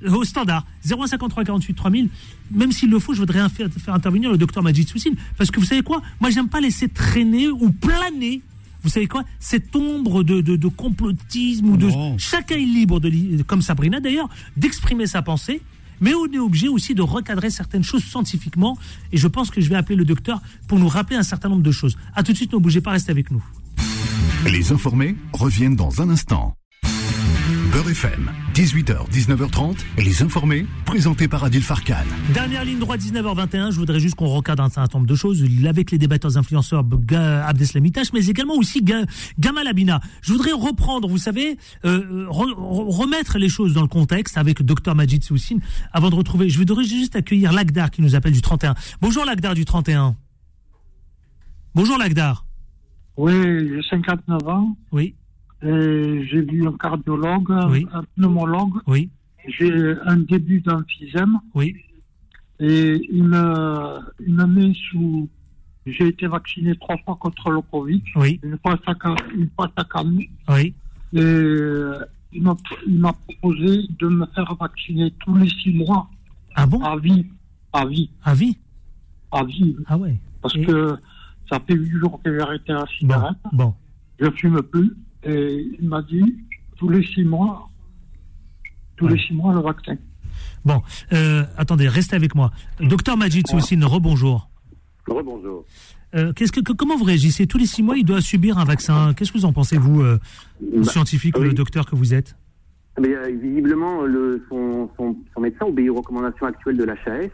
[0.04, 2.10] euh, au standard 0153 48 3000
[2.52, 5.66] même s'il le faut je voudrais faire intervenir le docteur Majid Soussine parce que vous
[5.66, 6.02] savez quoi?
[6.20, 8.42] Moi j'aime pas laisser traîner ou planer
[8.84, 9.24] vous savez quoi?
[9.40, 12.18] Cette ombre de, de, de complotisme ou de Non.
[12.18, 15.62] chacun est libre de comme Sabrina d'ailleurs d'exprimer sa pensée
[16.02, 18.78] mais on est obligé aussi de recadrer certaines choses scientifiquement
[19.12, 21.62] et je pense que je vais appeler le docteur pour nous rappeler un certain nombre
[21.64, 23.44] de choses à tout de suite ne bougez pas restez avec nous
[24.52, 26.56] Les informés reviennent dans un instant.
[27.74, 31.96] Beurre FM, 18h, 19h30, les informés, présentés par Adil Farkan.
[32.32, 35.90] Dernière ligne droite 19h21, je voudrais juste qu'on recadre un certain nombre de choses avec
[35.90, 39.06] les débatteurs influenceurs Abdeslamitash, mais également aussi Ga-
[39.40, 40.02] Gamal Abina.
[40.22, 44.62] Je voudrais reprendre, vous savez, euh, re- re- remettre les choses dans le contexte avec
[44.62, 45.60] Dr Majid Soussine
[45.94, 46.50] avant de retrouver.
[46.50, 48.76] Je voudrais juste accueillir Lagdar qui nous appelle du 31.
[49.02, 50.16] Bonjour Lagdar du 31.
[51.74, 52.46] Bonjour Lagdar.
[53.18, 54.78] Oui, j'ai 59 ans.
[54.92, 55.16] Oui.
[55.66, 57.88] Et j'ai vu un cardiologue, Oui.
[57.94, 58.82] un pneumologue.
[58.88, 59.10] Oui.
[59.48, 59.72] J'ai
[60.06, 61.40] un début d'emphysème.
[61.54, 61.76] Oui.
[62.60, 65.30] Et il me met sous.
[65.86, 68.02] J'ai été vacciné trois fois contre le Covid.
[68.16, 68.40] Oui.
[68.44, 69.04] Une fois chaque,
[69.36, 69.70] une fois.
[70.50, 70.74] Oui.
[71.14, 72.00] Et euh,
[72.32, 76.08] il m'a proposé de me faire vacciner tous les six mois.
[76.56, 76.82] Ah bon?
[76.82, 77.26] À vie.
[77.74, 78.10] À vie.
[78.24, 78.58] À vie?
[79.32, 79.76] À vie.
[79.88, 80.18] Ah ouais.
[80.42, 80.96] Parce Et- que
[81.50, 83.38] ça fait huit jours que j'ai arrêté la cigarette.
[83.52, 83.74] Bon.
[84.20, 84.92] Je fume plus.
[85.26, 86.36] Et il m'a dit,
[86.78, 87.70] tous les six mois,
[88.98, 89.96] tous les six mois, le vaccin.
[90.66, 90.82] Bon,
[91.14, 92.52] euh, attendez, restez avec moi.
[92.80, 94.50] Docteur Majid Soussine, rebonjour.
[95.08, 95.66] Rebonjour.
[96.16, 98.66] Euh, qu'est-ce que, que- comment vous réagissez Tous les six mois, il doit subir un
[98.66, 99.14] vaccin.
[99.14, 100.20] Qu'est-ce que vous en pensez, vous, euh,
[100.62, 101.46] Bah, scientifique, oui.
[101.48, 102.36] le docteur que vous êtes
[103.00, 107.30] Mais, euh, visiblement, le, son, son, son médecin obéit aux recommandations actuelles de l'HAS.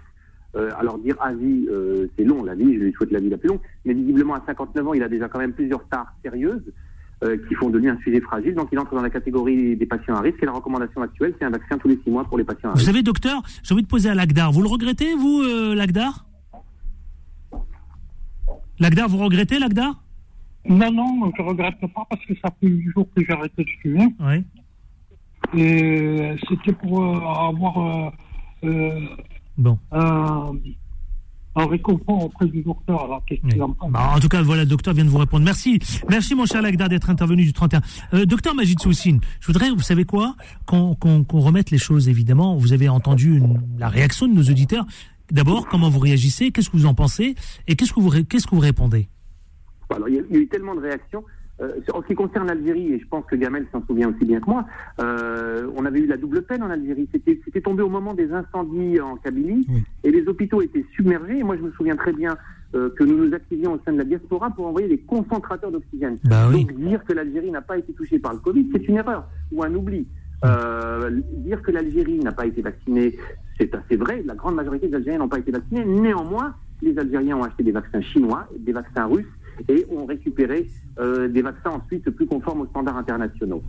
[0.55, 3.29] Euh, alors dire à vie, euh, c'est long, la vie, je lui souhaite la vie
[3.29, 3.59] la plus longue.
[3.85, 6.63] Mais visiblement, à 59 ans, il a déjà quand même plusieurs stars sérieuses
[7.23, 8.55] euh, qui font de lui un sujet fragile.
[8.55, 10.41] Donc il entre dans la catégorie des patients à risque.
[10.41, 12.71] Et la recommandation actuelle, c'est un vaccin tous les six mois pour les patients à
[12.73, 12.87] Vous risque.
[12.87, 14.51] savez, docteur, j'ai envie de poser à Lagdar.
[14.51, 16.25] Vous le regrettez, vous, euh, Lagdar?
[18.79, 20.01] Lagdar, vous regrettez, Lagdar?
[20.65, 23.69] Non, non, je regrette pas parce que ça fait huit jours que j'ai arrêté de
[23.81, 24.13] fumer.
[24.19, 24.43] Oui.
[25.57, 28.09] Et c'était pour euh, avoir euh,
[28.65, 28.99] euh,
[29.57, 29.77] Bon.
[31.55, 33.03] Un réconfort auprès du docteur.
[33.05, 35.17] Alors, qu'est-ce qu'il en pense Bah, en tout cas, voilà, le docteur vient de vous
[35.17, 35.43] répondre.
[35.43, 35.79] Merci.
[36.09, 37.81] Merci, mon cher Lagdar, d'être intervenu du 31.
[38.13, 40.35] Euh, docteur Majid Soussine, je voudrais, vous savez quoi,
[40.65, 42.55] qu'on qu'on- qu'on remette les choses, évidemment.
[42.55, 44.85] Vous avez entendu une- la réaction de nos auditeurs.
[45.31, 46.51] D'abord, comment vous réagissez?
[46.51, 47.35] Qu'est-ce que vous en pensez?
[47.67, 49.09] Et qu'est-ce que vous, qu'est-ce que vous répondez?
[49.91, 51.23] Alors, il y, a, il y a eu tellement de réactions.
[51.61, 54.39] Euh, en ce qui concerne l'Algérie, et je pense que Gamel s'en souvient aussi bien
[54.39, 54.65] que moi,
[55.01, 57.07] euh, on avait eu la double peine en Algérie.
[57.11, 59.67] C'était tombé au moment des incendies en Kabylie,
[60.03, 61.39] et les hôpitaux étaient submergés.
[61.39, 62.37] Et moi, je me souviens très bien
[62.75, 66.17] euh, que nous nous activions au sein de la diaspora pour envoyer des concentrateurs d'oxygène.
[66.23, 66.65] Bah oui.
[66.65, 69.63] Donc dire que l'Algérie n'a pas été touchée par le Covid, c'est une erreur ou
[69.63, 70.07] un oubli.
[70.41, 73.17] Dire que l'Algérie n'a pas été vaccinée,
[73.59, 74.23] c'est assez vrai.
[74.25, 75.83] La grande majorité des Algériens n'ont pas été vaccinés.
[75.83, 79.25] Néanmoins, les Algériens ont acheté des vaccins chinois, des vaccins russes
[79.67, 83.63] et ont récupéré euh, des vaccins ensuite plus conformes aux standards internationaux.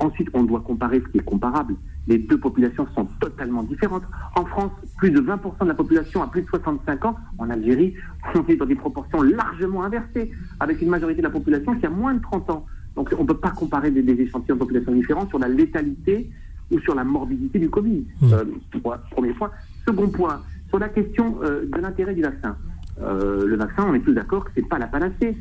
[0.00, 1.74] Ensuite, on doit comparer ce qui est comparable.
[2.06, 4.04] Les deux populations sont totalement différentes.
[4.34, 7.16] En France, plus de 20% de la population a plus de 65 ans.
[7.38, 7.94] En Algérie,
[8.34, 11.90] on est dans des proportions largement inversées, avec une majorité de la population qui a
[11.90, 12.66] moins de 30 ans.
[12.96, 16.30] Donc on ne peut pas comparer des, des échantillons de population différents sur la létalité
[16.70, 18.04] ou sur la morbidité du Covid.
[18.24, 18.44] Euh,
[18.82, 19.50] voilà, premier point.
[19.86, 22.56] Second point, sur la question euh, de l'intérêt du vaccin.
[23.02, 25.36] Euh, le vaccin, on est tous d'accord que c'est pas la panacée.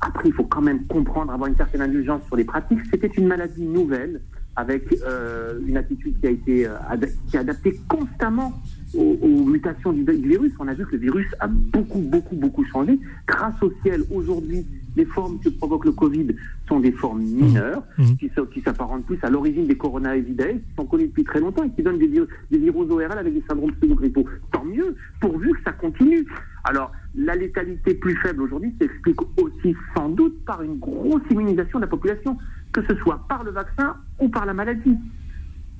[0.00, 2.80] Après, il faut quand même comprendre, avoir une certaine indulgence sur les pratiques.
[2.90, 4.20] C'était une maladie nouvelle
[4.56, 8.52] avec euh, une attitude qui a été euh, ad- qui est adaptée constamment
[8.94, 10.52] aux, aux mutations du, du virus.
[10.58, 12.98] On a vu que le virus a beaucoup, beaucoup, beaucoup changé.
[13.26, 16.36] Grâce au ciel, aujourd'hui, les formes que provoque le Covid
[16.68, 17.82] sont des formes mineures,
[18.18, 21.62] qui, se- qui s'apparentent plus à l'origine des coronavidae, qui sont connues depuis très longtemps
[21.62, 24.26] et qui donnent des virus ORL avec des syndromes pseudo-grippaux.
[24.52, 26.26] Tant mieux, pourvu que ça continue.
[26.64, 31.84] Alors, la létalité plus faible aujourd'hui s'explique aussi sans doute par une grosse immunisation de
[31.84, 32.38] la population,
[32.72, 34.96] que ce soit par le vaccin ou par la maladie.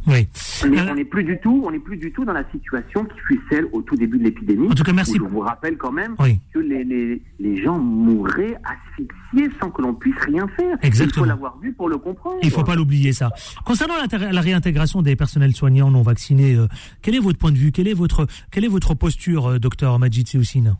[0.06, 0.26] Oui.
[0.64, 3.04] On n'est on n'est plus du tout, on n'est plus du tout dans la situation
[3.04, 4.68] qui fut celle au tout début de l'épidémie.
[4.68, 5.18] En tout cas, merci.
[5.20, 6.40] où Je vous rappelle quand même Oui.
[6.52, 10.76] que les, les, les gens mouraient asphyxiés sans que l'on puisse rien faire.
[10.82, 11.24] Il Exactement.
[11.24, 12.38] faut l'avoir vu pour le comprendre.
[12.42, 13.30] Il faut pas l'oublier ça.
[13.64, 13.94] Concernant
[14.32, 16.66] la réintégration des personnels soignants non vaccinés, euh,
[17.02, 17.72] quel est votre point de vue?
[17.72, 20.76] Quelle est votre quelle est votre posture, euh, docteur Majid Seoussine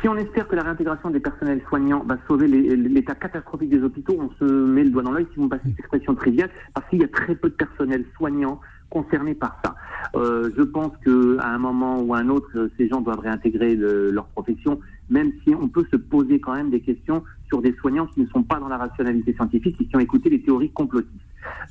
[0.00, 4.16] Si on espère que la réintégration des personnels soignants va sauver l'état catastrophique des hôpitaux,
[4.18, 6.88] on se met le doigt dans l'œil si vous me passez cette expression triviale, parce
[6.88, 8.60] qu'il y a très peu de personnel soignant
[8.90, 9.76] concerné par ça.
[10.16, 13.76] Euh, je pense que à un moment ou à un autre, ces gens doivent réintégrer
[13.76, 14.80] le- leur profession,
[15.10, 18.26] même si on peut se poser quand même des questions sur des soignants qui ne
[18.26, 21.14] sont pas dans la rationalité scientifique, qui ont écouté les théories complotistes.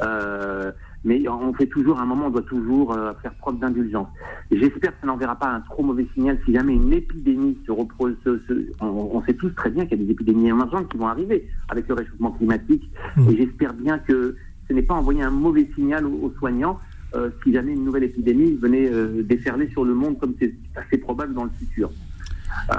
[0.01, 0.71] Euh,
[1.03, 4.07] mais on fait toujours, à un moment, on doit toujours euh, faire preuve d'indulgence.
[4.51, 8.15] J'espère que ça n'enverra pas un trop mauvais signal si jamais une épidémie se reprose.
[8.25, 10.97] se- se- on, on sait tous très bien qu'il y a des épidémies émergentes qui
[10.97, 12.89] vont arriver avec le réchauffement climatique.
[13.29, 14.35] Et j'espère bien que
[14.67, 16.79] ce n'est pas envoyer un mauvais signal aux, aux soignants
[17.15, 20.97] euh, si jamais une nouvelle épidémie venait euh, déferler sur le monde comme c'est assez
[20.97, 21.89] probable dans le futur.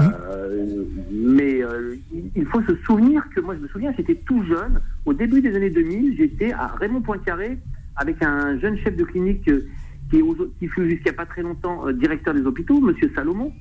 [0.01, 1.97] Euh, mais euh,
[2.35, 4.81] il- faut se souvenir que moi je me souviens j'étais tout jeune.
[5.07, 7.59] Au début des années 2000 j'étais à Raymond Poincaré
[7.97, 9.67] avec un jeune chef de clinique euh,
[10.11, 13.53] qui, fut jusqu'à pas très longtemps directeur des hôpitaux Monsieur Salomon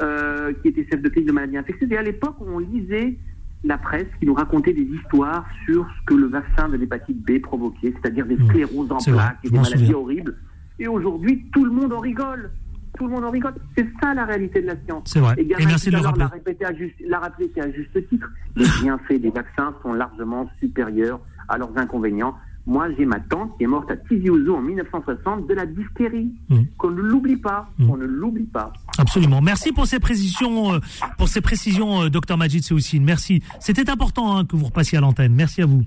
[0.00, 1.90] euh, qui était chef de clinique de maladies infectieuses.
[1.92, 3.16] Et à l'époque on lisait
[3.64, 7.40] la presse qui nous racontait des histoires sur ce que le vaccin de l'hépatite B
[7.40, 9.00] provoquait c'est-à-dire des scléroses en Mmh.
[9.00, 10.36] C'est vrai, plaques et des maladies horribles.
[10.78, 12.50] Et aujourd'hui tout le monde en rigole
[12.96, 13.54] tout le monde en rigole.
[13.76, 15.02] C'est ça la réalité de la science.
[15.06, 15.36] C'est vrai.
[15.36, 16.24] Gamin, Et merci de le l'a rappeler.
[16.24, 18.30] répété à juste, l'a rappelé c'est à juste titre.
[18.56, 22.34] Les bienfaits des vaccins sont largement supérieurs à leurs inconvénients.
[22.66, 26.30] Moi, j'ai ma tante qui est morte à Tizi Ouzou en 1960 de la diphtérie.
[26.50, 26.56] Mmh.
[26.76, 27.70] Qu'on ne l'oublie pas.
[27.80, 28.74] On ne l'oublie pas.
[28.98, 29.40] Absolument.
[29.40, 30.78] Merci pour ces précisions, euh,
[31.16, 33.04] pour ces précisions, euh, docteur Majid Seoussine.
[33.04, 33.42] Merci.
[33.58, 35.34] C'était important hein, que vous repassiez à l'antenne.
[35.34, 35.82] Merci à vous.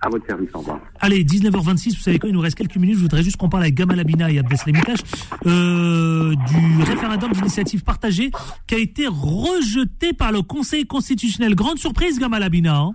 [0.00, 0.78] À votre service, au revoir.
[1.00, 2.96] Allez, 19h26, vous savez quoi, il nous reste quelques minutes.
[2.96, 4.76] Je voudrais juste qu'on parle avec Gamal Abina et Abdeslam
[5.46, 8.30] euh, du référendum d'initiative partagée
[8.66, 11.54] qui a été rejeté par le Conseil constitutionnel.
[11.56, 12.78] Grande surprise, Gamal Abina.
[12.78, 12.92] hein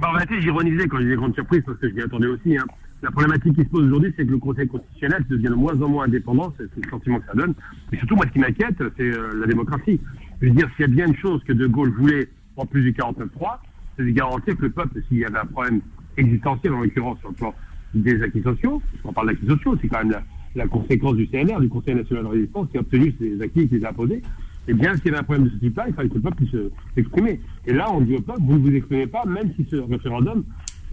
[0.00, 2.56] Bah, en réalité, j'ironisais quand je disais grande surprise parce que je m'y attendais aussi.
[2.56, 2.64] hein.
[3.02, 5.88] La problématique qui se pose aujourd'hui, c'est que le Conseil constitutionnel devient de moins en
[5.88, 7.54] moins indépendant, c'est c'est le sentiment que ça donne.
[7.92, 10.00] Et surtout, moi, ce qui m'inquiète, c'est euh, la démocratie.
[10.40, 12.82] Je veux dire, s'il y a bien une chose que De Gaulle voulait, en plus
[12.82, 13.58] du 49-3,
[13.96, 15.80] c'est de garantir que le peuple, s'il y avait un problème
[16.18, 17.54] existentiel, en l'occurrence sur le plan
[17.94, 20.14] des acquis sociaux, qu'on parle d'acquis sociaux, c'est quand même
[20.54, 23.68] la, conséquence du CNR, du Conseil national de résistance, qui a obtenu ces acquis et
[23.68, 24.22] qui les a imposés.
[24.70, 26.36] Eh bien, s'il y avait un problème de ce type-là, il fallait que le peuple
[26.36, 27.40] puisse euh, s'exprimer.
[27.66, 30.44] Et là, on dit au peuple, vous ne vous exprimez pas, même si ce référendum,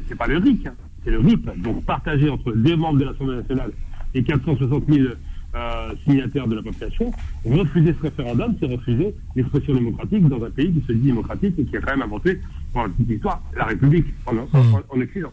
[0.08, 0.74] c'est pas le RIC, hein,
[1.04, 1.50] c'est le RIP.
[1.62, 3.72] Donc, partagé entre deux membres de l'Assemblée nationale
[4.14, 5.08] et 460 000
[5.56, 7.12] euh, signataires de la population,
[7.46, 11.66] refuser ce référendum, c'est refuser l'expression démocratique dans un pays qui se dit démocratique et
[11.66, 12.40] qui a quand même inventé,
[12.74, 15.32] pour la petite histoire, la République en, en, en, en Occident.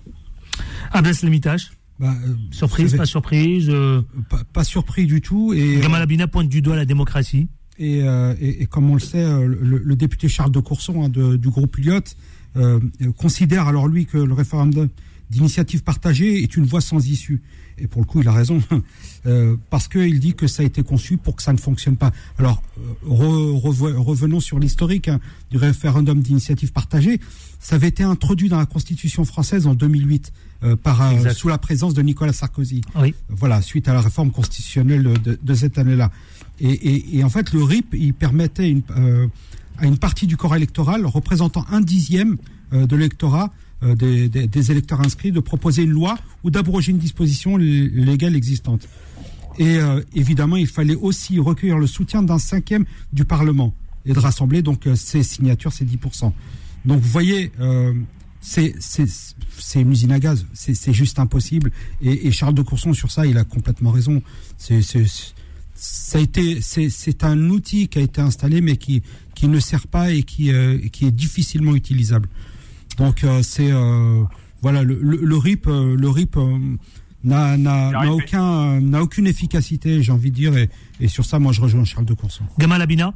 [0.92, 5.52] Abdeslam Mikash Bah, euh, Surprise, pas surprise euh, pas, pas surpris du tout.
[5.54, 7.48] Et, Gamal Abina pointe du doigt la démocratie.
[7.78, 11.02] Et, euh, et, et comme on le sait, euh, le, le député Charles de Courson
[11.04, 12.00] hein, de- du groupe Lyot
[12.56, 14.88] euh, euh, considère alors lui que le référendum
[15.32, 17.40] d'initiative partagée est une voie sans issue.
[17.78, 18.60] Et pour le coup, il a raison,
[19.26, 22.12] euh, parce qu'il dit que ça a été conçu pour que ça ne fonctionne pas.
[22.38, 25.20] Alors, euh, re- revenons sur l'historique hein,
[25.50, 27.18] du référendum d'initiative partagée.
[27.60, 30.32] Ça avait été introduit dans la Constitution française en 2008
[30.64, 32.82] euh, par euh, sous la présence de Nicolas Sarkozy.
[33.00, 33.14] Oui.
[33.30, 36.10] Voilà, suite à la réforme constitutionnelle de, de cette année-là.
[36.60, 38.82] Et, et- et en fait, le RIP, il permettait une,
[39.78, 42.36] à une partie du corps électoral représentant un dixième
[42.72, 43.50] de l'électorat
[43.96, 48.88] des, des- électeurs inscrits de proposer une loi ou d'abroger une disposition légale existante.
[49.58, 53.74] Et euh, évidemment, il fallait aussi recueillir le soutien d'un cinquième du Parlement
[54.06, 56.32] et de rassembler donc euh, ces signatures, ces 10%.
[56.84, 57.92] Donc vous voyez, euh,
[58.40, 58.74] c'est
[59.76, 61.70] une usine à gaz, c'est juste impossible.
[62.02, 64.22] Et, Charles de Courson sur ça, il a complètement raison.
[64.56, 64.80] C'est
[67.22, 69.02] un outil qui a été installé mais qui
[69.34, 72.28] qui ne sert pas et qui euh, qui est difficilement utilisable.
[72.98, 74.22] Donc euh, c'est euh,
[74.60, 76.58] voilà le, le, le RIP euh, le RIP euh,
[77.24, 80.68] n'a n'a aucun n'a aucune efficacité j'ai envie de dire et,
[81.00, 82.44] et sur ça moi je rejoins Charles de Courson.
[82.58, 83.14] Gamal Abina?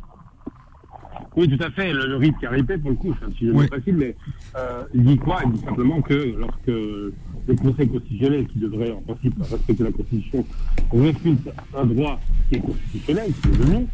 [1.37, 1.93] Oui, tout à fait.
[1.93, 3.67] Le, le RIP qui a ripé, pour le coup, c'est un sujet Oui.
[3.69, 4.17] facile, mais
[4.57, 5.41] euh, il dit quoi?
[5.45, 7.13] Il dit simplement que lorsque le
[7.61, 10.47] Conseil constitutionnel, qui devrait en principe respecter la Constitution,
[10.91, 11.37] refuse
[11.77, 13.87] un droit qui est constitutionnel, qui est nous,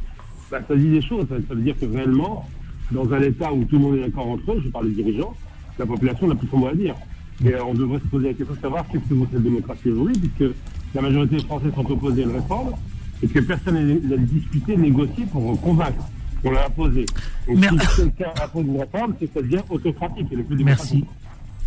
[0.52, 1.26] bah, ça dit des choses.
[1.28, 2.48] Ça, ça veut dire que réellement,
[2.92, 5.34] dans un État où tout le monde est d'accord entre eux, je parle des dirigeants,
[5.78, 6.94] la population n'a plus son mot à dire.
[7.44, 9.90] Et euh, on devrait se poser la question de savoir qu'est-ce que vaut cette démocratie
[9.90, 10.54] aujourd'hui, puisque
[10.94, 12.72] la majorité des Français sont opposés à une réforme,
[13.22, 16.04] et que personne n'a discuté, négocié pour convaincre.
[16.44, 17.06] On l'a imposé.
[17.48, 21.04] Donc si quelqu'un impose une réforme, c'est que ça devient autocratique et le plus démocratique.
[21.04, 21.22] Merci.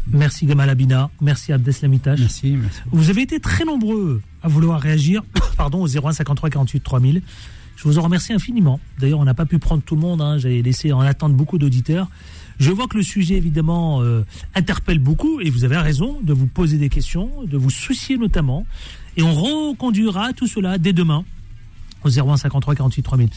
[0.07, 1.09] Merci Gamal Abina.
[1.21, 2.19] Merci Abdeslamitash.
[2.19, 2.81] Merci, merci.
[2.91, 5.23] Vous avez été très nombreux à vouloir réagir
[5.57, 7.21] pardon, au 01 53 48 3000.
[7.75, 8.79] Je vous en remercie infiniment.
[8.99, 10.21] D'ailleurs, on n'a pas pu prendre tout le monde.
[10.21, 10.37] Hein.
[10.37, 12.09] J'avais laissé en attente beaucoup d'auditeurs.
[12.59, 14.23] Je vois que le sujet, évidemment, euh,
[14.53, 18.65] interpelle beaucoup et vous avez raison de vous poser des questions, de vous soucier notamment.
[19.17, 21.23] Et on reconduira tout cela dès demain
[22.03, 23.29] au 01 53 48 3000.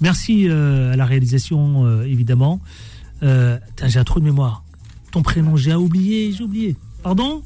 [0.00, 2.60] Merci euh, à la réalisation, euh, évidemment.
[3.22, 4.62] Euh, j'ai un trou de mémoire.
[5.10, 6.76] Ton prénom, j'ai oublié, j'ai oublié.
[7.02, 7.42] Pardon?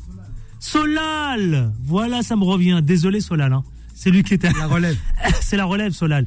[0.59, 2.81] Solal Voilà, ça me revient.
[2.83, 3.53] Désolé, Solal.
[3.53, 3.65] hein.
[3.95, 4.51] C'est lui qui était.
[4.59, 4.97] La relève.
[5.41, 6.27] C'est la relève, Solal.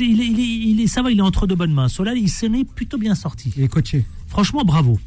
[0.00, 1.88] Il, est, il, est, il est- ça va, il est entre de bonnes mains.
[1.88, 3.52] Solal, il s'en est plutôt bien sorti.
[3.56, 4.04] Il est coaché.
[4.28, 4.98] Franchement, bravo.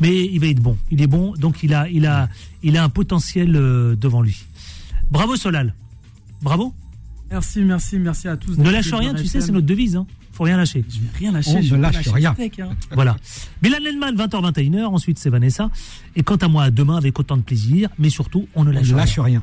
[0.00, 0.76] Mais il va être bon.
[0.90, 2.28] Il est bon, donc il a, il a,
[2.62, 4.44] il a un potentiel euh, devant lui.
[5.10, 5.74] Bravo, Solal.
[6.42, 6.74] Bravo.
[7.30, 8.56] Merci, merci, merci à tous.
[8.58, 9.96] Ne lâche rien, tu sais, c'est notre devise.
[9.96, 10.06] Hein.
[10.32, 10.84] Faut rien lâcher.
[10.88, 11.50] Je vais rien lâcher.
[11.56, 12.34] On je ne lâche rien.
[12.38, 12.68] hein.
[12.92, 13.16] Voilà.
[13.62, 14.84] Milan Lelman, 20h21h.
[14.84, 15.68] Ensuite, c'est Vanessa.
[16.16, 17.88] Et quant à moi, à demain avec autant de plaisir.
[17.98, 18.96] Mais surtout, on ne On lâche, ne rien.
[18.96, 19.42] lâche rien.